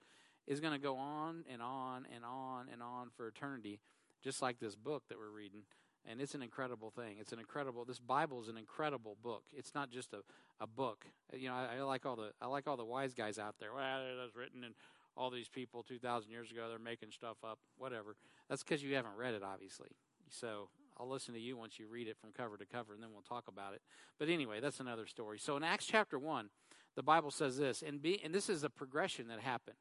is 0.47 0.61
going 0.61 0.73
to 0.73 0.79
go 0.79 0.97
on 0.97 1.45
and 1.51 1.61
on 1.61 2.07
and 2.15 2.25
on 2.25 2.69
and 2.73 2.83
on 2.83 3.11
for 3.17 3.29
eternity, 3.29 3.81
just 4.23 4.41
like 4.41 4.61
this 4.61 4.75
book 4.75 5.03
that 5.09 5.19
we're 5.19 5.31
reading 5.31 5.63
and 6.09 6.21
it's 6.21 6.35
an 6.35 6.43
incredible 6.43 6.91
thing. 6.91 7.17
It's 7.19 7.33
an 7.33 7.39
incredible. 7.39 7.85
This 7.85 7.99
Bible 7.99 8.43
is 8.43 8.49
an 8.49 8.59
incredible 8.59 9.17
book. 9.23 9.45
It's 9.53 9.75
not 9.75 9.91
just 9.91 10.13
a, 10.13 10.21
a 10.61 10.67
book. 10.67 11.07
Uh, 11.33 11.37
you 11.37 11.49
know, 11.49 11.55
I, 11.55 11.79
I 11.79 11.83
like 11.83 12.05
all 12.05 12.17
the 12.17 12.33
I 12.41 12.47
like 12.47 12.67
all 12.67 12.77
the 12.77 12.85
wise 12.85 13.15
guys 13.15 13.39
out 13.39 13.57
there. 13.59 13.73
Well, 13.73 14.01
it 14.01 14.23
was 14.23 14.35
written 14.37 14.65
and 14.65 14.75
all 15.17 15.31
these 15.31 15.49
people 15.49 15.83
two 15.83 15.99
thousand 15.99 16.31
years 16.31 16.51
ago. 16.51 16.69
They're 16.69 16.79
making 16.79 17.11
stuff 17.13 17.39
up. 17.45 17.59
Whatever. 17.79 18.17
That's 18.49 18.63
because 18.63 18.83
you 18.83 18.95
haven't 18.95 19.17
read 19.17 19.35
it, 19.35 19.43
obviously. 19.43 19.89
So 20.29 20.69
I'll 20.98 21.09
listen 21.09 21.35
to 21.35 21.40
you 21.40 21.57
once 21.57 21.78
you 21.78 21.87
read 21.88 22.09
it 22.09 22.16
from 22.20 22.30
cover 22.33 22.57
to 22.57 22.66
cover, 22.66 22.94
and 22.94 23.02
then 23.02 23.11
we'll 23.12 23.22
talk 23.22 23.48
about 23.48 23.74
it. 23.74 23.83
But 24.18 24.28
anyway, 24.28 24.61
that's 24.61 24.80
another 24.80 25.07
story. 25.07 25.38
So 25.38 25.57
in 25.57 25.64
Acts 25.64 25.87
chapter 25.87 26.18
one, 26.18 26.50
the 26.94 27.02
Bible 27.02 27.30
says 27.30 27.57
this, 27.57 27.83
and 27.83 28.00
be 28.00 28.22
and 28.24 28.35
this 28.35 28.48
is 28.48 28.64
a 28.64 28.70
progression 28.70 29.28
that 29.28 29.40
happened 29.40 29.76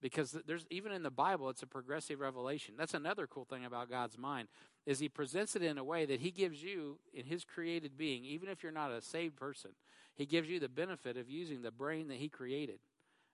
because 0.00 0.36
there's 0.46 0.66
even 0.70 0.92
in 0.92 1.02
the 1.02 1.10
bible 1.10 1.48
it's 1.48 1.62
a 1.62 1.66
progressive 1.66 2.20
revelation 2.20 2.74
that's 2.78 2.94
another 2.94 3.26
cool 3.26 3.44
thing 3.44 3.64
about 3.64 3.90
god's 3.90 4.18
mind 4.18 4.48
is 4.86 4.98
he 4.98 5.08
presents 5.08 5.56
it 5.56 5.62
in 5.62 5.78
a 5.78 5.84
way 5.84 6.06
that 6.06 6.20
he 6.20 6.30
gives 6.30 6.62
you 6.62 6.98
in 7.12 7.24
his 7.24 7.44
created 7.44 7.96
being 7.96 8.24
even 8.24 8.48
if 8.48 8.62
you're 8.62 8.72
not 8.72 8.92
a 8.92 9.02
saved 9.02 9.36
person 9.36 9.70
he 10.14 10.26
gives 10.26 10.48
you 10.48 10.60
the 10.60 10.68
benefit 10.68 11.16
of 11.16 11.28
using 11.28 11.62
the 11.62 11.70
brain 11.70 12.08
that 12.08 12.18
he 12.18 12.28
created 12.28 12.78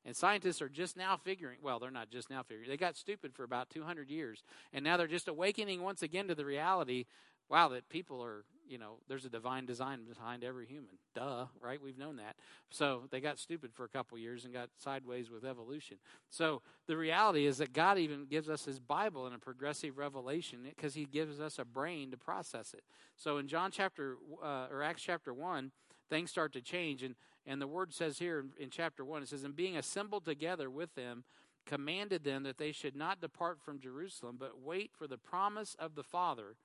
and 0.05 0.15
scientists 0.15 0.61
are 0.63 0.69
just 0.69 0.97
now 0.97 1.17
figuring 1.17 1.59
well 1.63 1.79
they're 1.79 1.91
not 1.91 2.11
just 2.11 2.31
now 2.31 2.43
figuring 2.43 2.69
they 2.69 2.77
got 2.77 2.97
stupid 2.97 3.35
for 3.35 3.45
about 3.45 3.71
200 3.71 4.11
years 4.11 4.43
and 4.73 4.85
now 4.85 4.97
they're 4.97 5.07
just 5.07 5.29
awakening 5.29 5.83
once 5.83 6.03
again 6.03 6.29
to 6.29 6.35
the 6.35 6.45
reality 6.45 7.05
wow 7.49 7.69
that 7.69 7.89
people 7.89 8.23
are 8.23 8.45
you 8.69 8.79
know, 8.79 8.99
there's 9.09 9.25
a 9.25 9.31
divine 9.31 9.67
design 9.67 10.01
behind 10.05 10.43
every 10.43 10.67
human. 10.67 10.99
Duh, 11.15 11.47
right? 11.61 11.81
We've 11.81 11.99
known 11.99 12.17
that. 12.17 12.37
So 12.71 13.03
they 13.11 13.21
got 13.21 13.39
stupid 13.39 13.73
for 13.75 13.85
a 13.85 13.89
couple 13.89 14.19
years 14.19 14.45
and 14.45 14.53
got 14.53 14.71
sideways 14.77 15.31
with 15.31 15.45
evolution. 15.45 15.99
So 16.31 16.63
the 16.87 16.97
reality 16.97 17.47
is 17.47 17.59
that 17.59 17.73
God 17.73 17.99
even 17.99 18.27
gives 18.27 18.49
us 18.49 18.65
His 18.65 18.81
Bible 18.81 19.27
in 19.27 19.33
a 19.33 19.39
progressive 19.39 19.99
revelation 19.99 20.61
because 20.65 20.95
He 20.95 21.05
gives 21.05 21.41
us 21.41 21.59
a 21.59 21.65
brain 21.65 22.11
to 22.11 22.17
process 22.17 22.75
it. 22.75 22.85
So 23.17 23.39
in 23.39 23.49
John 23.49 23.71
chapter 23.71 24.17
uh, 24.43 24.67
or 24.71 24.83
Acts 24.83 25.03
chapter 25.03 25.33
one, 25.33 25.73
things 26.11 26.31
start 26.31 26.53
to 26.55 26.61
change, 26.61 27.03
and 27.03 27.15
and 27.47 27.61
the 27.61 27.67
word 27.67 27.93
says 27.93 28.19
here 28.19 28.47
in, 28.59 28.71
chapter 28.71 29.05
one, 29.05 29.23
it 29.23 29.29
says, 29.29 29.45
"And 29.45 29.57
being 29.57 29.77
assembled 29.77 30.25
together 30.25 30.71
with 30.71 30.95
them." 30.95 31.25
Commanded 31.67 32.25
them 32.25 32.43
that 32.43 32.59
they 32.59 32.73
should 32.73 32.95
not 32.95 33.23
depart 33.23 33.59
from 33.59 33.81
Jerusalem, 33.81 34.37
but 34.39 34.61
wait 34.61 34.91
for 34.93 35.07
the 35.07 35.17
promise 35.17 35.75
of 35.79 35.95
the 35.95 36.03
Father, 36.03 36.57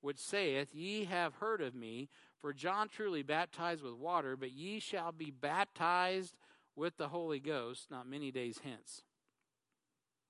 which 0.00 0.16
saith, 0.16 0.74
Ye 0.74 1.04
have 1.04 1.34
heard 1.34 1.60
of 1.60 1.74
me, 1.74 2.08
for 2.40 2.54
John 2.54 2.88
truly 2.88 3.22
baptized 3.22 3.82
with 3.82 3.92
water, 3.92 4.38
but 4.38 4.52
ye 4.52 4.78
shall 4.78 5.12
be 5.12 5.30
baptized 5.30 6.34
with 6.74 6.96
the 6.96 7.08
Holy 7.08 7.40
Ghost 7.40 7.90
not 7.90 8.08
many 8.08 8.30
days 8.30 8.60
hence. 8.64 9.02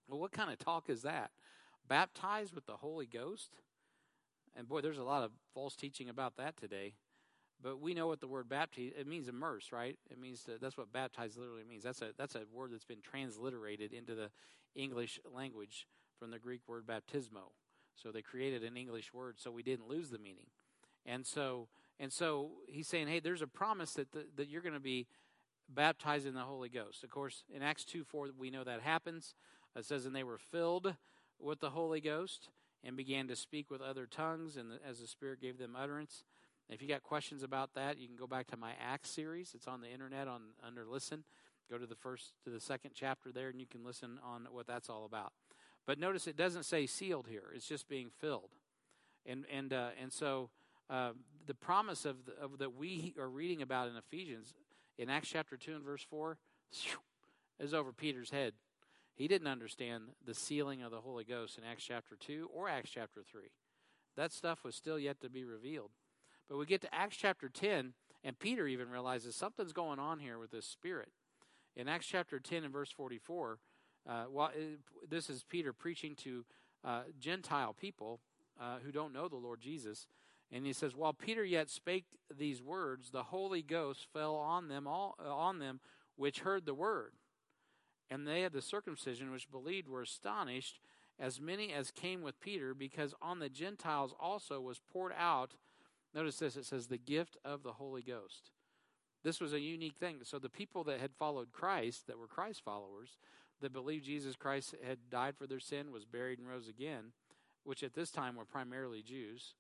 Well, 0.09 0.19
what 0.19 0.33
kind 0.33 0.51
of 0.51 0.59
talk 0.59 0.89
is 0.91 1.03
that? 1.03 1.31
Baptized 1.87 2.55
with 2.55 2.67
the 2.67 2.79
Holy 2.79 3.07
Ghost? 3.07 3.51
And 4.57 4.66
boy, 4.66 4.81
there's 4.81 4.99
a 4.99 5.05
lot 5.05 5.22
of 5.22 5.31
false 5.55 5.77
teaching 5.77 6.09
about 6.09 6.37
that 6.39 6.57
today. 6.57 6.95
But 7.63 7.81
we 7.81 7.93
know 7.93 8.07
what 8.07 8.21
the 8.21 8.29
word 8.29 8.49
baptize 8.49 8.93
it 8.99 9.07
means 9.07 9.29
immerse, 9.29 9.73
right? 9.73 9.99
It 10.11 10.19
means 10.19 10.45
to, 10.45 10.59
that's 10.61 10.77
what 10.77 10.93
baptize 10.93 11.37
literally 11.37 11.65
means. 11.69 11.83
That's 11.83 12.03
a 12.03 12.11
that's 12.17 12.35
a 12.37 12.43
word 12.53 12.73
that's 12.73 12.85
been 12.85 13.03
transliterated 13.03 13.93
into 13.93 14.15
the 14.15 14.31
English 14.77 15.19
language 15.35 15.87
from 16.19 16.31
the 16.31 16.39
Greek 16.39 16.61
word 16.69 16.87
baptismo. 16.87 17.51
So 17.97 18.13
they 18.13 18.23
created 18.23 18.63
an 18.63 18.77
English 18.77 19.13
word 19.13 19.37
so 19.39 19.51
we 19.51 19.65
didn't 19.65 19.89
lose 19.89 20.11
the 20.11 20.19
meaning. 20.19 20.47
And 21.05 21.27
so 21.27 21.69
and 21.99 22.13
so 22.13 22.51
he's 22.69 22.87
saying, 22.87 23.09
hey, 23.09 23.19
there's 23.19 23.43
a 23.43 23.49
promise 23.49 23.95
that 23.95 24.13
the, 24.13 24.27
that 24.37 24.49
you're 24.49 24.63
going 24.63 24.75
to 24.75 24.81
be 24.81 25.09
baptized 25.69 26.27
in 26.27 26.35
the 26.35 26.41
Holy 26.41 26.69
Ghost. 26.69 27.03
Of 27.03 27.11
course, 27.11 27.43
in 27.55 27.63
Acts 27.63 27.85
2 27.85 28.05
4, 28.05 28.31
we 28.39 28.51
know 28.51 28.65
that 28.65 28.83
happens. 28.83 29.35
It 29.77 29.85
says, 29.85 30.07
and 30.07 30.15
they 30.15 30.25
were 30.25 30.39
filled 30.39 30.95
with 31.41 31.61
the 31.61 31.71
Holy 31.71 32.01
Ghost 32.01 32.49
and 32.85 32.97
began 32.97 33.27
to 33.29 33.37
speak 33.37 33.71
with 33.71 33.81
other 33.81 34.07
tongues, 34.07 34.57
and 34.57 34.73
as 34.89 35.01
the 35.01 35.07
Spirit 35.07 35.41
gave 35.41 35.59
them 35.59 35.77
utterance. 35.77 36.25
If 36.69 36.83
you 36.83 36.89
got 36.89 37.03
questions 37.03 37.43
about 37.43 37.75
that, 37.75 37.99
you 37.99 38.07
can 38.07 38.16
go 38.16 38.27
back 38.27 38.47
to 38.49 38.57
my 38.57 38.73
Acts 38.81 39.11
series. 39.11 39.53
It's 39.55 39.66
on 39.66 39.81
the 39.81 39.91
internet 39.91 40.29
on 40.29 40.43
under 40.64 40.85
Listen, 40.85 41.25
Go 41.71 41.77
to 41.77 41.87
the 41.87 41.95
first 41.95 42.33
to 42.45 42.51
the 42.51 42.61
second 42.61 42.93
chapter 42.95 43.31
there, 43.31 43.49
and 43.49 43.61
you 43.61 43.66
can 43.66 43.85
listen 43.85 44.19
on 44.25 44.49
what 44.51 44.66
that's 44.66 44.89
all 44.89 45.05
about. 45.05 45.33
But 45.87 45.99
notice 45.99 46.27
it 46.27 46.37
doesn't 46.37 46.64
say 46.64 46.87
sealed 46.87 47.27
here; 47.29 47.53
it's 47.55 47.66
just 47.66 47.89
being 47.89 48.09
filled, 48.21 48.51
and 49.27 49.45
and 49.53 49.73
uh, 49.75 49.91
and 50.01 50.11
so 50.11 50.49
uh, 50.89 51.11
the 51.47 51.55
promise 51.55 52.07
of, 52.07 52.25
the, 52.25 52.33
of 52.43 52.59
that 52.59 52.75
we 52.75 53.14
are 53.19 53.29
reading 53.29 53.61
about 53.61 53.89
in 53.89 53.97
Ephesians 53.97 54.55
in 54.97 55.11
Acts 55.11 55.29
chapter 55.29 55.59
two 55.59 55.75
and 55.75 55.85
verse 55.85 56.03
four 56.09 56.39
is 57.61 57.75
over 57.75 57.93
Peter's 57.93 58.31
head. 58.31 58.55
He 59.14 59.29
didn't 59.29 59.49
understand 59.49 60.05
the 60.25 60.35
sealing 60.35 60.83
of 60.83 60.91
the 60.91 61.01
Holy 61.01 61.25
Ghost 61.25 61.59
in 61.59 61.64
Acts 61.64 61.83
chapter 61.83 62.14
2 62.14 62.51
or 62.55 62.69
Acts 62.69 62.91
chapter 62.91 63.25
3. 63.29 63.51
That 64.14 64.33
stuff 64.33 64.62
was 64.62 64.77
still 64.77 64.97
yet 64.97 65.21
to 65.23 65.29
be 65.29 65.43
revealed. 65.43 65.91
But 66.49 66.59
we 66.59 66.66
get 66.66 66.80
to 66.82 66.94
Acts 66.94 67.16
chapter 67.16 67.49
10, 67.49 67.92
and 68.24 68.38
Peter 68.38 68.66
even 68.66 68.90
realizes 68.90 69.36
something's 69.36 69.72
going 69.72 69.99
on 69.99 70.18
here 70.18 70.38
with 70.38 70.51
this 70.51 70.66
Spirit. 70.66 71.11
In 71.76 71.88
Acts 71.88 72.07
chapter 72.07 72.40
10 72.40 72.64
and 72.64 72.72
verse 72.72 72.90
44, 72.90 73.59
uh, 74.09 74.24
while, 74.24 74.49
uh, 74.49 74.76
this 75.09 75.28
is 75.28 75.44
Peter 75.49 75.72
preaching 75.72 76.14
to 76.16 76.44
uh, 76.84 77.03
Gentile 77.18 77.74
people 77.74 78.20
uh, 78.61 78.78
who 78.84 78.90
don't 78.90 79.12
know 79.12 79.28
the 79.28 79.36
Lord 79.36 79.61
Jesus. 79.61 80.07
And 80.51 80.64
he 80.64 80.72
says, 80.72 80.96
While 80.96 81.12
Peter 81.12 81.44
yet 81.44 81.68
spake 81.68 82.07
these 82.34 82.62
words, 82.62 83.11
the 83.11 83.24
Holy 83.24 83.62
Ghost 83.62 84.07
fell 84.12 84.34
on 84.36 84.68
them 84.68 84.86
all 84.86 85.16
on 85.20 85.59
them 85.59 85.80
which 86.16 86.40
heard 86.40 86.64
the 86.64 86.74
word. 86.74 87.12
And 88.11 88.26
they 88.26 88.44
of 88.44 88.53
the 88.53 88.62
circumcision 88.62 89.30
which 89.30 89.51
believed 89.51 89.88
were 89.88 90.03
astonished, 90.03 90.80
as 91.18 91.40
many 91.40 91.72
as 91.72 91.90
came 91.90 92.22
with 92.22 92.40
Peter, 92.40 92.74
because 92.74 93.14
on 93.20 93.38
the 93.38 93.51
Gentiles 93.51 94.14
also 94.18 94.61
was 94.61 94.80
poured 94.92 95.12
out, 95.16 95.55
notice 96.15 96.39
this, 96.39 96.57
it 96.57 96.65
says, 96.65 96.87
the 96.87 96.99
gift 96.99 97.37
of 97.45 97.63
the 97.63 97.73
Holy 97.73 98.03
Ghost. 98.03 98.51
This 99.25 99.41
was 99.41 99.53
a 99.53 99.61
unique 99.61 99.97
thing. 99.99 100.19
So 100.23 100.39
the 100.39 100.49
people 100.49 100.85
that 100.85 101.01
had 101.01 101.13
followed 101.13 101.53
Christ, 101.53 102.07
that 102.07 102.19
were 102.19 102.27
Christ 102.27 102.63
followers, 102.65 103.19
that 103.61 103.73
believed 103.73 104.05
Jesus 104.05 104.37
Christ 104.37 104.75
had 104.87 104.99
died 105.11 105.37
for 105.37 105.47
their 105.47 105.61
sin, 105.61 105.91
was 105.91 106.05
buried, 106.05 106.39
and 106.39 106.49
rose 106.49 106.69
again, 106.69 107.13
which 107.65 107.83
at 107.83 107.95
this 107.95 108.11
time 108.11 108.37
were 108.37 108.45
primarily 108.45 109.03
Jews 109.03 109.55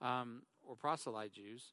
um, 0.00 0.42
or 0.62 0.74
proselyte 0.76 1.32
Jews, 1.32 1.72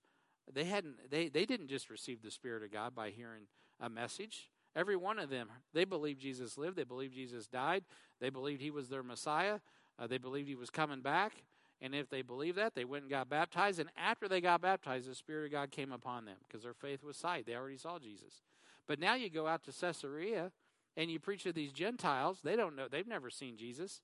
they 0.52 0.64
hadn't 0.66 1.10
they, 1.10 1.30
they 1.30 1.46
didn't 1.46 1.68
just 1.68 1.90
receive 1.90 2.22
the 2.22 2.32
Spirit 2.32 2.64
of 2.64 2.72
God 2.72 2.96
by 2.96 3.10
hearing 3.10 3.44
a 3.80 3.90
message. 3.90 4.50
Every 4.76 4.96
one 4.96 5.20
of 5.20 5.30
them, 5.30 5.50
they 5.74 5.84
believed 5.84 6.22
Jesus 6.22 6.58
lived. 6.58 6.78
They 6.78 6.84
believed 6.84 7.14
Jesus 7.14 7.48
died. 7.48 7.84
They 8.20 8.30
believed 8.30 8.62
he 8.62 8.72
was 8.72 8.88
their 8.88 9.04
Messiah. 9.04 9.60
Uh, 10.00 10.08
they 10.08 10.18
believed 10.18 10.48
he 10.48 10.56
was 10.56 10.70
coming 10.70 11.02
back. 11.02 11.34
And 11.82 11.96
if 11.96 12.10
they 12.10 12.22
believed 12.22 12.58
that, 12.58 12.76
they 12.76 12.86
went 12.86 13.04
and 13.04 13.12
got 13.12 13.30
baptized. 13.30 13.80
And 13.80 13.90
after 13.98 14.28
they 14.28 14.40
got 14.40 14.62
baptized, 14.62 15.10
the 15.10 15.16
Spirit 15.16 15.46
of 15.46 15.52
God 15.52 15.72
came 15.72 15.92
upon 15.92 16.26
them 16.26 16.38
because 16.48 16.64
their 16.64 16.76
faith 16.76 17.04
was 17.04 17.18
sight. 17.18 17.46
They 17.48 17.56
already 17.56 17.78
saw 17.78 17.98
Jesus. 17.98 18.42
But 18.88 19.00
now 19.00 19.16
you 19.16 19.30
go 19.30 19.48
out 19.48 19.64
to 19.64 19.72
Caesarea 19.72 20.52
and 20.96 21.10
you 21.10 21.20
preach 21.20 21.44
to 21.44 21.54
these 21.54 21.72
Gentiles. 21.72 22.40
They 22.44 22.56
don't 22.56 22.76
know, 22.76 22.88
they've 22.90 23.08
never 23.08 23.30
seen 23.30 23.58
Jesus. 23.58 24.02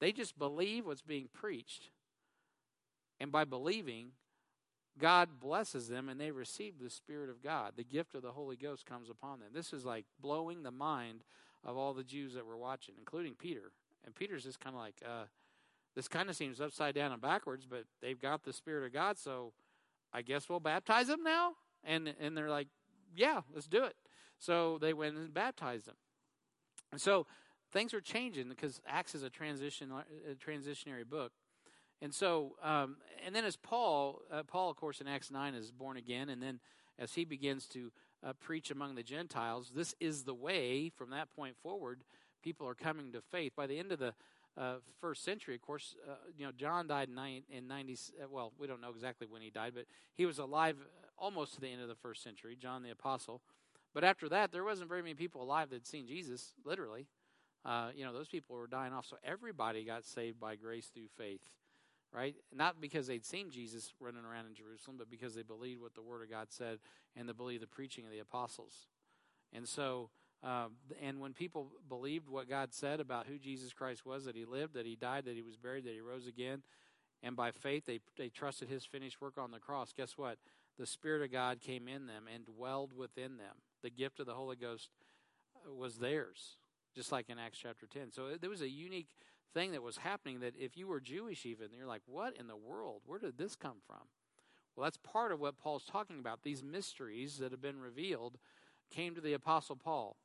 They 0.00 0.12
just 0.12 0.38
believe 0.38 0.86
what's 0.86 1.02
being 1.02 1.28
preached. 1.32 1.90
And 3.20 3.30
by 3.30 3.44
believing, 3.44 4.12
God 4.98 5.40
blesses 5.40 5.88
them 5.88 6.08
and 6.08 6.20
they 6.20 6.30
receive 6.30 6.74
the 6.80 6.88
Spirit 6.88 7.28
of 7.28 7.42
God. 7.42 7.72
The 7.76 7.84
gift 7.84 8.14
of 8.14 8.22
the 8.22 8.32
Holy 8.32 8.56
Ghost 8.56 8.86
comes 8.86 9.10
upon 9.10 9.40
them. 9.40 9.50
This 9.52 9.72
is 9.72 9.84
like 9.84 10.06
blowing 10.20 10.62
the 10.62 10.70
mind 10.70 11.24
of 11.64 11.76
all 11.76 11.92
the 11.92 12.04
Jews 12.04 12.34
that 12.34 12.46
were 12.46 12.56
watching, 12.56 12.94
including 12.98 13.34
Peter. 13.34 13.72
And 14.04 14.14
Peter's 14.14 14.44
just 14.44 14.60
kind 14.60 14.74
of 14.74 14.80
like, 14.80 14.96
uh, 15.04 15.24
this 15.98 16.06
kind 16.06 16.30
of 16.30 16.36
seems 16.36 16.60
upside 16.60 16.94
down 16.94 17.10
and 17.10 17.20
backwards, 17.20 17.66
but 17.68 17.82
they've 18.00 18.22
got 18.22 18.44
the 18.44 18.52
Spirit 18.52 18.86
of 18.86 18.92
God, 18.92 19.18
so 19.18 19.52
I 20.12 20.22
guess 20.22 20.48
we'll 20.48 20.60
baptize 20.60 21.08
them 21.08 21.24
now? 21.24 21.54
And, 21.82 22.14
and 22.20 22.36
they're 22.36 22.48
like, 22.48 22.68
yeah, 23.16 23.40
let's 23.52 23.66
do 23.66 23.82
it. 23.82 23.96
So 24.38 24.78
they 24.80 24.92
went 24.92 25.16
and 25.16 25.34
baptized 25.34 25.86
them. 25.88 25.96
And 26.92 27.00
so 27.00 27.26
things 27.72 27.92
are 27.94 28.00
changing 28.00 28.48
because 28.48 28.80
Acts 28.86 29.16
is 29.16 29.24
a 29.24 29.28
transition 29.28 29.90
a 29.90 30.34
transitionary 30.36 31.04
book. 31.04 31.32
And 32.00 32.14
so, 32.14 32.54
um, 32.62 32.98
and 33.26 33.34
then 33.34 33.44
as 33.44 33.56
Paul, 33.56 34.22
uh, 34.30 34.44
Paul, 34.44 34.70
of 34.70 34.76
course, 34.76 35.00
in 35.00 35.08
Acts 35.08 35.32
9 35.32 35.54
is 35.54 35.72
born 35.72 35.96
again, 35.96 36.28
and 36.28 36.40
then 36.40 36.60
as 36.96 37.14
he 37.14 37.24
begins 37.24 37.66
to 37.70 37.90
uh, 38.24 38.34
preach 38.34 38.70
among 38.70 38.94
the 38.94 39.02
Gentiles, 39.02 39.72
this 39.74 39.96
is 39.98 40.22
the 40.22 40.34
way 40.34 40.90
from 40.90 41.10
that 41.10 41.34
point 41.34 41.56
forward, 41.60 42.04
people 42.40 42.68
are 42.68 42.76
coming 42.76 43.10
to 43.10 43.20
faith. 43.20 43.56
By 43.56 43.66
the 43.66 43.80
end 43.80 43.90
of 43.90 43.98
the 43.98 44.14
uh, 44.58 44.76
first 45.00 45.24
century, 45.24 45.54
of 45.54 45.62
course, 45.62 45.94
uh, 46.08 46.14
you 46.36 46.44
know, 46.44 46.52
John 46.52 46.86
died 46.86 47.08
in, 47.08 47.14
90, 47.14 47.44
in 47.50 47.68
90, 47.68 47.92
uh, 47.92 48.26
well, 48.30 48.52
we 48.58 48.66
don't 48.66 48.80
know 48.80 48.90
exactly 48.90 49.26
when 49.30 49.42
he 49.42 49.50
died, 49.50 49.72
but 49.74 49.84
he 50.14 50.26
was 50.26 50.38
alive 50.38 50.76
almost 51.16 51.54
to 51.54 51.60
the 51.60 51.68
end 51.68 51.82
of 51.82 51.88
the 51.88 51.94
first 51.94 52.22
century, 52.22 52.56
John 52.60 52.82
the 52.82 52.90
Apostle. 52.90 53.40
But 53.94 54.04
after 54.04 54.28
that, 54.28 54.52
there 54.52 54.64
wasn't 54.64 54.88
very 54.88 55.02
many 55.02 55.14
people 55.14 55.42
alive 55.42 55.70
that 55.70 55.76
had 55.76 55.86
seen 55.86 56.06
Jesus, 56.06 56.54
literally. 56.64 57.06
Uh, 57.64 57.90
you 57.94 58.04
know, 58.04 58.12
those 58.12 58.28
people 58.28 58.56
were 58.56 58.66
dying 58.66 58.92
off. 58.92 59.06
So 59.06 59.16
everybody 59.24 59.84
got 59.84 60.04
saved 60.04 60.38
by 60.38 60.56
grace 60.56 60.86
through 60.92 61.08
faith 61.16 61.40
right? 62.12 62.34
Not 62.54 62.80
because 62.80 63.06
they'd 63.06 63.24
seen 63.24 63.50
Jesus 63.50 63.92
running 64.00 64.24
around 64.24 64.46
in 64.46 64.54
Jerusalem, 64.54 64.96
but 64.98 65.10
because 65.10 65.34
they 65.34 65.42
believed 65.42 65.82
what 65.82 65.94
the 65.94 66.02
Word 66.02 66.22
of 66.22 66.30
God 66.30 66.48
said 66.50 66.78
and 67.16 67.28
they 67.28 67.32
believed 67.32 67.62
the 67.62 67.66
preaching 67.66 68.04
of 68.04 68.10
the 68.10 68.18
apostles. 68.18 68.86
And 69.52 69.68
so, 69.68 70.10
uh, 70.42 70.68
and 71.02 71.20
when 71.20 71.32
people 71.32 71.72
believed 71.88 72.28
what 72.28 72.48
God 72.48 72.72
said 72.72 73.00
about 73.00 73.26
who 73.26 73.38
Jesus 73.38 73.72
Christ 73.72 74.06
was, 74.06 74.24
that 74.24 74.36
He 74.36 74.44
lived, 74.44 74.74
that 74.74 74.86
He 74.86 74.96
died, 74.96 75.24
that 75.24 75.34
He 75.34 75.42
was 75.42 75.56
buried, 75.56 75.84
that 75.84 75.94
He 75.94 76.00
rose 76.00 76.26
again, 76.26 76.62
and 77.22 77.34
by 77.34 77.50
faith 77.50 77.86
they 77.86 78.00
they 78.16 78.28
trusted 78.28 78.68
His 78.68 78.84
finished 78.84 79.20
work 79.20 79.38
on 79.38 79.50
the 79.50 79.58
cross. 79.58 79.92
Guess 79.96 80.16
what? 80.16 80.38
The 80.78 80.86
Spirit 80.86 81.22
of 81.22 81.32
God 81.32 81.60
came 81.60 81.88
in 81.88 82.06
them 82.06 82.24
and 82.32 82.44
dwelled 82.44 82.92
within 82.92 83.36
them. 83.36 83.56
The 83.82 83.90
gift 83.90 84.20
of 84.20 84.26
the 84.26 84.34
Holy 84.34 84.56
Ghost 84.56 84.90
uh, 85.66 85.74
was 85.74 85.98
theirs, 85.98 86.56
just 86.94 87.10
like 87.10 87.28
in 87.28 87.38
Acts 87.38 87.58
chapter 87.58 87.86
ten. 87.86 88.12
So 88.12 88.36
there 88.40 88.50
was 88.50 88.62
a 88.62 88.68
unique 88.68 89.08
thing 89.54 89.72
that 89.72 89.82
was 89.82 89.96
happening 89.96 90.40
that 90.40 90.54
if 90.56 90.76
you 90.76 90.86
were 90.86 91.00
Jewish, 91.00 91.46
even, 91.46 91.68
you're 91.76 91.86
like, 91.86 92.02
what 92.06 92.36
in 92.36 92.46
the 92.46 92.56
world? 92.56 93.02
Where 93.06 93.18
did 93.18 93.38
this 93.38 93.56
come 93.56 93.78
from? 93.86 94.06
Well, 94.76 94.84
that's 94.84 94.98
part 94.98 95.32
of 95.32 95.40
what 95.40 95.58
Paul's 95.58 95.84
talking 95.84 96.20
about. 96.20 96.44
These 96.44 96.62
mysteries 96.62 97.38
that 97.38 97.50
have 97.50 97.62
been 97.62 97.80
revealed 97.80 98.38
came 98.94 99.16
to 99.16 99.20
the 99.20 99.32
Apostle 99.32 99.74
Paul. 99.74 100.16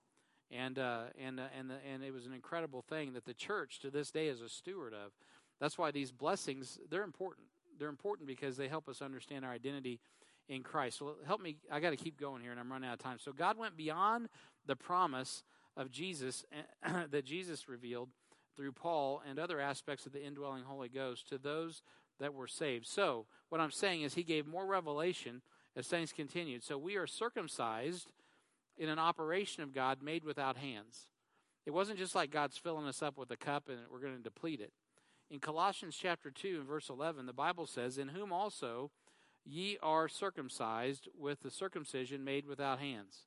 And, 0.55 0.77
uh, 0.77 1.03
and, 1.19 1.39
uh, 1.39 1.43
and, 1.57 1.69
the, 1.69 1.75
and 1.91 2.03
it 2.03 2.13
was 2.13 2.25
an 2.25 2.33
incredible 2.33 2.81
thing 2.81 3.13
that 3.13 3.25
the 3.25 3.33
church 3.33 3.79
to 3.79 3.89
this 3.89 4.11
day 4.11 4.27
is 4.27 4.41
a 4.41 4.49
steward 4.49 4.93
of. 4.93 5.11
That's 5.59 5.77
why 5.77 5.91
these 5.91 6.11
blessings, 6.11 6.79
they're 6.89 7.03
important. 7.03 7.47
They're 7.79 7.89
important 7.89 8.27
because 8.27 8.57
they 8.57 8.67
help 8.67 8.87
us 8.87 9.01
understand 9.01 9.45
our 9.45 9.51
identity 9.51 9.99
in 10.47 10.61
Christ. 10.61 10.99
So 10.99 11.15
help 11.25 11.41
me, 11.41 11.57
I 11.71 11.79
got 11.79 11.91
to 11.91 11.95
keep 11.95 12.19
going 12.19 12.41
here 12.41 12.51
and 12.51 12.59
I'm 12.59 12.71
running 12.71 12.89
out 12.89 12.93
of 12.93 12.99
time. 12.99 13.17
So 13.19 13.31
God 13.31 13.57
went 13.57 13.77
beyond 13.77 14.29
the 14.65 14.75
promise 14.75 15.43
of 15.75 15.89
Jesus 15.89 16.45
that 17.11 17.25
Jesus 17.25 17.67
revealed 17.67 18.09
through 18.55 18.73
Paul 18.73 19.21
and 19.27 19.39
other 19.39 19.59
aspects 19.59 20.05
of 20.05 20.11
the 20.11 20.23
indwelling 20.23 20.63
Holy 20.63 20.89
Ghost 20.89 21.27
to 21.29 21.37
those 21.37 21.81
that 22.19 22.33
were 22.33 22.47
saved. 22.47 22.85
So, 22.85 23.25
what 23.49 23.59
I'm 23.59 23.71
saying 23.71 24.03
is, 24.03 24.13
he 24.13 24.23
gave 24.23 24.45
more 24.45 24.65
revelation 24.65 25.41
as 25.75 25.87
things 25.87 26.13
continued. 26.13 26.63
So, 26.63 26.77
we 26.77 26.95
are 26.95 27.07
circumcised 27.07 28.07
in 28.77 28.89
an 28.89 28.99
operation 28.99 29.63
of 29.63 29.73
God 29.73 30.01
made 30.01 30.23
without 30.23 30.57
hands. 30.57 31.07
It 31.65 31.71
wasn't 31.71 31.99
just 31.99 32.15
like 32.15 32.31
God's 32.31 32.57
filling 32.57 32.87
us 32.87 33.01
up 33.01 33.17
with 33.17 33.31
a 33.31 33.37
cup 33.37 33.69
and 33.69 33.79
we're 33.91 33.99
going 33.99 34.17
to 34.17 34.21
deplete 34.23 34.59
it. 34.59 34.73
In 35.29 35.39
Colossians 35.39 35.97
chapter 35.99 36.29
2 36.29 36.57
and 36.59 36.67
verse 36.67 36.89
11, 36.89 37.25
the 37.25 37.33
Bible 37.33 37.65
says, 37.65 37.97
In 37.97 38.09
whom 38.09 38.31
also 38.31 38.91
ye 39.45 39.77
are 39.81 40.07
circumcised 40.07 41.07
with 41.17 41.41
the 41.41 41.51
circumcision 41.51 42.23
made 42.23 42.45
without 42.45 42.79
hands. 42.79 43.25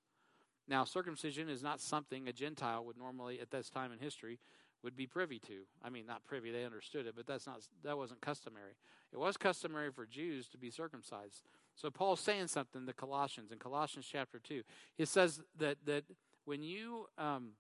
Now, 0.69 0.85
circumcision 0.85 1.49
is 1.49 1.63
not 1.63 1.81
something 1.81 2.27
a 2.27 2.33
Gentile 2.33 2.85
would 2.85 2.99
normally, 2.99 3.41
at 3.41 3.51
this 3.51 3.71
time 3.71 3.93
in 3.93 3.99
history, 3.99 4.41
would 4.83 4.97
be 4.97 5.07
privy 5.07 5.39
to. 5.41 5.63
I 5.83 5.91
mean, 5.91 6.07
not 6.07 6.25
privy; 6.25 6.51
they 6.51 6.65
understood 6.65 7.07
it, 7.07 7.15
but 7.17 7.27
that's 7.27 7.47
not 7.47 7.61
that 7.85 7.97
wasn't 7.97 8.21
customary. 8.21 8.75
It 9.13 9.19
was 9.19 9.37
customary 9.37 9.91
for 9.91 10.07
Jews 10.07 10.49
to 10.49 10.59
be 10.59 10.71
circumcised. 10.71 11.43
So 11.77 11.91
Paul's 11.91 12.21
saying 12.21 12.49
something 12.49 12.87
to 12.87 12.93
Colossians 12.93 13.53
in 13.53 13.59
Colossians 13.59 14.09
chapter 14.11 14.39
two. 14.39 14.63
He 14.97 15.05
says 15.05 15.41
that 15.59 15.77
that 15.85 16.05
when 16.47 16.63
you 16.63 17.07
um, 17.19 17.51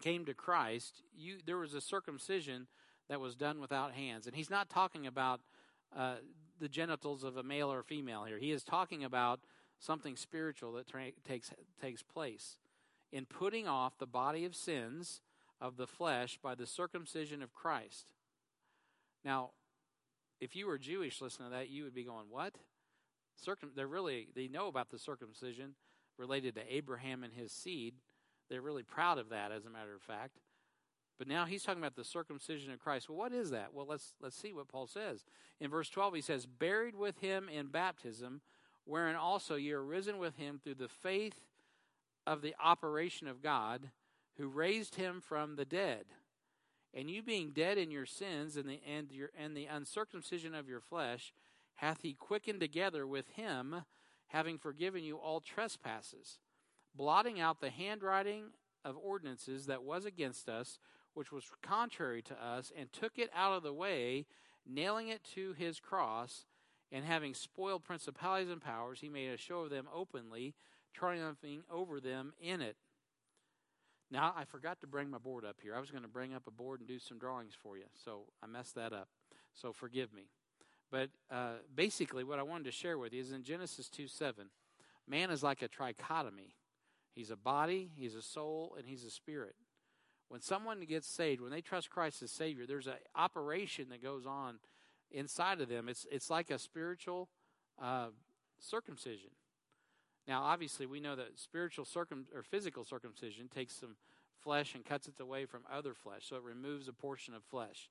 came 0.00 0.24
to 0.26 0.34
Christ, 0.34 1.02
you 1.14 1.38
there 1.44 1.58
was 1.58 1.74
a 1.74 1.80
circumcision 1.80 2.68
that 3.08 3.20
was 3.20 3.34
done 3.34 3.60
without 3.60 3.92
hands, 3.92 4.26
and 4.26 4.36
he's 4.36 4.50
not 4.50 4.70
talking 4.70 5.06
about 5.06 5.40
uh, 5.94 6.16
the 6.60 6.68
genitals 6.68 7.24
of 7.24 7.36
a 7.36 7.42
male 7.42 7.72
or 7.72 7.82
female 7.82 8.24
here. 8.24 8.38
He 8.38 8.52
is 8.52 8.62
talking 8.62 9.04
about 9.04 9.40
something 9.78 10.16
spiritual 10.16 10.72
that 10.72 10.86
tra- 10.86 11.10
takes 11.26 11.50
takes 11.80 12.02
place 12.02 12.56
in 13.12 13.26
putting 13.26 13.66
off 13.66 13.98
the 13.98 14.06
body 14.06 14.44
of 14.44 14.54
sins 14.54 15.20
of 15.60 15.76
the 15.76 15.86
flesh 15.86 16.38
by 16.40 16.54
the 16.54 16.66
circumcision 16.66 17.42
of 17.42 17.52
Christ. 17.52 18.12
Now, 19.24 19.50
if 20.40 20.54
you 20.54 20.66
were 20.66 20.78
Jewish 20.78 21.20
listening 21.20 21.50
to 21.50 21.56
that, 21.56 21.70
you 21.70 21.82
would 21.84 21.94
be 21.94 22.04
going, 22.04 22.26
What? 22.30 22.54
Circum 23.36 23.70
they're 23.74 23.86
really 23.86 24.28
they 24.34 24.48
know 24.48 24.68
about 24.68 24.90
the 24.90 24.98
circumcision 24.98 25.74
related 26.18 26.54
to 26.54 26.74
Abraham 26.74 27.22
and 27.22 27.32
his 27.32 27.52
seed. 27.52 27.94
They're 28.48 28.62
really 28.62 28.82
proud 28.82 29.18
of 29.18 29.30
that, 29.30 29.52
as 29.52 29.66
a 29.66 29.70
matter 29.70 29.94
of 29.94 30.02
fact. 30.02 30.38
But 31.18 31.28
now 31.28 31.46
he's 31.46 31.62
talking 31.62 31.82
about 31.82 31.96
the 31.96 32.04
circumcision 32.04 32.72
of 32.72 32.78
Christ. 32.78 33.08
Well, 33.08 33.18
what 33.18 33.32
is 33.32 33.50
that? 33.50 33.72
Well, 33.72 33.86
let's 33.86 34.14
let's 34.20 34.36
see 34.36 34.52
what 34.52 34.68
Paul 34.68 34.86
says. 34.86 35.24
In 35.60 35.70
verse 35.70 35.88
12 35.88 36.14
he 36.14 36.20
says, 36.20 36.46
"Buried 36.46 36.94
with 36.94 37.18
him 37.20 37.48
in 37.48 37.68
baptism, 37.68 38.42
wherein 38.84 39.16
also 39.16 39.56
ye 39.56 39.72
are 39.72 39.82
risen 39.82 40.18
with 40.18 40.36
him 40.36 40.60
through 40.62 40.74
the 40.74 40.88
faith 40.88 41.46
of 42.26 42.42
the 42.42 42.54
operation 42.62 43.28
of 43.28 43.42
God 43.42 43.90
who 44.36 44.48
raised 44.48 44.96
him 44.96 45.20
from 45.20 45.56
the 45.56 45.64
dead. 45.64 46.04
And 46.92 47.10
you 47.10 47.22
being 47.22 47.50
dead 47.50 47.78
in 47.78 47.90
your 47.90 48.06
sins 48.06 48.56
and 48.56 48.68
the 48.68 48.80
and 48.86 49.10
your 49.12 49.30
and 49.38 49.56
the 49.56 49.66
uncircumcision 49.66 50.54
of 50.54 50.68
your 50.68 50.80
flesh, 50.80 51.32
hath 51.76 52.02
he 52.02 52.14
quickened 52.14 52.60
together 52.60 53.06
with 53.06 53.28
him, 53.28 53.84
having 54.28 54.58
forgiven 54.58 55.04
you 55.04 55.16
all 55.16 55.40
trespasses, 55.40 56.38
blotting 56.94 57.40
out 57.40 57.60
the 57.60 57.70
handwriting 57.70 58.46
of 58.84 58.96
ordinances 58.96 59.66
that 59.66 59.82
was 59.82 60.04
against 60.04 60.48
us, 60.48 60.78
which 61.14 61.32
was 61.32 61.44
contrary 61.62 62.22
to 62.22 62.44
us, 62.44 62.72
and 62.76 62.92
took 62.92 63.18
it 63.18 63.30
out 63.34 63.52
of 63.52 63.62
the 63.62 63.72
way, 63.72 64.26
nailing 64.66 65.08
it 65.08 65.22
to 65.34 65.52
his 65.52 65.80
cross, 65.80 66.46
and 66.92 67.04
having 67.04 67.34
spoiled 67.34 67.84
principalities 67.84 68.50
and 68.50 68.60
powers, 68.60 69.00
he 69.00 69.08
made 69.08 69.28
a 69.28 69.36
show 69.36 69.60
of 69.60 69.70
them 69.70 69.88
openly, 69.92 70.54
triumphing 70.94 71.62
over 71.70 72.00
them 72.00 72.32
in 72.40 72.60
it. 72.60 72.76
Now, 74.10 74.32
I 74.36 74.44
forgot 74.44 74.80
to 74.80 74.86
bring 74.86 75.10
my 75.10 75.18
board 75.18 75.44
up 75.44 75.56
here. 75.60 75.74
I 75.74 75.80
was 75.80 75.90
going 75.90 76.04
to 76.04 76.08
bring 76.08 76.32
up 76.32 76.46
a 76.46 76.52
board 76.52 76.80
and 76.80 76.88
do 76.88 76.98
some 76.98 77.18
drawings 77.18 77.54
for 77.60 77.76
you, 77.76 77.86
so 78.04 78.26
I 78.42 78.46
messed 78.46 78.76
that 78.76 78.92
up. 78.92 79.08
So 79.52 79.72
forgive 79.72 80.12
me. 80.12 80.28
But 80.90 81.10
uh, 81.30 81.54
basically, 81.74 82.24
what 82.24 82.38
I 82.38 82.42
wanted 82.42 82.64
to 82.64 82.72
share 82.72 82.98
with 82.98 83.12
you 83.12 83.20
is 83.20 83.32
in 83.32 83.42
Genesis 83.42 83.88
2 83.88 84.06
7, 84.06 84.46
man 85.08 85.30
is 85.30 85.42
like 85.42 85.62
a 85.62 85.68
trichotomy. 85.68 86.54
He's 87.12 87.30
a 87.30 87.36
body, 87.36 87.90
he's 87.96 88.14
a 88.14 88.22
soul, 88.22 88.74
and 88.78 88.86
he's 88.86 89.04
a 89.04 89.10
spirit. 89.10 89.54
When 90.28 90.40
someone 90.40 90.80
gets 90.80 91.08
saved, 91.08 91.40
when 91.40 91.50
they 91.50 91.60
trust 91.60 91.88
Christ 91.88 92.22
as 92.22 92.30
Savior, 92.30 92.66
there's 92.66 92.88
an 92.88 92.94
operation 93.14 93.88
that 93.90 94.02
goes 94.02 94.26
on 94.26 94.58
inside 95.10 95.60
of 95.60 95.68
them. 95.68 95.88
It's, 95.88 96.06
it's 96.10 96.30
like 96.30 96.50
a 96.50 96.58
spiritual 96.58 97.28
uh, 97.80 98.08
circumcision. 98.58 99.30
Now, 100.26 100.42
obviously, 100.42 100.86
we 100.86 101.00
know 101.00 101.14
that 101.14 101.38
spiritual 101.38 101.84
circum 101.84 102.26
or 102.34 102.42
physical 102.42 102.84
circumcision 102.84 103.48
takes 103.48 103.74
some 103.74 103.96
flesh 104.42 104.74
and 104.74 104.84
cuts 104.84 105.06
it 105.06 105.14
away 105.20 105.46
from 105.46 105.62
other 105.72 105.94
flesh, 105.94 106.26
so 106.28 106.36
it 106.36 106.42
removes 106.42 106.88
a 106.88 106.92
portion 106.92 107.32
of 107.32 107.44
flesh 107.44 107.88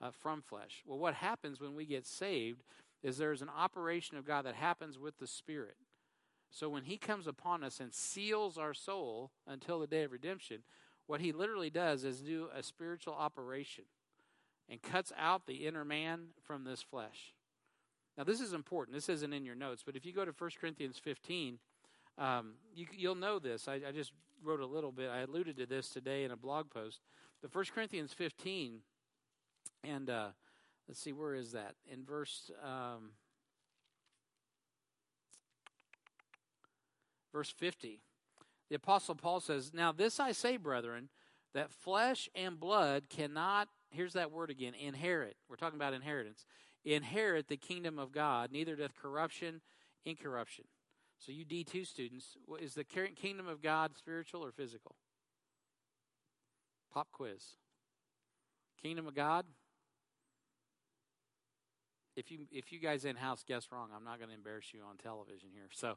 uh, 0.00 0.10
from 0.10 0.42
flesh. 0.42 0.82
Well, 0.86 0.98
what 0.98 1.14
happens 1.14 1.60
when 1.60 1.74
we 1.74 1.86
get 1.86 2.06
saved 2.06 2.62
is 3.02 3.16
there's 3.16 3.42
an 3.42 3.50
operation 3.56 4.16
of 4.16 4.26
God 4.26 4.46
that 4.46 4.54
happens 4.54 4.98
with 4.98 5.18
the 5.18 5.26
Spirit. 5.26 5.76
So 6.50 6.68
when 6.68 6.84
He 6.84 6.96
comes 6.96 7.26
upon 7.26 7.62
us 7.62 7.80
and 7.80 7.92
seals 7.92 8.58
our 8.58 8.74
soul 8.74 9.30
until 9.46 9.80
the 9.80 9.86
day 9.86 10.04
of 10.04 10.12
redemption, 10.12 10.62
what 11.06 11.20
He 11.20 11.32
literally 11.32 11.70
does 11.70 12.04
is 12.04 12.20
do 12.20 12.48
a 12.54 12.62
spiritual 12.62 13.14
operation 13.14 13.84
and 14.68 14.82
cuts 14.82 15.12
out 15.16 15.46
the 15.46 15.66
inner 15.66 15.84
man 15.84 16.28
from 16.42 16.64
this 16.64 16.82
flesh. 16.82 17.34
Now, 18.16 18.24
this 18.24 18.40
is 18.40 18.52
important. 18.52 18.96
This 18.96 19.08
isn't 19.08 19.32
in 19.32 19.44
your 19.44 19.54
notes, 19.54 19.82
but 19.84 19.94
if 19.94 20.06
you 20.06 20.12
go 20.12 20.24
to 20.24 20.32
1 20.36 20.50
Corinthians 20.58 20.98
15, 20.98 21.58
um, 22.18 22.54
you, 22.74 22.86
will 23.08 23.14
know 23.14 23.38
this. 23.38 23.68
I, 23.68 23.74
I, 23.86 23.92
just 23.92 24.12
wrote 24.42 24.60
a 24.60 24.66
little 24.66 24.90
bit. 24.90 25.10
I 25.10 25.20
alluded 25.20 25.58
to 25.58 25.66
this 25.66 25.90
today 25.90 26.24
in 26.24 26.30
a 26.30 26.36
blog 26.36 26.70
post. 26.70 27.00
But 27.42 27.54
1 27.54 27.66
Corinthians 27.74 28.14
15, 28.14 28.78
and 29.84 30.10
uh, 30.10 30.28
let's 30.88 31.00
see, 31.00 31.12
where 31.12 31.34
is 31.34 31.52
that? 31.52 31.74
In 31.90 32.04
verse. 32.04 32.50
Um, 32.62 33.10
verse 37.36 37.50
50. 37.50 38.00
The 38.70 38.76
Apostle 38.76 39.14
Paul 39.14 39.40
says, 39.40 39.72
Now 39.74 39.92
this 39.92 40.18
I 40.18 40.32
say, 40.32 40.56
brethren, 40.56 41.10
that 41.52 41.70
flesh 41.70 42.30
and 42.34 42.58
blood 42.58 43.10
cannot, 43.10 43.68
here's 43.90 44.14
that 44.14 44.32
word 44.32 44.50
again, 44.50 44.72
inherit. 44.74 45.36
We're 45.48 45.56
talking 45.56 45.78
about 45.78 45.92
inheritance. 45.92 46.46
Inherit 46.84 47.48
the 47.48 47.58
kingdom 47.58 47.98
of 47.98 48.10
God, 48.10 48.52
neither 48.52 48.74
doth 48.74 48.96
corruption, 48.96 49.60
incorruption. 50.06 50.64
So, 51.18 51.32
you 51.32 51.44
D2 51.44 51.86
students, 51.86 52.36
is 52.60 52.74
the 52.74 52.84
kingdom 52.84 53.48
of 53.48 53.62
God 53.62 53.96
spiritual 53.96 54.44
or 54.44 54.52
physical? 54.52 54.96
Pop 56.92 57.08
quiz. 57.12 57.56
Kingdom 58.82 59.06
of 59.06 59.14
God? 59.14 59.44
If 62.16 62.30
you 62.30 62.40
if 62.50 62.72
you 62.72 62.78
guys 62.78 63.04
in 63.04 63.16
house 63.16 63.44
guess 63.46 63.70
wrong, 63.70 63.90
I'm 63.94 64.04
not 64.04 64.18
going 64.18 64.30
to 64.30 64.34
embarrass 64.34 64.72
you 64.72 64.80
on 64.88 64.96
television 64.96 65.50
here. 65.52 65.68
So, 65.72 65.96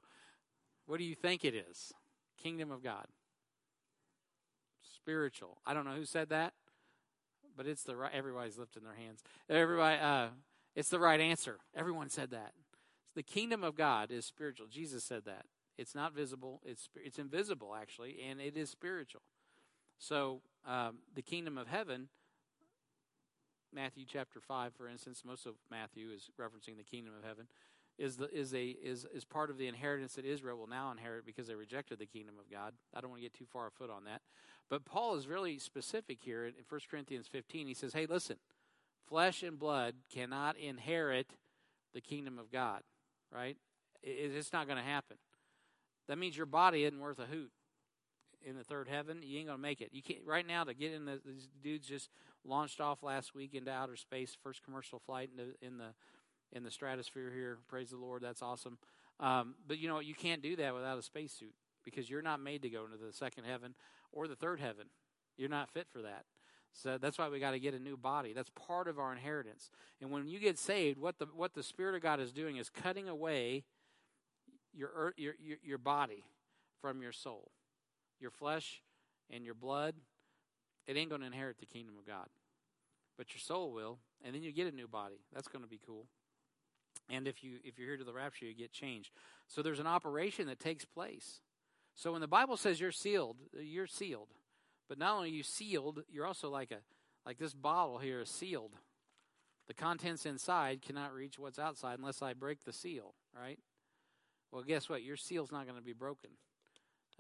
what 0.86 0.98
do 0.98 1.06
you 1.06 1.16
think 1.16 1.46
it 1.46 1.56
is? 1.56 1.94
Kingdom 2.42 2.72
of 2.72 2.84
God. 2.84 3.08
Spiritual. 4.96 5.58
I 5.66 5.74
don't 5.74 5.86
know 5.86 5.96
who 5.96 6.06
said 6.06 6.30
that, 6.30 6.54
but 7.56 7.68
it's 7.68 7.84
the 7.84 7.96
right. 7.96 8.12
Everybody's 8.14 8.58
lifting 8.58 8.84
their 8.84 8.96
hands. 8.96 9.24
Everybody, 9.50 10.00
uh, 10.00 10.28
it's 10.76 10.90
the 10.90 11.00
right 11.00 11.20
answer. 11.20 11.58
Everyone 11.76 12.10
said 12.10 12.32
that. 12.32 12.54
The 13.16 13.24
kingdom 13.24 13.64
of 13.64 13.76
God 13.76 14.12
is 14.12 14.26
spiritual. 14.26 14.68
Jesus 14.68 15.04
said 15.04 15.26
that. 15.26 15.46
It's 15.78 15.96
not 15.96 16.14
visible. 16.14 16.62
It's 16.66 16.90
it's 16.96 17.18
invisible 17.18 17.74
actually, 17.76 18.18
and 18.30 18.42
it 18.42 18.58
is 18.58 18.70
spiritual. 18.70 19.22
So 19.98 20.42
um, 20.68 21.00
the 21.16 21.22
kingdom 21.22 21.58
of 21.58 21.68
heaven, 21.68 22.10
Matthew 23.74 24.06
chapter 24.08 24.40
five, 24.40 24.74
for 24.74 24.88
instance, 24.88 25.24
most 25.26 25.46
of 25.46 25.56
Matthew 25.70 26.10
is 26.10 26.30
referencing 26.40 26.78
the 26.78 26.84
kingdom 26.84 27.14
of 27.18 27.28
heaven, 27.28 27.48
is 27.98 28.18
the 28.18 28.30
is 28.34 28.54
a 28.54 28.68
is 28.68 29.06
is 29.14 29.26
part 29.26 29.50
of 29.50 29.58
the 29.58 29.68
inheritance 29.68 30.16
that 30.16 30.26
Israel 30.26 30.58
will 30.58 30.68
now 30.68 30.92
inherit 30.92 31.26
because 31.26 31.48
they 31.48 31.56
rejected 31.56 32.00
the 32.00 32.06
kingdom 32.06 32.36
of 32.40 32.52
God. 32.52 32.74
I 32.96 33.02
don't 33.02 33.10
want 33.10 33.22
to 33.22 33.26
get 33.26 33.34
too 33.34 33.46
far 33.46 33.68
afoot 33.68 33.90
on 33.90 34.06
that, 34.06 34.22
but 34.70 34.86
Paul 34.86 35.16
is 35.16 35.28
really 35.28 35.60
specific 35.60 36.20
here 36.22 36.46
in 36.46 36.54
1 36.68 36.82
Corinthians 36.90 37.28
15. 37.28 37.68
He 37.68 37.74
says, 37.74 37.94
"Hey, 37.94 38.06
listen, 38.06 38.38
flesh 39.08 39.44
and 39.44 39.60
blood 39.60 39.96
cannot 40.14 40.58
inherit 40.58 41.34
the 41.94 42.02
kingdom 42.02 42.40
of 42.40 42.52
God." 42.52 42.84
right? 43.32 43.58
It's 44.02 44.54
not 44.54 44.68
going 44.68 44.78
to 44.78 44.84
happen. 44.84 45.18
That 46.08 46.18
means 46.18 46.38
your 46.38 46.46
body 46.46 46.84
isn't 46.86 47.00
worth 47.00 47.20
a 47.20 47.26
hoot 47.26 47.52
in 48.44 48.56
the 48.56 48.64
third 48.64 48.88
heaven. 48.88 49.20
You 49.22 49.40
ain't 49.40 49.48
going 49.48 49.58
to 49.58 49.62
make 49.62 49.82
it. 49.82 49.90
You 49.92 50.02
can't 50.02 50.20
right 50.26 50.48
now 50.48 50.64
to 50.64 50.74
get 50.74 50.94
in 50.94 51.06
the 51.06 51.20
these 51.26 51.50
dudes 51.62 51.88
just 51.88 52.10
launched 52.46 52.82
off 52.82 53.04
last 53.04 53.36
week 53.36 53.54
into 53.54 53.72
outer 53.72 53.96
space, 53.96 54.36
first 54.42 54.64
commercial 54.64 55.00
flight 55.00 55.30
in 55.32 55.38
the 55.38 55.66
in 55.66 55.78
the 55.78 55.94
in 56.52 56.64
the 56.64 56.72
stratosphere 56.72 57.32
here. 57.32 57.58
Praise 57.68 57.90
the 57.90 57.98
Lord, 57.98 58.22
that's 58.22 58.42
awesome. 58.42 58.78
Um, 59.20 59.56
but 59.68 59.78
you 59.80 59.88
know 59.88 60.00
you 60.00 60.16
can't 60.16 60.42
do 60.42 60.56
that 60.58 60.74
without 60.74 60.98
a 60.98 61.02
spacesuit 61.02 61.54
because 61.84 62.10
you're 62.10 62.22
not 62.22 62.40
made 62.40 62.62
to 62.62 62.70
go 62.70 62.86
into 62.86 62.98
the 62.98 63.14
second 63.14 63.46
heaven 63.46 63.76
or 64.12 64.28
the 64.28 64.36
third 64.36 64.60
heaven. 64.60 64.88
You're 65.38 65.50
not 65.50 65.70
fit 65.70 65.88
for 65.92 66.02
that. 66.02 66.26
So 66.74 66.98
that's 66.98 67.18
why 67.18 67.30
we 67.30 67.40
got 67.40 67.52
to 67.52 67.60
get 67.60 67.74
a 67.74 67.80
new 67.80 67.98
body. 67.98 68.34
That's 68.34 68.52
part 68.52 68.88
of 68.88 69.00
our 69.00 69.12
inheritance. 69.12 69.70
And 70.02 70.12
when 70.12 70.28
you 70.28 70.40
get 70.40 70.58
saved, 70.58 71.00
what 71.00 71.20
the 71.20 71.26
what 71.36 71.54
the 71.54 71.64
Spirit 71.64 71.96
of 71.96 72.02
God 72.02 72.20
is 72.20 72.32
doing 72.32 72.58
is 72.58 72.70
cutting 72.70 73.10
away 73.10 73.64
your 74.74 75.14
your 75.18 75.34
your, 75.40 75.58
your 75.64 75.78
body 75.78 76.24
from 76.82 77.02
your 77.02 77.12
soul, 77.12 77.52
your 78.20 78.32
flesh 78.32 78.82
and 79.30 79.44
your 79.44 79.56
blood. 79.56 79.96
It 80.90 80.98
ain't 80.98 81.10
going 81.10 81.22
to 81.22 81.28
inherit 81.28 81.60
the 81.60 81.68
kingdom 81.68 81.94
of 82.00 82.08
God, 82.08 82.26
but 83.16 83.32
your 83.32 83.40
soul 83.40 83.72
will, 83.72 84.00
and 84.26 84.34
then 84.34 84.42
you 84.42 84.52
get 84.52 84.66
a 84.66 84.76
new 84.76 84.88
body. 84.88 85.22
That's 85.32 85.48
going 85.48 85.64
to 85.64 85.70
be 85.70 85.80
cool. 85.86 86.08
And 87.12 87.28
if 87.28 87.44
you 87.44 87.60
if 87.64 87.78
you're 87.78 87.90
here 87.90 87.98
to 87.98 88.04
the 88.04 88.12
rapture, 88.12 88.46
you 88.46 88.56
get 88.56 88.72
changed. 88.72 89.12
So 89.48 89.62
there's 89.62 89.80
an 89.80 89.86
operation 89.86 90.48
that 90.48 90.60
takes 90.60 90.86
place. 90.86 91.42
So 91.94 92.14
when 92.14 92.22
the 92.22 92.28
Bible 92.28 92.58
says 92.58 92.82
you're 92.82 92.92
sealed, 92.92 93.38
you're 93.54 93.86
sealed. 93.86 94.30
But 94.88 94.98
not 94.98 95.16
only 95.16 95.30
are 95.30 95.34
you 95.34 95.44
sealed, 95.44 96.02
you're 96.10 96.26
also 96.26 96.50
like 96.50 96.72
a 96.72 96.80
like 97.24 97.38
this 97.38 97.54
bottle 97.54 98.00
here 98.00 98.22
is 98.22 98.30
sealed. 98.30 98.74
The 99.68 99.76
contents 99.76 100.26
inside 100.26 100.82
cannot 100.82 101.14
reach 101.14 101.38
what's 101.38 101.60
outside 101.60 102.00
unless 102.00 102.24
I 102.24 102.34
break 102.34 102.64
the 102.64 102.74
seal, 102.74 103.14
right? 103.40 103.60
Well, 104.52 104.64
guess 104.64 104.90
what? 104.90 105.04
Your 105.04 105.18
seal's 105.18 105.52
not 105.52 105.66
going 105.66 105.78
to 105.78 105.86
be 105.86 105.94
broken. 105.94 106.32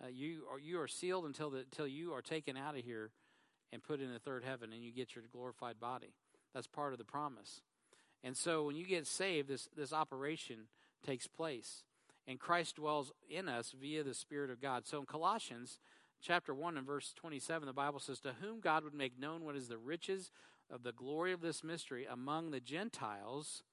Uh, 0.04 0.08
you 0.08 0.46
are 0.52 0.58
you 0.58 0.82
are 0.82 0.88
sealed 0.88 1.26
until 1.26 1.52
the 1.52 1.60
until 1.60 1.86
you 1.86 2.14
are 2.14 2.24
taken 2.24 2.58
out 2.58 2.76
of 2.76 2.84
here 2.84 3.12
and 3.72 3.84
put 3.84 4.02
in 4.02 4.12
the 4.12 4.20
third 4.20 4.44
heaven, 4.44 4.74
and 4.74 4.84
you 4.84 4.92
get 4.92 5.16
your 5.16 5.24
glorified 5.32 5.80
body. 5.80 6.14
That's 6.54 6.68
part 6.68 6.94
of 6.94 7.00
the 7.00 7.06
promise. 7.06 7.62
And 8.24 8.36
so, 8.36 8.64
when 8.64 8.76
you 8.76 8.86
get 8.86 9.08
saved, 9.08 9.48
this 9.48 9.70
this 9.76 9.94
operation 9.94 10.68
takes 11.06 11.28
place, 11.28 11.84
and 12.28 12.40
Christ 12.40 12.76
dwells 12.76 13.12
in 13.30 13.48
us 13.48 13.74
via 13.80 14.04
the 14.04 14.14
Spirit 14.14 14.50
of 14.50 14.62
God. 14.62 14.86
So, 14.86 15.00
in 15.00 15.06
Colossians 15.06 15.80
chapter 16.22 16.54
1 16.54 16.78
and 16.78 16.86
verse 16.86 17.14
27, 17.16 17.66
the 17.66 17.74
Bible 17.74 18.00
says, 18.00 18.20
To 18.20 18.36
whom 18.42 18.60
God 18.60 18.84
would 18.84 18.94
make 18.94 19.20
known 19.20 19.44
what 19.44 19.56
is 19.56 19.68
the 19.68 19.78
riches 19.78 20.32
of 20.72 20.84
the 20.84 20.92
glory 20.92 21.32
of 21.32 21.42
this 21.42 21.64
mystery 21.64 22.06
among 22.10 22.52
the 22.52 22.60
Gentiles. 22.60 23.64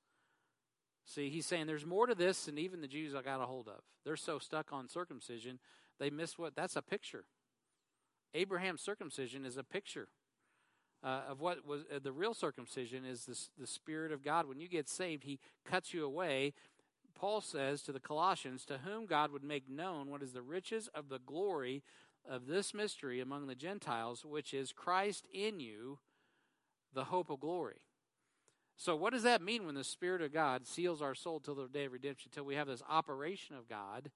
See, 1.05 1.29
he's 1.29 1.47
saying 1.47 1.67
there's 1.67 1.87
more 1.87 2.07
to 2.07 2.15
this 2.15 2.45
than 2.45 2.59
even 2.59 2.81
the 2.81 2.89
Jews 2.89 3.15
I 3.15 3.23
got 3.23 3.41
a 3.41 3.47
hold 3.47 3.69
of. 3.69 3.81
They're 4.05 4.17
so 4.17 4.39
stuck 4.39 4.73
on 4.73 4.89
circumcision, 4.89 5.59
they 5.99 6.11
miss 6.11 6.39
what 6.39 6.55
that's 6.55 6.77
a 6.77 6.83
picture. 6.83 7.25
Abraham's 8.35 8.81
circumcision 8.81 9.45
is 9.45 9.57
a 9.57 9.65
picture 9.65 10.09
uh, 11.03 11.23
of 11.29 11.41
what 11.41 11.67
was 11.67 11.83
uh, 11.95 11.99
the 12.03 12.13
real 12.13 12.35
circumcision 12.35 13.05
is 13.05 13.49
the 13.59 13.67
Spirit 13.67 14.13
of 14.13 14.25
God. 14.25 14.47
When 14.47 14.61
you 14.61 14.69
get 14.69 14.89
saved, 14.89 15.25
He 15.25 15.39
cuts 15.65 15.95
you 15.95 16.05
away. 16.05 16.53
Paul 17.15 17.41
says 17.41 17.83
to 17.83 17.93
the 17.93 18.01
Colossians, 18.01 18.65
To 18.67 18.79
whom 18.79 19.07
God 19.07 19.31
would 19.31 19.45
make 19.45 19.69
known 19.69 20.11
what 20.11 20.23
is 20.23 20.33
the 20.33 20.43
riches 20.43 20.89
of 20.95 21.09
the 21.09 21.19
glory 21.19 21.83
of 22.29 22.47
this 22.47 22.75
mystery 22.75 23.21
among 23.21 23.47
the 23.47 23.55
Gentiles, 23.55 24.25
which 24.25 24.53
is 24.53 24.73
Christ 24.73 25.27
in 25.33 25.61
you, 25.61 25.99
the 26.93 27.05
hope 27.05 27.31
of 27.31 27.41
glory. 27.41 27.81
So, 28.77 28.95
what 28.95 29.13
does 29.13 29.23
that 29.23 29.41
mean 29.41 29.65
when 29.65 29.75
the 29.75 29.85
Spirit 29.85 30.21
of 30.21 30.35
God 30.35 30.67
seals 30.67 31.01
our 31.01 31.15
soul 31.15 31.41
till 31.41 31.55
the 31.55 31.69
day 31.69 31.87
of 31.87 31.93
redemption, 31.93 32.31
till 32.35 32.45
we 32.45 32.57
have 32.57 32.67
this 32.67 32.83
operation 32.89 33.57
of 33.57 33.69
God? 33.69 34.11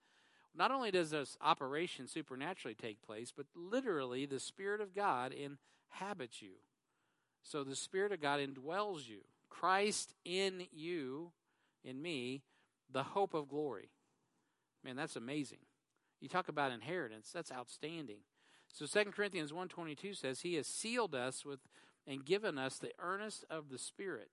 Not 0.54 0.70
only 0.70 0.90
does 0.90 1.10
this 1.10 1.36
operation 1.40 2.08
supernaturally 2.08 2.74
take 2.74 3.02
place, 3.02 3.32
but 3.34 3.46
literally 3.54 4.26
the 4.26 4.40
Spirit 4.40 4.80
of 4.80 4.94
God 4.94 5.32
inhabits 5.32 6.42
you. 6.42 6.54
So 7.42 7.64
the 7.64 7.76
Spirit 7.76 8.12
of 8.12 8.20
God 8.20 8.40
indwells 8.40 9.08
you. 9.08 9.20
Christ 9.48 10.14
in 10.24 10.66
you, 10.72 11.32
in 11.84 12.02
me, 12.02 12.42
the 12.92 13.02
hope 13.02 13.34
of 13.34 13.48
glory. 13.48 13.90
Man, 14.84 14.96
that's 14.96 15.16
amazing. 15.16 15.58
You 16.20 16.28
talk 16.28 16.48
about 16.48 16.72
inheritance, 16.72 17.30
that's 17.32 17.52
outstanding. 17.52 18.20
So 18.72 18.86
2 18.86 19.12
Corinthians 19.12 19.52
1:22 19.52 20.14
says 20.14 20.40
he 20.40 20.54
has 20.54 20.66
sealed 20.66 21.14
us 21.14 21.44
with 21.44 21.60
and 22.06 22.24
given 22.24 22.58
us 22.58 22.78
the 22.78 22.92
earnest 22.98 23.44
of 23.50 23.68
the 23.68 23.78
Spirit. 23.78 24.30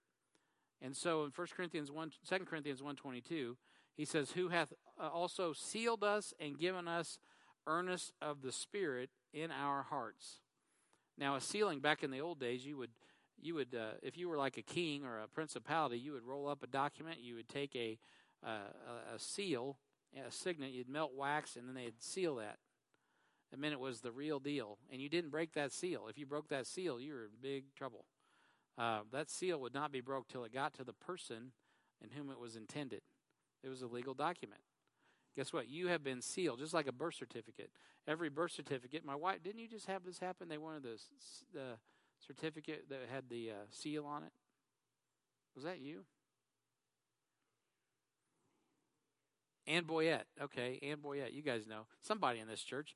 And 0.82 0.96
so 0.96 1.24
in 1.24 1.32
1 1.32 1.48
Corinthians 1.56 1.92
1 1.92 2.14
2 2.24 2.46
Corinthians 2.46 2.82
1:22, 2.82 3.58
he 3.98 4.06
says 4.06 4.32
who 4.32 4.50
hath 4.50 4.72
uh, 5.02 5.10
also 5.10 5.52
sealed 5.52 6.04
us 6.04 6.34
and 6.40 6.58
given 6.58 6.88
us 6.88 7.20
earnest 7.66 8.14
of 8.22 8.42
the 8.44 8.52
Spirit 8.52 9.10
in 9.34 9.52
our 9.52 9.84
hearts. 9.84 10.38
Now 11.18 11.36
a 11.36 11.42
sealing 11.42 11.80
back 11.80 12.04
in 12.04 12.12
the 12.12 12.22
old 12.22 12.40
days 12.40 12.66
you 12.66 12.78
would 12.78 12.92
you 13.42 13.56
would 13.56 13.76
uh, 13.76 13.98
if 14.02 14.18
you 14.18 14.30
were 14.30 14.38
like 14.38 14.58
a 14.58 14.62
king 14.62 15.04
or 15.04 15.20
a 15.20 15.28
principality, 15.28 15.98
you 15.98 16.14
would 16.14 16.26
roll 16.26 16.48
up 16.48 16.64
a 16.64 16.68
document, 16.68 17.20
you 17.20 17.36
would 17.36 17.50
take 17.50 17.76
a 17.76 17.98
uh, 18.46 19.16
a 19.16 19.20
seal, 19.20 19.80
a 20.16 20.32
signet, 20.32 20.72
you'd 20.72 20.88
melt 20.88 21.14
wax 21.16 21.56
and 21.56 21.68
then 21.68 21.76
they'd 21.76 22.02
seal 22.02 22.36
that. 22.36 22.58
It 23.52 23.60
meant 23.60 23.74
it 23.74 23.80
was 23.80 24.02
the 24.02 24.12
real 24.12 24.40
deal. 24.40 24.78
And 24.92 25.02
you 25.02 25.10
didn't 25.10 25.32
break 25.32 25.54
that 25.54 25.72
seal. 25.72 26.08
If 26.10 26.18
you 26.18 26.26
broke 26.26 26.50
that 26.50 26.68
seal, 26.68 27.00
you 27.00 27.14
were 27.14 27.24
in 27.24 27.32
big 27.42 27.74
trouble. 27.76 28.06
Uh, 28.78 29.00
that 29.12 29.30
seal 29.30 29.60
would 29.62 29.74
not 29.74 29.92
be 29.92 30.02
broke 30.02 30.28
till 30.28 30.44
it 30.44 30.54
got 30.54 30.74
to 30.76 30.84
the 30.84 30.94
person 30.94 31.52
in 32.04 32.12
whom 32.12 32.30
it 32.30 32.40
was 32.40 32.56
intended. 32.56 33.02
It 33.64 33.70
was 33.70 33.82
a 33.82 33.88
legal 33.88 34.14
document. 34.14 34.62
Guess 35.36 35.54
what? 35.54 35.70
You 35.70 35.88
have 35.88 36.04
been 36.04 36.22
sealed, 36.22 36.60
just 36.60 36.74
like 36.74 36.88
a 36.88 36.92
birth 36.92 37.16
certificate. 37.16 37.70
Every 38.08 38.30
birth 38.30 38.52
certificate, 38.52 39.06
my 39.06 39.16
wife, 39.16 39.44
didn't 39.44 39.60
you 39.60 39.68
just 39.68 39.86
have 39.86 40.04
this 40.04 40.20
happen? 40.20 40.50
They 40.50 40.58
wanted 40.58 40.84
the, 40.84 41.00
the 41.54 41.66
certificate 42.26 42.86
that 42.90 43.02
had 43.12 43.26
the 43.30 43.52
uh, 43.52 43.66
seal 43.70 44.06
on 44.06 44.24
it. 44.24 44.32
Was 45.56 45.64
that 45.64 45.80
you? 45.80 46.06
Ann 49.68 49.84
Boyette. 49.84 50.24
Okay, 50.42 50.80
Ann 50.82 50.98
Boyette. 50.98 51.34
You 51.34 51.42
guys 51.42 51.68
know. 51.68 51.82
Somebody 52.02 52.40
in 52.40 52.48
this 52.48 52.64
church 52.64 52.96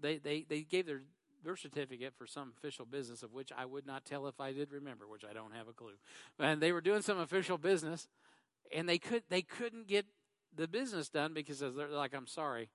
they, 0.00 0.18
they, 0.18 0.44
they 0.48 0.60
gave 0.62 0.86
their 0.86 1.02
birth 1.44 1.60
certificate 1.60 2.14
for 2.16 2.26
some 2.26 2.52
official 2.56 2.84
business 2.84 3.22
of 3.22 3.32
which 3.32 3.50
I 3.56 3.64
would 3.64 3.86
not 3.86 4.04
tell 4.04 4.26
if 4.26 4.40
I 4.40 4.52
did 4.52 4.72
remember, 4.72 5.06
which 5.06 5.24
I 5.28 5.32
don't 5.32 5.54
have 5.54 5.68
a 5.68 5.72
clue. 5.72 5.94
And 6.38 6.60
they 6.60 6.72
were 6.72 6.80
doing 6.80 7.02
some 7.02 7.18
official 7.18 7.58
business, 7.58 8.08
and 8.72 8.88
they 8.88 8.98
could 8.98 9.22
they 9.28 9.42
couldn't 9.42 9.86
get 9.86 10.06
the 10.54 10.68
business 10.68 11.08
done 11.08 11.34
because 11.34 11.60
they're 11.60 11.88
like, 11.88 12.14
"I'm 12.14 12.26
sorry, 12.26 12.70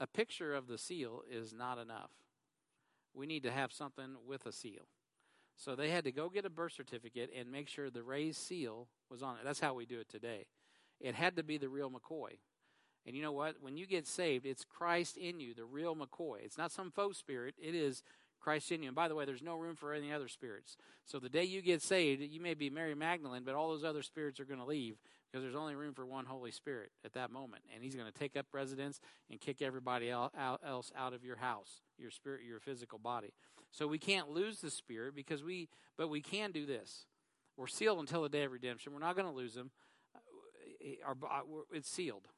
a 0.00 0.06
picture 0.06 0.54
of 0.54 0.66
the 0.66 0.78
seal 0.78 1.22
is 1.30 1.52
not 1.52 1.78
enough. 1.78 2.10
We 3.14 3.26
need 3.26 3.42
to 3.44 3.50
have 3.50 3.72
something 3.72 4.16
with 4.26 4.46
a 4.46 4.52
seal." 4.52 4.88
So 5.56 5.74
they 5.74 5.90
had 5.90 6.04
to 6.04 6.12
go 6.12 6.28
get 6.28 6.44
a 6.44 6.50
birth 6.50 6.72
certificate 6.72 7.30
and 7.34 7.50
make 7.50 7.68
sure 7.68 7.88
the 7.88 8.02
raised 8.02 8.38
seal 8.38 8.88
was 9.10 9.22
on 9.22 9.36
it. 9.36 9.40
That's 9.44 9.60
how 9.60 9.72
we 9.72 9.86
do 9.86 9.98
it 9.98 10.08
today. 10.08 10.46
It 11.00 11.14
had 11.14 11.36
to 11.36 11.42
be 11.42 11.56
the 11.56 11.68
real 11.68 11.90
McCoy. 11.90 12.38
And 13.06 13.16
you 13.16 13.22
know 13.22 13.32
what? 13.32 13.56
When 13.60 13.76
you 13.76 13.86
get 13.86 14.06
saved, 14.06 14.44
it's 14.44 14.64
Christ 14.64 15.16
in 15.16 15.40
you, 15.40 15.54
the 15.54 15.64
real 15.64 15.96
McCoy. 15.96 16.38
It's 16.44 16.58
not 16.58 16.72
some 16.72 16.90
faux 16.90 17.16
spirit. 17.16 17.54
It 17.56 17.74
is 17.74 18.02
Christ 18.40 18.72
in 18.72 18.82
you. 18.82 18.88
And 18.88 18.96
by 18.96 19.08
the 19.08 19.14
way, 19.14 19.24
there's 19.24 19.42
no 19.42 19.56
room 19.56 19.76
for 19.76 19.92
any 19.92 20.12
other 20.12 20.28
spirits. 20.28 20.76
So 21.04 21.18
the 21.18 21.28
day 21.28 21.44
you 21.44 21.62
get 21.62 21.82
saved, 21.82 22.22
you 22.22 22.40
may 22.40 22.54
be 22.54 22.70
Mary 22.70 22.94
Magdalene, 22.94 23.42
but 23.44 23.54
all 23.54 23.68
those 23.68 23.84
other 23.84 24.02
spirits 24.02 24.40
are 24.40 24.44
going 24.44 24.60
to 24.60 24.66
leave 24.66 24.96
because 25.30 25.42
there's 25.42 25.56
only 25.56 25.74
room 25.74 25.94
for 25.94 26.06
one 26.06 26.24
Holy 26.26 26.50
Spirit 26.50 26.90
at 27.04 27.12
that 27.14 27.30
moment. 27.30 27.62
And 27.74 27.82
He's 27.82 27.94
going 27.94 28.10
to 28.10 28.18
take 28.18 28.36
up 28.36 28.46
residence 28.52 29.00
and 29.30 29.40
kick 29.40 29.62
everybody 29.62 30.10
else 30.10 30.32
out 30.36 31.12
of 31.12 31.24
your 31.24 31.36
house, 31.36 31.82
your 31.98 32.10
spirit, 32.10 32.42
your 32.46 32.60
physical 32.60 32.98
body. 32.98 33.32
So 33.72 33.86
we 33.86 33.98
can't 33.98 34.30
lose 34.30 34.60
the 34.60 34.70
Spirit 34.70 35.14
because 35.14 35.42
we, 35.42 35.68
but 35.98 36.08
we 36.08 36.20
can 36.20 36.52
do 36.52 36.66
this. 36.66 37.06
We're 37.56 37.66
sealed 37.66 37.98
until 37.98 38.22
the 38.22 38.28
day 38.28 38.44
of 38.44 38.52
redemption. 38.52 38.92
We're 38.92 39.00
not 39.00 39.16
going 39.16 39.28
to 39.28 39.34
lose 39.34 39.54
them. 39.54 39.70
Uh, 40.14 41.08
it's 41.72 41.88
sealed 41.88 42.28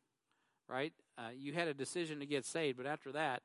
right? 0.69 0.93
Uh, 1.17 1.31
you 1.37 1.53
had 1.53 1.69
a 1.69 1.75
decision 1.75 2.21
to 2.21 2.27
get 2.27 2.45
saved, 2.45 2.77
but 2.77 2.87
after 2.87 3.11
that, 3.13 3.43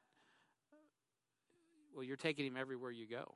well, 1.94 2.04
you're 2.04 2.18
taking 2.18 2.46
him 2.46 2.58
everywhere 2.58 2.92
you 2.92 3.08
go. 3.08 3.36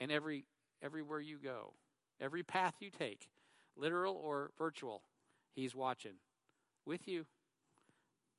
And 0.00 0.12
every 0.12 0.44
everywhere 0.82 1.20
you 1.20 1.38
go, 1.42 1.72
every 2.20 2.42
path 2.42 2.74
you 2.80 2.90
take, 2.90 3.28
literal 3.76 4.14
or 4.14 4.50
virtual, 4.58 5.02
he's 5.54 5.74
watching 5.74 6.14
with 6.86 7.08
you. 7.08 7.26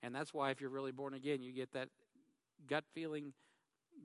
And 0.02 0.16
that's 0.16 0.34
why 0.34 0.52
if 0.52 0.62
you're 0.62 0.70
really 0.70 0.93
born 0.93 1.14
again, 1.14 1.41
you 1.41 1.52
get 1.52 1.74
that 1.74 1.89
gut 2.68 2.86
feeling 2.93 3.34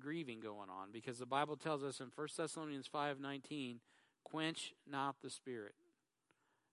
grieving 0.01 0.41
going 0.41 0.69
on 0.71 0.91
because 0.93 1.19
the 1.19 1.27
Bible 1.27 1.57
tells 1.57 1.85
us 1.85 2.01
in 2.01 2.11
1 2.15 2.29
Thessalonians 2.37 2.89
5:19, 2.89 3.81
quench 4.25 4.75
not 4.87 5.21
the 5.23 5.31
spirit. 5.31 5.75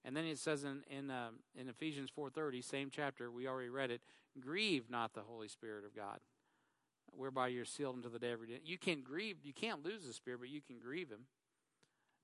And 0.04 0.18
then 0.18 0.26
it 0.26 0.40
says 0.40 0.64
in 0.64 0.84
in, 0.90 1.12
uh, 1.12 1.32
in 1.56 1.70
Ephesians 1.70 2.10
4:30, 2.10 2.62
same 2.64 2.90
chapter, 2.90 3.32
we 3.32 3.48
already 3.48 3.70
read 3.70 3.92
it, 3.92 4.02
grieve 4.40 4.90
not 4.90 5.14
the 5.14 5.24
Holy 5.24 5.48
Spirit 5.48 5.86
of 5.86 5.96
God, 5.96 6.20
whereby 7.16 7.48
you're 7.48 7.66
sealed 7.66 7.96
unto 7.96 8.10
the 8.10 8.20
day 8.20 8.32
of 8.32 8.42
redemption. 8.42 8.66
You 8.66 8.78
can 8.78 9.02
grieve, 9.02 9.38
you 9.44 9.54
can't 9.54 9.84
lose 9.84 10.06
the 10.06 10.14
Spirit, 10.14 10.40
but 10.42 10.50
you 10.50 10.62
can 10.62 10.80
grieve 10.80 11.10
him 11.10 11.26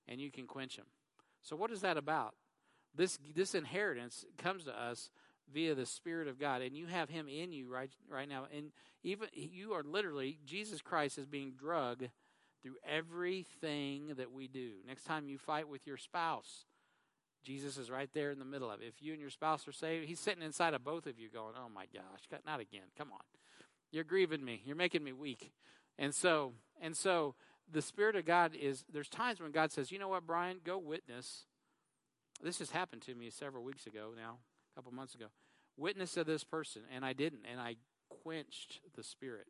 and 0.08 0.20
you 0.22 0.32
can 0.32 0.48
quench 0.48 0.78
him. 0.78 0.86
So 1.42 1.56
what 1.56 1.72
is 1.72 1.82
that 1.82 1.98
about? 1.98 2.36
This 2.96 3.20
this 3.36 3.54
inheritance 3.54 4.26
comes 4.38 4.64
to 4.66 4.72
us 4.72 5.12
via 5.54 5.76
the 5.76 5.86
Spirit 5.86 6.28
of 6.28 6.40
God, 6.40 6.62
and 6.62 6.76
you 6.76 6.88
have 6.88 7.10
Him 7.10 7.28
in 7.28 7.52
you 7.52 7.70
right 7.70 7.92
right 8.10 8.28
now. 8.28 8.48
And 8.56 8.72
even 9.04 9.28
you 9.34 9.74
are 9.74 9.84
literally 9.84 10.40
Jesus 10.46 10.82
Christ 10.82 11.18
is 11.18 11.26
being 11.26 11.54
drugged 11.58 12.10
through 12.64 12.76
everything 12.88 14.14
that 14.18 14.32
we 14.32 14.48
do. 14.48 14.72
Next 14.88 15.04
time 15.04 15.30
you 15.30 15.38
fight 15.38 15.70
with 15.70 15.86
your 15.86 15.98
spouse, 15.98 16.66
Jesus 17.44 17.78
is 17.78 17.90
right 17.90 18.10
there 18.14 18.32
in 18.32 18.40
the 18.40 18.46
middle 18.46 18.70
of 18.70 18.82
it. 18.82 18.88
If 18.88 19.02
you 19.02 19.14
and 19.14 19.22
your 19.22 19.30
spouse 19.30 19.68
are 19.68 19.74
saved, 19.74 20.08
he's 20.08 20.20
sitting 20.20 20.44
inside 20.44 20.74
of 20.74 20.84
both 20.84 21.06
of 21.06 21.20
you 21.20 21.30
going, 21.30 21.54
Oh 21.56 21.70
my 21.74 21.86
gosh, 21.94 22.42
not 22.46 22.60
again. 22.60 22.90
Come 22.98 23.12
on. 23.14 23.20
You're 23.92 24.04
grieving 24.04 24.44
me. 24.44 24.62
You're 24.66 24.76
making 24.76 25.04
me 25.04 25.14
weak. 25.14 25.52
And 25.98 26.14
so, 26.14 26.54
and 26.82 26.96
so 26.96 27.36
the 27.72 27.82
Spirit 27.82 28.16
of 28.16 28.26
God 28.26 28.56
is, 28.56 28.86
there's 28.92 29.10
times 29.10 29.40
when 29.40 29.52
God 29.52 29.72
says, 29.72 29.92
You 29.92 30.00
know 30.00 30.10
what, 30.10 30.26
Brian, 30.26 30.60
go 30.64 30.78
witness. 30.78 31.46
This 32.42 32.60
just 32.60 32.72
happened 32.72 33.02
to 33.04 33.16
me 33.16 33.30
several 33.30 33.64
weeks 33.64 33.88
ago 33.88 34.12
now, 34.16 34.38
a 34.72 34.76
couple 34.76 34.94
months 34.94 35.16
ago. 35.16 35.26
Witness 35.76 36.14
to 36.14 36.24
this 36.24 36.44
person, 36.44 36.84
and 36.94 37.04
I 37.04 37.14
didn't, 37.14 37.42
and 37.50 37.60
I 37.60 37.76
quenched 38.10 38.80
the 38.96 39.04
Spirit. 39.04 39.48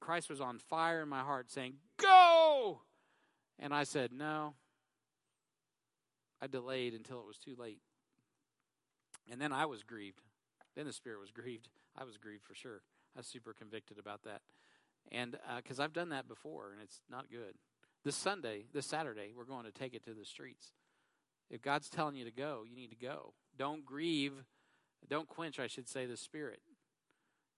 Christ 0.00 0.30
was 0.30 0.40
on 0.40 0.58
fire 0.58 1.02
in 1.02 1.08
my 1.08 1.20
heart 1.20 1.50
saying, 1.50 1.74
Go! 1.96 2.80
And 3.58 3.74
I 3.74 3.84
said, 3.84 4.12
No, 4.12 4.54
I 6.40 6.46
delayed 6.46 6.94
until 6.94 7.20
it 7.20 7.26
was 7.26 7.38
too 7.38 7.56
late. 7.58 7.80
And 9.30 9.40
then 9.40 9.52
I 9.52 9.66
was 9.66 9.82
grieved. 9.82 10.20
Then 10.76 10.86
the 10.86 10.92
Spirit 10.92 11.20
was 11.20 11.30
grieved. 11.32 11.68
I 11.96 12.04
was 12.04 12.16
grieved 12.16 12.44
for 12.44 12.54
sure. 12.54 12.82
I 13.18 13.20
was 13.20 13.26
super 13.26 13.52
convicted 13.52 13.98
about 13.98 14.22
that. 14.22 14.42
And 15.10 15.36
because 15.56 15.80
uh, 15.80 15.82
I've 15.82 15.92
done 15.92 16.10
that 16.10 16.28
before 16.28 16.70
and 16.70 16.80
it's 16.80 17.00
not 17.10 17.28
good. 17.28 17.54
This 18.04 18.14
Sunday, 18.14 18.66
this 18.72 18.86
Saturday, 18.86 19.32
we're 19.36 19.42
going 19.42 19.64
to 19.64 19.72
take 19.72 19.92
it 19.92 20.04
to 20.04 20.14
the 20.14 20.24
streets. 20.24 20.68
If 21.50 21.60
God's 21.60 21.88
telling 21.90 22.14
you 22.14 22.24
to 22.24 22.30
go, 22.30 22.62
you 22.64 22.76
need 22.76 22.90
to 22.90 22.96
go. 22.96 23.32
Don't 23.58 23.84
grieve, 23.84 24.34
don't 25.10 25.26
quench, 25.26 25.58
I 25.58 25.66
should 25.66 25.88
say, 25.88 26.06
the 26.06 26.16
Spirit. 26.16 26.60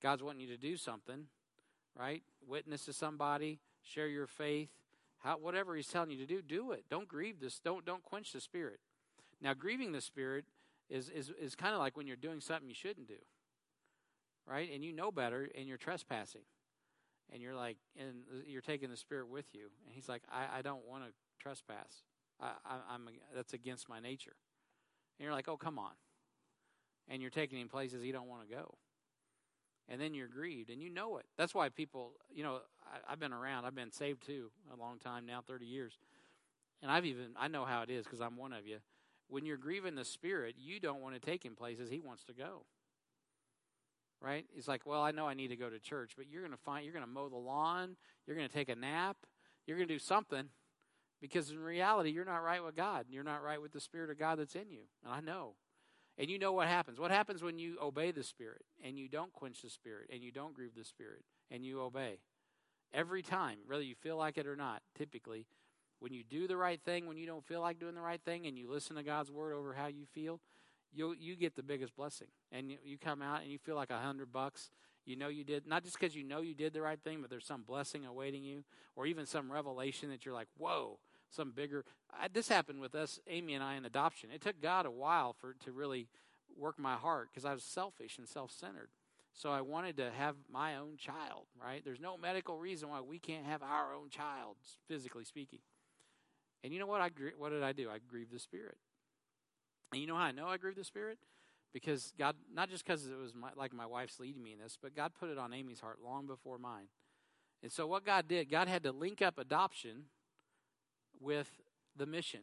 God's 0.03 0.23
wanting 0.23 0.41
you 0.41 0.47
to 0.49 0.57
do 0.57 0.79
something, 0.79 1.27
right? 1.95 2.23
Witness 2.49 2.87
to 2.87 2.95
somebody, 2.95 3.59
share 3.83 4.09
your 4.09 4.27
faith, 4.27 4.71
how, 5.19 5.37
whatever 5.37 5.77
he's 5.77 5.89
telling 5.89 6.11
you 6.11 6.17
to 6.17 6.27
do, 6.27 6.41
do 6.41 6.73
it. 6.73 6.85
Don't 6.89 7.07
grieve 7.07 7.39
this. 7.39 7.61
Don't 7.61 7.85
don't 7.85 8.03
quench 8.03 8.33
the 8.33 8.41
spirit. 8.41 8.81
Now, 9.43 9.53
grieving 9.53 9.93
the 9.93 10.01
spirit 10.01 10.47
is 10.89 11.11
is 11.11 11.31
is 11.39 11.55
kind 11.55 11.75
of 11.75 11.81
like 11.81 11.99
when 11.99 12.07
you're 12.07 12.17
doing 12.17 12.41
something 12.41 12.67
you 12.67 12.75
shouldn't 12.75 13.09
do, 13.09 13.19
right? 14.47 14.69
And 14.73 14.85
you 14.85 14.93
know 14.93 15.11
better, 15.11 15.49
and 15.57 15.69
you're 15.69 15.79
trespassing, 15.79 16.43
and 17.33 17.43
you're 17.43 17.55
like, 17.55 17.77
and 17.99 18.23
you're 18.47 18.63
taking 18.63 18.91
the 18.91 18.97
spirit 18.97 19.29
with 19.29 19.47
you. 19.53 19.69
And 19.87 19.95
he's 19.95 20.09
like, 20.09 20.23
I, 20.31 20.59
I 20.59 20.63
don't 20.63 20.87
want 20.87 21.05
to 21.05 21.11
trespass. 21.39 22.03
I, 22.41 22.53
I, 22.65 22.95
I'm 22.95 23.09
that's 23.35 23.53
against 23.53 23.89
my 23.89 24.01
nature. 24.01 24.37
And 25.19 25.25
you're 25.25 25.35
like, 25.35 25.49
oh 25.49 25.57
come 25.57 25.79
on, 25.79 25.93
and 27.09 27.21
you're 27.21 27.31
taking 27.31 27.61
him 27.61 27.69
places 27.69 28.03
he 28.03 28.13
don't 28.13 28.29
want 28.29 28.49
to 28.49 28.55
go 28.55 28.75
and 29.91 30.01
then 30.01 30.15
you're 30.15 30.29
grieved 30.29 30.71
and 30.71 30.81
you 30.81 30.89
know 30.89 31.19
it 31.19 31.27
that's 31.37 31.55
why 31.55 31.69
people 31.69 32.13
you 32.33 32.43
know 32.43 32.61
I, 32.87 33.11
have 33.11 33.21
been 33.21 33.33
around 33.33 33.65
i've 33.67 33.75
been 33.75 33.93
saved 33.93 34.25
too 34.25 34.51
a 34.73 34.81
long 34.81 34.99
time 34.99 35.27
now 35.27 35.43
30 35.47 35.67
years 35.67 35.99
and 36.81 36.91
i've 36.91 37.05
even 37.05 37.31
i 37.39 37.49
know 37.49 37.65
how 37.65 37.83
it 37.83 37.91
is 37.91 38.05
because 38.05 38.21
i'm 38.21 38.37
one 38.37 38.53
of 38.53 38.67
you 38.67 38.79
when 39.29 39.45
you're 39.45 39.57
grieving 39.57 39.97
the 39.97 40.05
spirit 40.05 40.55
you 40.57 40.81
don't 40.81 41.01
want 41.01 41.15
to 41.15 41.21
take 41.21 41.45
him 41.45 41.55
places 41.55 41.91
he 41.91 42.01
wants 42.01 42.25
to 42.25 42.33
go 42.33 42.65
right 44.23 44.47
it's 44.57 44.69
like 44.69 44.85
well 44.87 45.03
i 45.03 45.11
know 45.11 45.27
i 45.27 45.35
need 45.35 45.49
to 45.49 45.57
go 45.57 45.71
to 45.71 45.79
church 45.79 46.13
but 46.17 46.27
you're 46.29 46.43
going 46.43 46.53
to 46.53 46.59
find 46.59 46.85
you're 46.85 46.93
going 46.93 47.05
to 47.05 47.11
mow 47.11 47.29
the 47.29 47.37
lawn 47.37 47.97
you're 48.27 48.37
going 48.37 48.49
to 48.49 48.55
take 48.55 48.69
a 48.69 48.75
nap 48.75 49.17
you're 49.67 49.77
going 49.77 49.89
to 49.89 49.95
do 49.95 49.99
something 49.99 50.45
because 51.21 51.51
in 51.51 51.59
reality 51.59 52.11
you're 52.11 52.25
not 52.25 52.39
right 52.39 52.65
with 52.65 52.77
god 52.77 53.07
you're 53.09 53.25
not 53.25 53.43
right 53.43 53.61
with 53.61 53.73
the 53.73 53.81
spirit 53.81 54.11
of 54.11 54.19
god 54.19 54.39
that's 54.39 54.55
in 54.55 54.71
you 54.71 54.83
and 55.05 55.13
i 55.13 55.21
know 55.21 55.55
And 56.19 56.29
you 56.29 56.39
know 56.39 56.53
what 56.53 56.69
happens. 56.69 57.01
What 57.01 57.11
happens 57.11 57.43
when 57.43 57.59
you 57.59 57.79
obey 57.81 58.11
the 58.11 58.23
Spirit 58.23 58.63
and 58.85 58.99
you 58.99 59.09
don't 59.09 59.33
quench 59.33 59.63
the 59.63 59.71
Spirit 59.71 60.11
and 60.13 60.23
you 60.23 60.31
don't 60.31 60.53
grieve 60.53 60.75
the 60.77 60.85
Spirit 60.85 61.25
and 61.51 61.65
you 61.65 61.81
obey? 61.81 62.19
Every 62.93 63.23
time, 63.23 63.59
whether 63.67 63.83
you 63.83 63.95
feel 63.95 64.19
like 64.19 64.37
it 64.37 64.47
or 64.47 64.55
not, 64.57 64.83
typically, 64.95 65.47
when 65.99 66.13
you 66.13 66.23
do 66.23 66.47
the 66.47 66.59
right 66.59 66.79
thing, 66.85 67.07
when 67.07 67.17
you 67.17 67.27
don't 67.27 67.47
feel 67.47 67.63
like 67.63 67.79
doing 67.79 67.95
the 67.95 68.03
right 68.03 68.21
thing, 68.23 68.47
and 68.47 68.59
you 68.59 68.69
listen 68.69 68.97
to 68.97 69.03
God's 69.03 69.31
word 69.31 69.55
over 69.55 69.73
how 69.73 69.87
you 69.87 70.05
feel, 70.13 70.41
you 70.93 71.15
you 71.19 71.37
get 71.37 71.57
the 71.57 71.63
biggest 71.63 71.97
blessing. 71.97 72.29
And 72.53 72.71
you, 72.71 72.79
you 72.85 72.99
come 72.99 73.23
out 73.23 73.43
and 73.43 73.51
you 73.51 73.59
feel 73.59 73.77
like 73.77 73.91
a 73.91 73.99
hundred 73.99 74.33
bucks. 74.33 74.71
You 75.05 75.17
know 75.17 75.29
you 75.29 75.45
did 75.45 75.67
not 75.67 75.83
just 75.83 75.99
because 75.99 76.15
you 76.15 76.25
know 76.25 76.41
you 76.41 76.55
did 76.55 76.73
the 76.73 76.83
right 76.83 76.99
thing, 77.03 77.21
but 77.21 77.31
there's 77.31 77.47
some 77.47 77.63
blessing 77.63 78.07
awaiting 78.07 78.45
you, 78.45 78.65
or 78.97 79.07
even 79.07 79.27
some 79.27 79.51
revelation 79.51 80.11
that 80.11 80.25
you're 80.25 80.35
like, 80.35 80.49
whoa, 80.59 80.99
some 81.31 81.53
bigger. 81.53 81.85
I, 82.13 82.29
this 82.29 82.49
happened 82.49 82.81
with 82.81 82.95
us, 82.95 83.19
Amy 83.27 83.55
and 83.55 83.65
I, 83.65 83.77
in 83.77 83.85
adoption. 83.85 84.31
It 84.33 84.41
took 84.41 84.61
God 84.61 84.87
a 84.87 84.91
while 84.91 85.33
for 85.33 85.55
to 85.65 85.73
really 85.73 86.09
work 86.57 86.79
my 86.79 86.95
heart 86.95 87.29
because 87.31 87.45
I 87.45 87.55
was 87.55 87.63
selfish 87.63 88.19
and 88.19 88.29
self-centered. 88.29 88.89
So 89.33 89.51
I 89.51 89.61
wanted 89.61 89.97
to 89.99 90.11
have 90.11 90.35
my 90.53 90.77
own 90.77 90.97
child. 90.97 91.47
Right? 91.61 91.83
There's 91.85 92.01
no 92.01 92.17
medical 92.17 92.59
reason 92.59 92.89
why 92.89 93.01
we 93.01 93.19
can't 93.19 93.47
have 93.47 93.63
our 93.63 93.95
own 93.95 94.11
child, 94.11 94.57
physically 94.87 95.25
speaking. 95.25 95.61
And 96.63 96.73
you 96.73 96.79
know 96.79 96.87
what? 96.87 97.01
I 97.01 97.11
what 97.39 97.51
did 97.51 97.63
I 97.63 97.73
do? 97.73 97.89
I 97.89 97.99
grieved 98.07 98.33
the 98.33 98.39
Spirit. 98.39 98.77
And 99.93 100.01
you 100.01 100.07
know 100.07 100.17
how 100.17 100.23
I 100.23 100.33
know 100.33 100.47
I 100.47 100.57
grieved 100.57 100.79
the 100.79 100.85
Spirit? 100.85 101.19
Because 101.73 102.13
God, 102.19 102.37
not 102.53 102.69
just 102.69 102.85
because 102.85 103.07
it 103.07 103.19
was 103.19 103.35
my, 103.35 103.51
like 103.57 103.73
my 103.73 103.87
wife's 103.87 104.19
leading 104.19 104.43
me 104.43 104.53
in 104.53 104.59
this, 104.59 104.79
but 104.81 104.95
God 104.95 105.13
put 105.19 105.31
it 105.31 105.39
on 105.39 105.53
Amy's 105.53 105.81
heart 105.81 105.99
long 106.05 106.27
before 106.27 106.59
mine. 106.59 106.87
And 107.63 107.71
so 107.71 107.87
what 107.87 108.05
God 108.05 108.27
did, 108.27 108.51
God 108.51 108.69
had 108.69 108.83
to 108.85 108.93
link 108.93 109.23
up 109.23 109.39
adoption 109.39 110.05
with 111.21 111.61
the 111.97 112.07
mission 112.07 112.41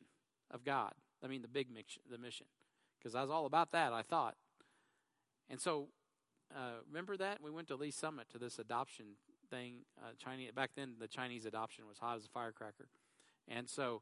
of 0.52 0.64
God. 0.64 0.94
I 1.24 1.28
mean, 1.28 1.42
the 1.42 1.48
big 1.48 1.70
mission, 1.70 2.04
the 2.10 2.18
mission, 2.18 2.46
because 2.98 3.16
I 3.16 3.22
was 3.22 3.32
all 3.32 3.46
about 3.46 3.72
that. 3.72 3.92
I 3.92 4.04
thought, 4.04 4.36
and 5.50 5.60
so 5.60 5.88
uh, 6.56 6.82
remember 6.88 7.18
that 7.18 7.42
we 7.42 7.50
went 7.50 7.68
to 7.70 7.76
Lee's 7.76 7.96
Summit 7.96 8.30
to 8.32 8.38
this 8.38 8.60
adoption 8.60 9.06
thing. 9.50 9.80
Uh, 10.00 10.12
Chinese 10.18 10.52
back 10.52 10.72
then, 10.76 10.94
the 11.00 11.08
Chinese 11.08 11.46
adoption 11.46 11.88
was 11.88 11.98
hot 11.98 12.18
as 12.18 12.26
a 12.26 12.30
firecracker. 12.30 12.88
And 13.48 13.68
so 13.68 14.02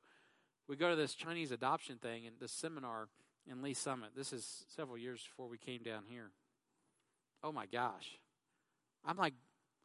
we 0.68 0.76
go 0.76 0.90
to 0.90 0.96
this 0.96 1.14
Chinese 1.14 1.52
adoption 1.52 1.98
thing 1.98 2.26
and 2.26 2.36
this 2.40 2.52
seminar 2.52 3.08
in 3.50 3.62
Lee's 3.62 3.78
Summit. 3.78 4.10
This 4.16 4.34
is 4.34 4.66
several 4.76 4.98
years 4.98 5.22
before 5.22 5.48
we 5.48 5.58
came 5.58 5.84
down 5.84 6.04
here. 6.08 6.32
Oh 7.44 7.52
my 7.52 7.66
gosh. 7.66 8.20
I'm 9.06 9.18
like, 9.18 9.34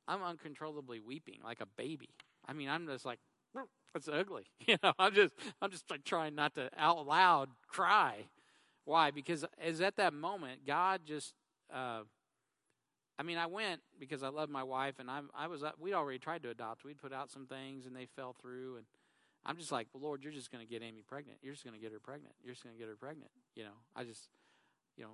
I'm 0.09 0.23
uncontrollably 0.23 1.01
weeping 1.01 1.41
like 1.45 1.61
a 1.61 1.67
baby. 1.77 2.11
I 2.47 2.53
mean, 2.53 2.69
I'm 2.69 2.87
just 2.87 3.05
like, 3.05 3.19
it's 3.95 4.09
ugly. 4.09 4.45
You 4.67 4.77
know, 4.83 4.93
I'm 4.99 5.15
just, 5.15 5.33
I'm 5.61 5.71
just 5.71 5.91
like 5.91 6.05
trying 6.05 6.35
not 6.35 6.55
to 6.55 6.71
out 6.79 7.07
loud 7.07 7.49
cry. 7.67 8.27
Why? 8.85 9.11
Because 9.11 9.45
as 9.61 9.81
at 9.81 9.97
that 9.97 10.15
moment, 10.15 10.67
God 10.67 11.03
just, 11.05 11.35
uh, 11.75 12.03
I 13.19 13.23
mean, 13.23 13.37
I 13.37 13.47
went 13.47 13.81
because 13.99 14.23
I 14.23 14.29
love 14.29 14.49
my 14.49 14.63
wife, 14.63 14.95
and 14.99 15.11
I, 15.11 15.21
I 15.37 15.47
was, 15.47 15.63
we'd 15.79 15.93
already 15.93 16.19
tried 16.19 16.43
to 16.45 16.51
adopt. 16.51 16.85
We'd 16.85 16.99
put 16.99 17.13
out 17.13 17.31
some 17.31 17.47
things, 17.47 17.85
and 17.85 17.95
they 17.95 18.07
fell 18.07 18.35
through, 18.41 18.77
and 18.77 18.87
I'm 19.45 19.57
just 19.57 19.73
like, 19.73 19.89
well, 19.93 20.03
Lord, 20.03 20.23
you're 20.23 20.33
just 20.33 20.53
going 20.53 20.65
to 20.65 20.71
get 20.71 20.83
Amy 20.83 21.03
pregnant. 21.07 21.39
You're 21.43 21.55
just 21.55 21.65
going 21.65 21.75
to 21.75 21.81
get 21.81 21.93
her 21.93 21.99
pregnant. 21.99 22.35
You're 22.43 22.53
just 22.53 22.63
going 22.63 22.75
to 22.75 22.79
get 22.79 22.89
her 22.89 22.97
pregnant. 22.97 23.31
You 23.55 23.65
know, 23.65 23.79
I 23.97 24.05
just, 24.05 24.29
you 24.97 25.05
know. 25.05 25.13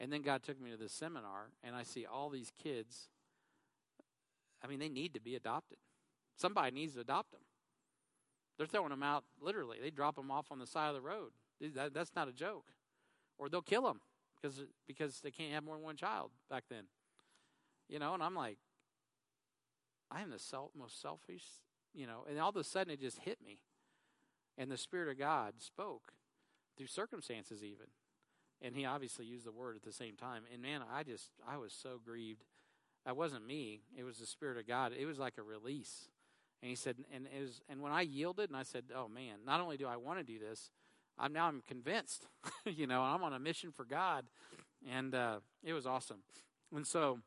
And 0.00 0.12
then 0.12 0.22
God 0.22 0.42
took 0.42 0.60
me 0.60 0.70
to 0.70 0.76
this 0.76 0.92
seminar, 0.92 1.50
and 1.62 1.76
I 1.76 1.82
see 1.82 2.06
all 2.06 2.30
these 2.30 2.50
kids. 2.62 3.08
I 4.64 4.66
mean, 4.66 4.78
they 4.78 4.88
need 4.88 5.14
to 5.14 5.20
be 5.20 5.36
adopted. 5.36 5.78
Somebody 6.36 6.72
needs 6.72 6.94
to 6.94 7.00
adopt 7.00 7.30
them. 7.30 7.42
They're 8.56 8.66
throwing 8.66 8.90
them 8.90 9.02
out 9.02 9.24
literally. 9.40 9.78
They 9.80 9.90
drop 9.90 10.16
them 10.16 10.30
off 10.30 10.46
on 10.50 10.58
the 10.58 10.66
side 10.66 10.88
of 10.88 10.94
the 10.94 11.00
road. 11.00 11.32
That, 11.60 11.94
that's 11.94 12.12
not 12.16 12.28
a 12.28 12.32
joke. 12.32 12.66
Or 13.38 13.48
they'll 13.48 13.62
kill 13.62 13.82
them 13.82 14.00
because 14.40 14.60
because 14.86 15.20
they 15.20 15.30
can't 15.30 15.52
have 15.52 15.64
more 15.64 15.76
than 15.76 15.84
one 15.84 15.96
child 15.96 16.30
back 16.50 16.64
then. 16.68 16.84
You 17.88 17.98
know, 17.98 18.14
and 18.14 18.22
I'm 18.22 18.34
like, 18.34 18.58
I 20.10 20.22
am 20.22 20.30
the 20.30 20.38
self, 20.38 20.70
most 20.78 21.00
selfish 21.00 21.44
you 21.94 22.06
know, 22.06 22.24
and 22.28 22.38
all 22.38 22.50
of 22.50 22.56
a 22.56 22.64
sudden 22.64 22.92
it 22.92 23.00
just 23.00 23.18
hit 23.18 23.38
me. 23.44 23.58
And 24.58 24.70
the 24.70 24.76
Spirit 24.76 25.10
of 25.10 25.18
God 25.18 25.54
spoke 25.58 26.12
through 26.76 26.86
circumstances, 26.86 27.62
even. 27.64 27.86
And 28.60 28.76
He 28.76 28.84
obviously 28.84 29.24
used 29.24 29.46
the 29.46 29.52
word 29.52 29.76
at 29.76 29.82
the 29.82 29.92
same 29.92 30.16
time. 30.16 30.42
And 30.52 30.62
man, 30.62 30.82
I 30.92 31.02
just, 31.02 31.30
I 31.48 31.56
was 31.56 31.72
so 31.72 31.98
grieved. 32.04 32.44
That 33.04 33.16
wasn't 33.16 33.46
me, 33.46 33.80
it 33.98 34.04
was 34.04 34.18
the 34.18 34.26
Spirit 34.26 34.58
of 34.58 34.66
God. 34.66 34.92
It 34.96 35.06
was 35.06 35.18
like 35.18 35.34
a 35.38 35.42
release. 35.42 36.08
And 36.62 36.68
He 36.68 36.76
said, 36.76 36.96
and 37.12 37.26
it 37.36 37.40
was, 37.40 37.60
and 37.68 37.80
when 37.80 37.92
I 37.92 38.02
yielded 38.02 38.50
and 38.50 38.56
I 38.56 38.62
said, 38.62 38.84
oh 38.94 39.08
man, 39.08 39.38
not 39.44 39.60
only 39.60 39.76
do 39.76 39.86
I 39.86 39.96
want 39.96 40.18
to 40.18 40.24
do 40.24 40.38
this, 40.38 40.70
I'm 41.18 41.32
now 41.32 41.46
I'm 41.46 41.62
convinced, 41.66 42.26
you 42.66 42.86
know, 42.86 43.02
I'm 43.02 43.22
on 43.22 43.32
a 43.32 43.38
mission 43.38 43.72
for 43.72 43.84
God. 43.84 44.24
And 44.90 45.14
uh, 45.14 45.40
it 45.62 45.72
was 45.72 45.86
awesome. 45.86 46.18
And 46.74 46.86
so, 46.86 47.18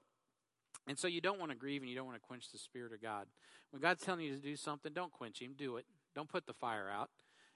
and 0.87 0.97
so 0.97 1.07
you 1.07 1.21
don't 1.21 1.39
want 1.39 1.51
to 1.51 1.57
grieve 1.57 1.81
and 1.81 1.89
you 1.89 1.95
don't 1.95 2.05
want 2.05 2.17
to 2.17 2.25
quench 2.25 2.51
the 2.51 2.57
Spirit 2.57 2.93
of 2.93 3.01
God. 3.01 3.25
When 3.71 3.81
God's 3.81 4.03
telling 4.03 4.21
you 4.21 4.35
to 4.35 4.41
do 4.41 4.55
something, 4.55 4.93
don't 4.93 5.11
quench 5.11 5.41
Him. 5.41 5.53
Do 5.57 5.77
it. 5.77 5.85
Don't 6.13 6.29
put 6.29 6.45
the 6.45 6.53
fire 6.53 6.89
out. 6.89 7.09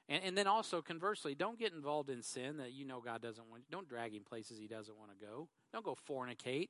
And, 0.08 0.24
and 0.24 0.38
then 0.38 0.48
also, 0.48 0.82
conversely, 0.82 1.36
don't 1.36 1.60
get 1.60 1.72
involved 1.74 2.10
in 2.10 2.24
sin 2.24 2.58
that 2.58 2.74
you 2.74 2.86
know 2.86 3.00
God 3.00 3.22
doesn't 3.22 3.50
want. 3.50 3.64
Don't 3.70 3.88
drag 3.88 4.14
Him 4.14 4.24
places 4.28 4.58
He 4.58 4.68
doesn't 4.68 4.98
want 4.98 5.12
to 5.12 5.26
go. 5.26 5.48
Don't 5.72 5.86
go 5.86 5.96
fornicate. 6.10 6.70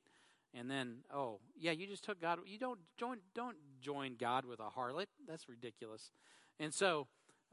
And 0.52 0.70
then, 0.70 0.98
oh, 1.14 1.38
yeah, 1.56 1.70
you 1.70 1.86
just 1.86 2.04
took 2.04 2.20
God. 2.20 2.40
You 2.44 2.58
don't 2.58 2.80
join. 2.98 3.18
Don't 3.34 3.56
join 3.80 4.16
God 4.18 4.44
with 4.44 4.60
a 4.60 4.68
harlot. 4.76 5.06
That's 5.26 5.48
ridiculous. 5.48 6.10
And 6.58 6.74
so, 6.74 7.06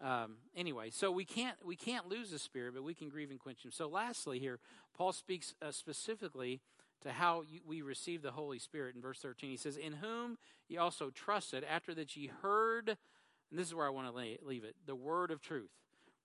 um, 0.03 0.37
anyway, 0.55 0.89
so 0.89 1.11
we 1.11 1.23
can't 1.23 1.57
we 1.63 1.75
can't 1.75 2.07
lose 2.07 2.31
the 2.31 2.39
spirit, 2.39 2.73
but 2.73 2.83
we 2.83 2.93
can 2.93 3.07
grieve 3.07 3.31
and 3.31 3.39
quench 3.39 3.63
him. 3.63 3.71
So, 3.71 3.87
lastly, 3.87 4.39
here 4.39 4.59
Paul 4.95 5.13
speaks 5.13 5.53
uh, 5.61 5.71
specifically 5.71 6.59
to 7.03 7.11
how 7.11 7.43
you, 7.47 7.59
we 7.65 7.81
receive 7.81 8.21
the 8.21 8.31
Holy 8.31 8.59
Spirit 8.59 8.95
in 8.95 9.01
verse 9.01 9.19
13. 9.19 9.49
He 9.49 9.57
says, 9.57 9.77
In 9.77 9.93
whom 9.93 10.37
ye 10.67 10.77
also 10.77 11.09
trusted, 11.09 11.63
after 11.63 11.93
that 11.95 12.15
ye 12.15 12.31
heard, 12.41 12.89
and 12.89 13.59
this 13.59 13.67
is 13.67 13.75
where 13.75 13.85
I 13.85 13.91
want 13.91 14.07
to 14.07 14.45
leave 14.45 14.63
it, 14.63 14.75
the 14.85 14.95
word 14.95 15.31
of 15.31 15.41
truth, 15.41 15.71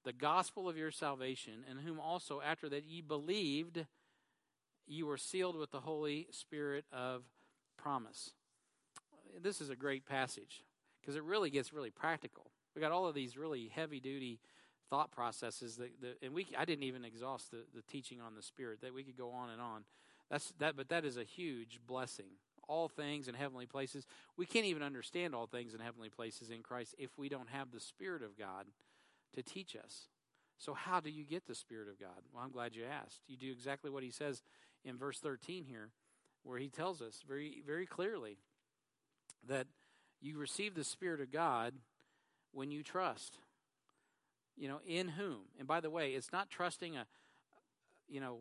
the 0.04 0.12
gospel 0.12 0.68
of 0.68 0.76
your 0.76 0.90
salvation, 0.90 1.64
in 1.70 1.78
whom 1.78 2.00
also, 2.00 2.40
after 2.40 2.68
that 2.70 2.84
ye 2.84 3.00
believed, 3.00 3.86
ye 4.86 5.02
were 5.02 5.16
sealed 5.16 5.56
with 5.56 5.70
the 5.70 5.80
Holy 5.80 6.26
Spirit 6.30 6.84
of 6.92 7.22
promise. 7.76 8.32
This 9.40 9.60
is 9.60 9.70
a 9.70 9.76
great 9.76 10.06
passage 10.06 10.64
because 11.00 11.16
it 11.16 11.22
really 11.22 11.50
gets 11.50 11.72
really 11.72 11.90
practical. 11.90 12.50
We 12.74 12.80
got 12.80 12.92
all 12.92 13.06
of 13.06 13.14
these 13.14 13.36
really 13.36 13.70
heavy 13.74 14.00
duty 14.00 14.40
thought 14.90 15.10
processes 15.10 15.76
that, 15.76 15.90
that 16.00 16.18
and 16.22 16.34
we 16.34 16.46
I 16.56 16.64
didn't 16.64 16.84
even 16.84 17.04
exhaust 17.04 17.50
the, 17.50 17.64
the 17.74 17.82
teaching 17.82 18.20
on 18.20 18.34
the 18.34 18.42
Spirit 18.42 18.80
that 18.82 18.92
we 18.92 19.02
could 19.02 19.16
go 19.16 19.30
on 19.30 19.50
and 19.50 19.60
on. 19.60 19.84
That's 20.32 20.50
that, 20.60 20.76
but 20.78 20.88
that 20.88 21.04
is 21.04 21.18
a 21.18 21.24
huge 21.24 21.78
blessing. 21.86 22.38
All 22.66 22.88
things 22.88 23.28
in 23.28 23.34
heavenly 23.34 23.66
places. 23.66 24.06
We 24.38 24.46
can't 24.46 24.64
even 24.64 24.82
understand 24.82 25.34
all 25.34 25.46
things 25.46 25.74
in 25.74 25.80
heavenly 25.80 26.08
places 26.08 26.48
in 26.48 26.62
Christ 26.62 26.94
if 26.98 27.10
we 27.18 27.28
don't 27.28 27.50
have 27.50 27.70
the 27.70 27.80
Spirit 27.80 28.22
of 28.22 28.38
God 28.38 28.64
to 29.34 29.42
teach 29.42 29.76
us. 29.76 30.08
So, 30.56 30.72
how 30.72 31.00
do 31.00 31.10
you 31.10 31.24
get 31.24 31.46
the 31.46 31.54
Spirit 31.54 31.88
of 31.88 32.00
God? 32.00 32.22
Well, 32.32 32.42
I'm 32.42 32.50
glad 32.50 32.74
you 32.74 32.84
asked. 32.84 33.20
You 33.28 33.36
do 33.36 33.50
exactly 33.50 33.90
what 33.90 34.02
he 34.02 34.10
says 34.10 34.42
in 34.86 34.96
verse 34.96 35.18
13 35.18 35.66
here, 35.66 35.90
where 36.44 36.58
he 36.58 36.70
tells 36.70 37.02
us 37.02 37.22
very, 37.28 37.62
very 37.66 37.84
clearly 37.84 38.38
that 39.46 39.66
you 40.22 40.38
receive 40.38 40.74
the 40.74 40.84
Spirit 40.84 41.20
of 41.20 41.30
God 41.30 41.74
when 42.52 42.70
you 42.70 42.82
trust. 42.82 43.36
You 44.56 44.68
know, 44.68 44.80
in 44.86 45.08
whom? 45.08 45.40
And 45.58 45.68
by 45.68 45.80
the 45.80 45.90
way, 45.90 46.12
it's 46.12 46.32
not 46.32 46.48
trusting 46.48 46.96
a, 46.96 47.06
you 48.08 48.20
know, 48.20 48.38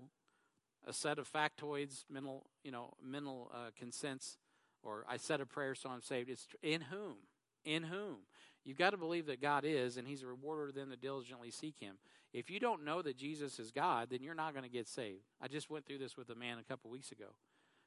a 0.88 0.94
set 0.94 1.20
of 1.20 1.32
factoids, 1.32 2.04
mental, 2.10 2.48
you 2.64 2.72
know, 2.72 2.94
mental 3.04 3.52
uh, 3.54 3.70
consents, 3.78 4.38
or 4.84 5.06
I 5.08 5.18
said 5.18 5.42
a 5.42 5.46
prayer, 5.46 5.76
so 5.76 5.90
I'm 5.90 6.02
saved. 6.02 6.30
It's 6.30 6.48
in 6.62 6.82
whom, 6.82 7.16
in 7.64 7.84
whom. 7.84 8.18
You've 8.64 8.78
got 8.78 8.92
to 8.92 8.98
believe 8.98 9.26
that 9.26 9.42
God 9.42 9.64
is, 9.66 9.98
and 9.98 10.08
He's 10.08 10.24
a 10.24 10.28
rewarder 10.28 10.68
of 10.68 10.76
them 10.76 10.90
that 10.90 11.02
diligently 11.02 11.52
seek 11.52 11.76
Him. 11.80 11.96
If 12.34 12.50
you 12.50 12.60
don't 12.60 12.86
know 12.86 13.02
that 13.02 13.18
Jesus 13.18 13.60
is 13.60 13.72
God, 13.72 14.10
then 14.12 14.22
you're 14.22 14.36
not 14.36 14.54
going 14.54 14.64
to 14.64 14.70
get 14.70 14.88
saved. 14.88 15.24
I 15.42 15.48
just 15.48 15.70
went 15.70 15.86
through 15.86 15.98
this 15.98 16.16
with 16.16 16.30
a 16.30 16.36
man 16.36 16.58
a 16.60 16.64
couple 16.64 16.92
weeks 16.92 17.12
ago. 17.12 17.36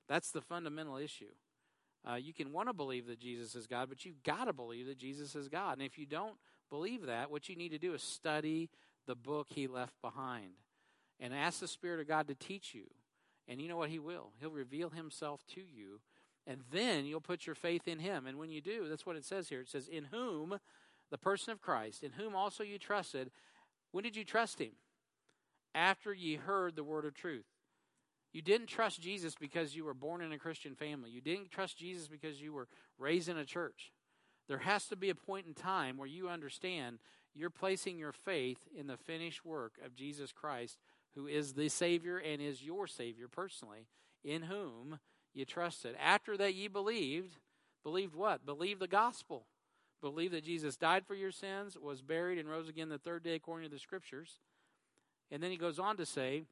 That's 0.09 0.31
the 0.31 0.41
fundamental 0.41 0.97
issue. 0.97 1.33
Uh, 2.09 2.17
you 2.17 2.35
can 2.35 2.53
want 2.53 2.69
to 2.69 2.75
believe 2.75 3.07
that 3.07 3.19
Jesus 3.19 3.55
is 3.55 3.67
God, 3.67 3.89
but 3.89 4.05
you've 4.05 4.23
got 4.23 4.45
to 4.45 4.53
believe 4.53 4.87
that 4.87 4.99
Jesus 4.99 5.35
is 5.35 5.49
God. 5.49 5.75
And 5.79 5.83
if 5.83 5.99
you 5.99 6.05
don't 6.05 6.37
believe 6.69 7.07
that, 7.07 7.31
what 7.31 7.49
you 7.49 7.57
need 7.57 7.71
to 7.71 7.79
do 7.79 7.95
is 7.95 8.03
study 8.03 8.69
the 9.07 9.15
book 9.15 9.47
He 9.49 9.67
left 9.67 9.95
behind 10.03 10.51
and 11.21 11.35
ask 11.35 11.61
the 11.61 11.69
Spirit 11.69 12.01
of 12.01 12.09
God 12.09 12.29
to 12.29 12.35
teach 12.35 12.75
you. 12.75 12.85
And 13.49 13.61
you 13.61 13.69
know 13.69 13.77
what? 13.77 13.91
He 13.91 13.99
will. 13.99 14.33
He'll 14.41 14.51
reveal 14.51 14.91
Himself 14.91 15.43
to 15.55 15.61
you. 15.61 16.01
And 16.47 16.61
then 16.73 17.07
you'll 17.07 17.21
put 17.21 17.47
your 17.47 17.55
faith 17.55 17.89
in 17.89 17.99
Him. 17.99 18.27
And 18.27 18.39
when 18.39 18.51
you 18.51 18.61
do, 18.61 18.87
that's 18.89 19.07
what 19.07 19.17
it 19.17 19.25
says 19.25 19.49
here. 19.49 19.61
It 19.61 19.69
says, 19.69 19.89
In 19.89 20.05
whom, 20.05 20.59
the 21.11 21.19
person 21.19 21.53
of 21.53 21.63
Christ, 21.63 22.03
in 22.03 22.13
whom 22.13 22.35
also 22.35 22.63
you 22.63 22.79
trusted. 22.79 23.31
When 23.93 24.05
did 24.05 24.17
you 24.17 24.25
trust 24.25 24.61
Him? 24.61 24.73
After 25.75 26.13
ye 26.13 26.37
heard 26.37 26.77
the 26.77 26.85
word 26.85 27.05
of 27.05 27.15
truth. 27.15 27.47
You 28.33 28.43
didn't 28.43 28.67
trust 28.67 29.01
Jesus 29.01 29.37
because 29.39 29.77
you 29.77 29.85
were 29.85 29.95
born 29.95 30.21
in 30.21 30.33
a 30.33 30.39
Christian 30.39 30.75
family. 30.75 31.11
You 31.11 31.21
didn't 31.21 31.53
trust 31.53 31.79
Jesus 31.79 32.09
because 32.09 32.43
you 32.43 32.53
were 32.53 32.67
raised 32.99 33.29
in 33.29 33.39
a 33.39 33.45
church. 33.45 33.93
There 34.49 34.59
has 34.59 34.87
to 34.89 34.97
be 34.97 35.09
a 35.09 35.15
point 35.15 35.47
in 35.47 35.55
time 35.55 35.97
where 35.97 36.09
you 36.09 36.29
understand 36.29 36.99
you're 37.33 37.51
placing 37.51 37.99
your 37.99 38.13
faith 38.13 38.59
in 38.77 38.89
the 38.89 38.97
finished 38.97 39.45
work 39.45 39.75
of 39.85 39.95
Jesus 39.95 40.33
Christ 40.33 40.79
who 41.15 41.27
is 41.27 41.55
the 41.55 41.69
Savior 41.69 42.19
and 42.19 42.43
is 42.43 42.63
your 42.63 42.87
Savior 42.87 43.29
personally, 43.29 43.87
in 44.25 44.43
whom 44.43 44.99
you 45.33 45.45
trusted. 45.45 45.95
After 46.03 46.37
that 46.37 46.55
ye 46.55 46.69
believed, 46.69 47.39
believed 47.83 48.15
what? 48.15 48.47
Believed 48.47 48.81
the 48.81 48.89
gospel. 48.89 49.47
Believed 50.01 50.35
that 50.35 50.45
Jesus 50.45 50.77
died 50.77 51.07
for 51.07 51.15
your 51.15 51.33
sins, 51.33 51.79
was 51.81 52.03
buried, 52.03 52.39
and 52.39 52.49
rose 52.49 52.69
again 52.69 52.89
the 52.89 52.99
third 52.99 53.23
day 53.23 53.35
according 53.35 53.69
to 53.69 53.75
the 53.75 53.81
scriptures. 53.81 54.41
And 55.31 55.43
then 55.43 55.51
he 55.51 55.57
goes 55.57 55.79
on 55.79 55.97
to 55.97 56.07
say, 56.07 56.43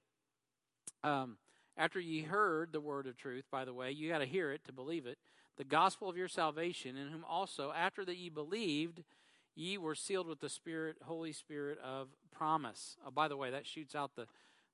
um, 1.04 1.36
after 1.76 2.00
ye 2.00 2.22
heard 2.22 2.72
the 2.72 2.80
word 2.80 3.06
of 3.06 3.16
truth, 3.16 3.44
by 3.50 3.64
the 3.64 3.74
way, 3.74 3.90
you 3.90 4.08
got 4.08 4.18
to 4.18 4.26
hear 4.26 4.52
it 4.52 4.64
to 4.64 4.72
believe 4.72 5.06
it, 5.06 5.18
the 5.58 5.64
gospel 5.64 6.08
of 6.08 6.16
your 6.16 6.28
salvation, 6.28 6.96
in 6.96 7.08
whom 7.08 7.24
also, 7.28 7.72
after 7.76 8.04
that 8.04 8.16
ye 8.16 8.30
believed, 8.30 9.02
ye 9.54 9.76
were 9.76 9.94
sealed 9.94 10.26
with 10.26 10.40
the 10.40 10.48
Spirit, 10.48 10.96
Holy 11.04 11.32
Spirit 11.32 11.78
of 11.84 12.08
promise. 12.30 12.96
Oh, 13.06 13.10
by 13.10 13.28
the 13.28 13.36
way, 13.36 13.50
that 13.50 13.66
shoots 13.66 13.94
out 13.94 14.16
the, 14.16 14.26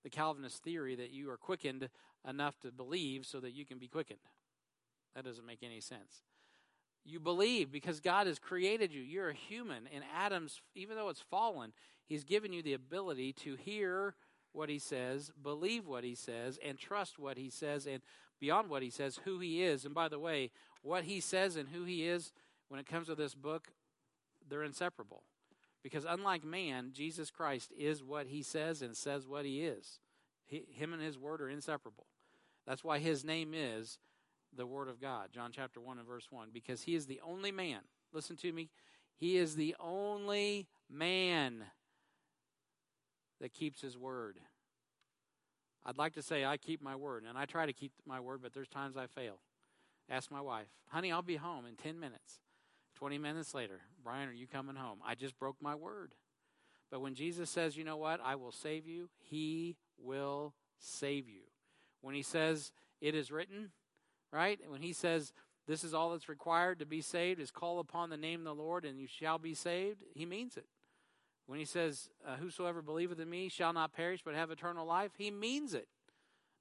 the 0.03 0.11
Calvinist 0.11 0.62
theory 0.62 0.94
that 0.96 1.11
you 1.11 1.30
are 1.30 1.36
quickened 1.36 1.88
enough 2.28 2.59
to 2.61 2.70
believe 2.70 3.26
so 3.26 3.40
that 3.40 3.53
you 3.53 3.64
can 3.64 3.78
be 3.78 3.88
quickened. 3.88 4.20
That 5.14 5.24
doesn't 5.24 5.46
make 5.46 5.62
any 5.62 5.80
sense. 5.80 6.22
You 7.05 7.20
believe 7.20 7.72
because 7.72 8.01
God 8.01 8.26
has 8.26 8.38
created 8.38 8.92
you. 8.92 9.01
You're 9.01 9.30
a 9.30 9.34
human. 9.34 9.88
And 9.92 10.05
Adam's, 10.14 10.61
even 10.74 10.96
though 10.96 11.09
it's 11.09 11.24
fallen, 11.30 11.72
He's 12.07 12.24
given 12.24 12.53
you 12.53 12.62
the 12.62 12.74
ability 12.74 13.32
to 13.34 13.57
hear 13.57 14.14
what 14.53 14.68
He 14.68 14.78
says, 14.78 15.30
believe 15.42 15.86
what 15.86 16.05
He 16.05 16.14
says, 16.14 16.59
and 16.64 16.78
trust 16.78 17.18
what 17.18 17.36
He 17.36 17.51
says, 17.51 17.86
and 17.86 18.03
beyond 18.40 18.68
what 18.68 18.82
He 18.82 18.90
says, 18.90 19.20
who 19.24 19.38
He 19.40 19.62
is. 19.62 19.84
And 19.84 19.94
by 19.94 20.09
the 20.09 20.18
way, 20.18 20.51
what 20.82 21.05
He 21.05 21.20
says 21.20 21.57
and 21.57 21.68
who 21.70 21.84
He 21.84 22.07
is, 22.07 22.32
when 22.68 22.80
it 22.80 22.86
comes 22.86 23.07
to 23.07 23.14
this 23.14 23.34
book, 23.34 23.68
they're 24.49 24.62
inseparable. 24.62 25.22
Because 25.83 26.05
unlike 26.09 26.45
man, 26.45 26.91
Jesus 26.93 27.31
Christ 27.31 27.72
is 27.76 28.03
what 28.03 28.26
He 28.26 28.43
says 28.43 28.83
and 28.83 28.97
says 28.97 29.26
what 29.26 29.45
He 29.45 29.62
is. 29.62 30.01
He, 30.47 30.64
him 30.72 30.93
and 30.93 31.03
His 31.03 31.18
Word 31.18 31.41
are 31.41 31.49
inseparable. 31.49 32.07
That's 32.66 32.85
why 32.85 32.99
His 32.99 33.24
name 33.24 33.53
is 33.55 33.99
the 34.55 34.66
Word 34.66 34.89
of 34.89 35.01
God, 35.01 35.29
John 35.33 35.51
chapter 35.55 35.81
1 35.81 35.99
and 35.99 36.07
verse 36.07 36.26
1, 36.31 36.49
because 36.53 36.83
he 36.83 36.95
is 36.95 37.07
the 37.07 37.20
only 37.24 37.53
man. 37.53 37.81
Listen 38.12 38.37
to 38.39 38.53
me. 38.53 38.70
He 39.16 39.37
is 39.37 39.57
the 39.57 39.74
only 39.81 40.68
man 40.91 41.64
that 43.41 43.53
keeps 43.53 43.81
his 43.81 43.97
word. 43.97 44.39
I'd 45.85 45.99
like 45.99 46.14
to 46.14 46.22
say 46.22 46.45
I 46.45 46.57
keep 46.57 46.83
my 46.83 46.97
word, 46.97 47.24
and 47.29 47.37
I 47.37 47.45
try 47.45 47.66
to 47.66 47.72
keep 47.72 47.93
my 48.07 48.20
word, 48.20 48.41
but 48.43 48.53
there's 48.53 48.68
times 48.68 48.97
I 48.97 49.07
fail. 49.07 49.41
Ask 50.11 50.31
my 50.31 50.41
wife, 50.41 50.68
honey, 50.89 51.12
I'll 51.12 51.22
be 51.22 51.37
home 51.37 51.66
in 51.66 51.76
10 51.76 52.01
minutes. 52.01 52.41
20 52.99 53.18
minutes 53.18 53.55
later, 53.55 53.80
Brian, 54.03 54.28
are 54.28 54.32
you 54.32 54.49
coming 54.49 54.74
home? 54.74 54.99
I 55.07 55.14
just 55.14 55.38
broke 55.38 55.57
my 55.61 55.76
word. 55.76 56.14
But 56.90 57.01
when 57.01 57.14
Jesus 57.14 57.49
says, 57.49 57.76
you 57.76 57.84
know 57.84 57.96
what, 57.96 58.20
I 58.24 58.34
will 58.34 58.51
save 58.51 58.86
you, 58.86 59.09
he 59.20 59.76
will 60.03 60.55
save 60.80 61.28
you. 61.28 61.42
When 62.01 62.16
he 62.16 62.22
says, 62.22 62.72
it 63.01 63.14
is 63.14 63.30
written, 63.30 63.70
right? 64.32 64.59
When 64.66 64.82
he 64.82 64.92
says, 64.92 65.32
This 65.68 65.84
is 65.84 65.94
all 65.94 66.11
that's 66.11 66.28
required 66.28 66.80
to 66.80 66.86
be 66.86 67.01
saved 67.01 67.40
is 67.40 67.53
call 67.53 67.78
upon 67.78 68.11
the 68.11 68.16
name 68.16 68.40
of 68.40 68.46
the 68.46 68.62
Lord 68.62 68.84
and 68.84 68.99
you 68.99 69.07
shall 69.07 69.38
be 69.38 69.55
saved, 69.55 70.03
he 70.14 70.26
means 70.26 70.57
it. 70.57 70.66
When 71.46 71.59
he 71.59 71.64
says, 71.64 72.11
uh, 72.26 72.36
Whosoever 72.36 72.82
believeth 72.82 73.20
in 73.20 73.30
me 73.30 73.49
shall 73.49 73.72
not 73.72 73.92
perish 73.92 74.22
but 74.24 74.34
have 74.34 74.51
eternal 74.51 74.86
life, 74.86 75.12
he 75.16 75.30
means 75.30 75.72
it. 75.72 75.88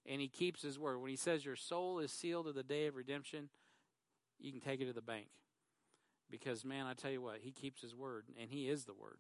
And 0.06 0.22
he 0.22 0.28
keeps 0.28 0.62
his 0.62 0.78
word. 0.78 1.00
When 1.00 1.10
he 1.10 1.18
says 1.18 1.46
your 1.46 1.56
soul 1.56 2.00
is 2.00 2.12
sealed 2.12 2.46
to 2.46 2.54
the 2.54 2.64
day 2.64 2.86
of 2.88 2.96
redemption, 2.96 3.50
you 4.40 4.52
can 4.52 4.62
take 4.62 4.82
it 4.82 4.86
to 4.86 4.94
the 4.94 5.02
bank. 5.02 5.28
Because, 6.30 6.66
man, 6.66 6.86
I 6.86 6.94
tell 6.94 7.12
you 7.12 7.22
what, 7.22 7.40
he 7.42 7.52
keeps 7.52 7.82
his 7.82 7.96
word, 7.96 8.26
and 8.40 8.50
he 8.50 8.70
is 8.70 8.86
the 8.86 8.94
word. 8.94 9.20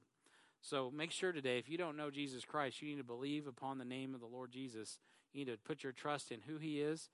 So 0.61 0.91
make 0.93 1.11
sure 1.11 1.31
today, 1.31 1.57
if 1.57 1.69
you 1.69 1.77
don't 1.77 1.95
know 1.95 2.11
Jesus 2.11 2.43
Christ, 2.43 2.81
you 2.81 2.89
need 2.89 2.97
to 2.97 3.03
believe 3.03 3.47
upon 3.47 3.77
the 3.77 3.85
name 3.85 4.13
of 4.13 4.19
the 4.19 4.25
Lord 4.25 4.51
Jesus. 4.51 4.99
You 5.31 5.45
need 5.45 5.51
to 5.51 5.57
put 5.57 5.83
your 5.83 5.93
trust 5.93 6.31
in 6.31 6.41
who 6.41 6.57
he 6.57 6.81
is 6.81 7.09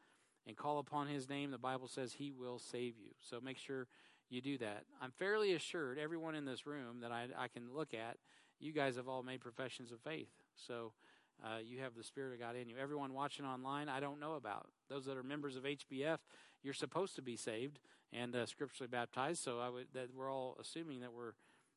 and 0.48 0.58
call 0.58 0.80
upon 0.80 1.08
his 1.08 1.30
name, 1.30 1.52
the 1.52 1.58
Bible 1.58 1.88
says 1.88 2.14
he 2.14 2.32
will 2.32 2.60
save 2.60 2.98
you. 2.98 3.12
So 3.22 3.40
make 3.42 3.58
sure 3.58 3.88
you 4.30 4.42
do 4.42 4.58
that. 4.58 4.84
I'm 5.02 5.12
fairly 5.12 5.54
assured, 5.54 5.98
everyone 5.98 6.36
in 6.36 6.46
this 6.46 6.66
room 6.66 7.00
that 7.02 7.12
I, 7.12 7.28
I 7.38 7.48
can 7.48 7.74
look 7.74 7.94
at, 7.94 8.18
you 8.60 8.74
guys 8.74 8.96
have 8.96 9.08
all 9.08 9.24
made 9.24 9.42
professions 9.42 9.92
of 9.92 10.00
faith. 10.02 10.30
So 10.56 10.94
uh, 11.44 11.60
you 11.64 11.80
have 11.80 11.96
the 11.96 12.04
Spirit 12.04 12.34
of 12.34 12.40
God 12.40 12.56
in 12.56 12.70
you. 12.70 12.76
Everyone 12.82 13.14
watching 13.14 13.46
online, 13.46 13.90
I 13.90 14.00
don't 14.00 14.20
know 14.20 14.34
about. 14.34 14.68
Those 14.90 15.06
that 15.06 15.18
are 15.18 15.24
members 15.24 15.56
of 15.56 15.64
HBF, 15.64 16.18
you're 16.64 16.74
supposed 16.74 17.16
to 17.16 17.22
be 17.22 17.36
saved 17.36 17.80
and 18.12 18.36
uh, 18.36 18.46
scripturally 18.46 18.90
baptized. 18.90 19.44
So 19.44 19.60
I 19.60 19.70
would 19.70 19.88
that 19.94 20.10
we're 20.16 20.32
all 20.32 20.58
assuming 20.60 21.02
that 21.02 21.14
we're 21.14 21.34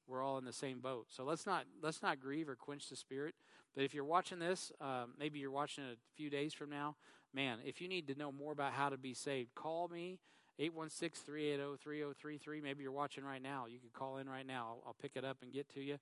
we're 0.06 0.22
all 0.22 0.38
in 0.38 0.44
the 0.44 0.52
same 0.52 0.80
boat. 0.80 1.06
So 1.08 1.24
let's 1.24 1.46
not 1.46 1.64
let's 1.82 2.02
not 2.02 2.20
grieve 2.20 2.48
or 2.48 2.56
quench 2.56 2.88
the 2.88 2.96
spirit. 2.96 3.34
But 3.74 3.84
if 3.84 3.92
you're 3.92 4.04
watching 4.04 4.38
this, 4.38 4.72
um, 4.80 5.12
maybe 5.18 5.38
you're 5.38 5.50
watching 5.50 5.84
it 5.84 5.92
a 5.92 6.16
few 6.16 6.30
days 6.30 6.54
from 6.54 6.70
now 6.70 6.96
man, 7.36 7.58
if 7.64 7.80
you 7.80 7.86
need 7.86 8.08
to 8.08 8.18
know 8.18 8.32
more 8.32 8.52
about 8.52 8.72
how 8.72 8.88
to 8.88 8.96
be 8.96 9.14
saved, 9.14 9.54
call 9.54 9.86
me. 9.88 10.18
816-380-3033. 10.58 12.62
Maybe 12.62 12.82
you're 12.82 12.90
watching 12.90 13.24
right 13.24 13.42
now. 13.42 13.66
You 13.68 13.78
can 13.78 13.90
call 13.92 14.16
in 14.16 14.26
right 14.26 14.46
now. 14.46 14.68
I'll, 14.68 14.82
I'll 14.86 14.96
pick 15.00 15.12
it 15.14 15.22
up 15.22 15.36
and 15.42 15.52
get 15.52 15.68
to 15.74 15.82
you. 15.82 15.98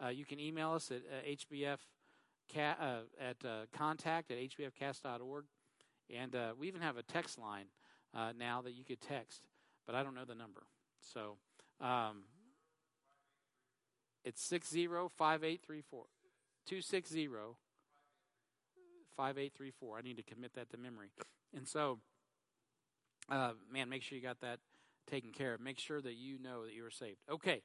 Uh, 0.00 0.10
you 0.10 0.24
can 0.24 0.38
email 0.38 0.74
us 0.74 0.92
at 0.92 0.98
uh, 0.98 1.28
hbf 1.28 1.78
cat, 2.48 2.78
uh, 2.80 3.00
at 3.20 3.36
uh, 3.44 3.66
contact 3.72 4.30
at 4.30 4.38
hbfcast.org. 4.38 5.46
And 6.14 6.36
uh, 6.36 6.52
we 6.56 6.68
even 6.68 6.82
have 6.82 6.96
a 6.96 7.02
text 7.02 7.36
line 7.36 7.64
uh, 8.16 8.32
now 8.38 8.62
that 8.62 8.72
you 8.72 8.84
could 8.84 9.00
text, 9.00 9.42
but 9.86 9.94
I 9.94 10.02
don't 10.02 10.14
know 10.14 10.24
the 10.24 10.34
number. 10.34 10.62
So 11.00 11.36
um, 11.80 12.22
it's 14.24 14.42
605834. 14.42 16.04
260 16.66 17.28
5834. 19.16 19.98
I 19.98 20.00
need 20.02 20.16
to 20.16 20.22
commit 20.22 20.54
that 20.54 20.70
to 20.70 20.76
memory. 20.76 21.10
And 21.56 21.66
so, 21.66 21.98
uh, 23.30 23.52
man, 23.72 23.88
make 23.88 24.02
sure 24.02 24.16
you 24.16 24.22
got 24.22 24.40
that 24.40 24.58
taken 25.06 25.30
care 25.32 25.54
of. 25.54 25.60
Make 25.60 25.78
sure 25.78 26.00
that 26.00 26.14
you 26.14 26.38
know 26.42 26.64
that 26.64 26.74
you 26.74 26.84
are 26.84 26.90
saved. 26.90 27.18
Okay. 27.30 27.62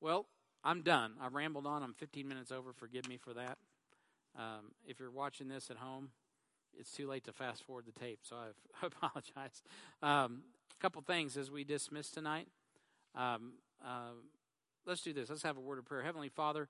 Well, 0.00 0.26
I'm 0.62 0.82
done. 0.82 1.14
I 1.20 1.28
rambled 1.28 1.66
on. 1.66 1.82
I'm 1.82 1.94
15 1.94 2.28
minutes 2.28 2.52
over. 2.52 2.72
Forgive 2.72 3.08
me 3.08 3.16
for 3.16 3.32
that. 3.34 3.58
Um, 4.38 4.72
if 4.86 5.00
you're 5.00 5.10
watching 5.10 5.48
this 5.48 5.70
at 5.70 5.78
home, 5.78 6.10
it's 6.78 6.90
too 6.92 7.08
late 7.08 7.24
to 7.24 7.32
fast 7.32 7.64
forward 7.64 7.84
the 7.86 7.98
tape, 7.98 8.20
so 8.22 8.36
I've, 8.36 8.56
I 8.82 8.86
apologize. 9.04 9.62
Um, 10.02 10.42
a 10.72 10.80
couple 10.80 11.02
things 11.02 11.36
as 11.36 11.50
we 11.50 11.64
dismiss 11.64 12.10
tonight. 12.10 12.48
Um, 13.14 13.54
uh, 13.84 14.12
let's 14.86 15.02
do 15.02 15.12
this. 15.12 15.28
Let's 15.28 15.42
have 15.42 15.56
a 15.56 15.60
word 15.60 15.78
of 15.78 15.84
prayer. 15.84 16.02
Heavenly 16.02 16.28
Father, 16.28 16.64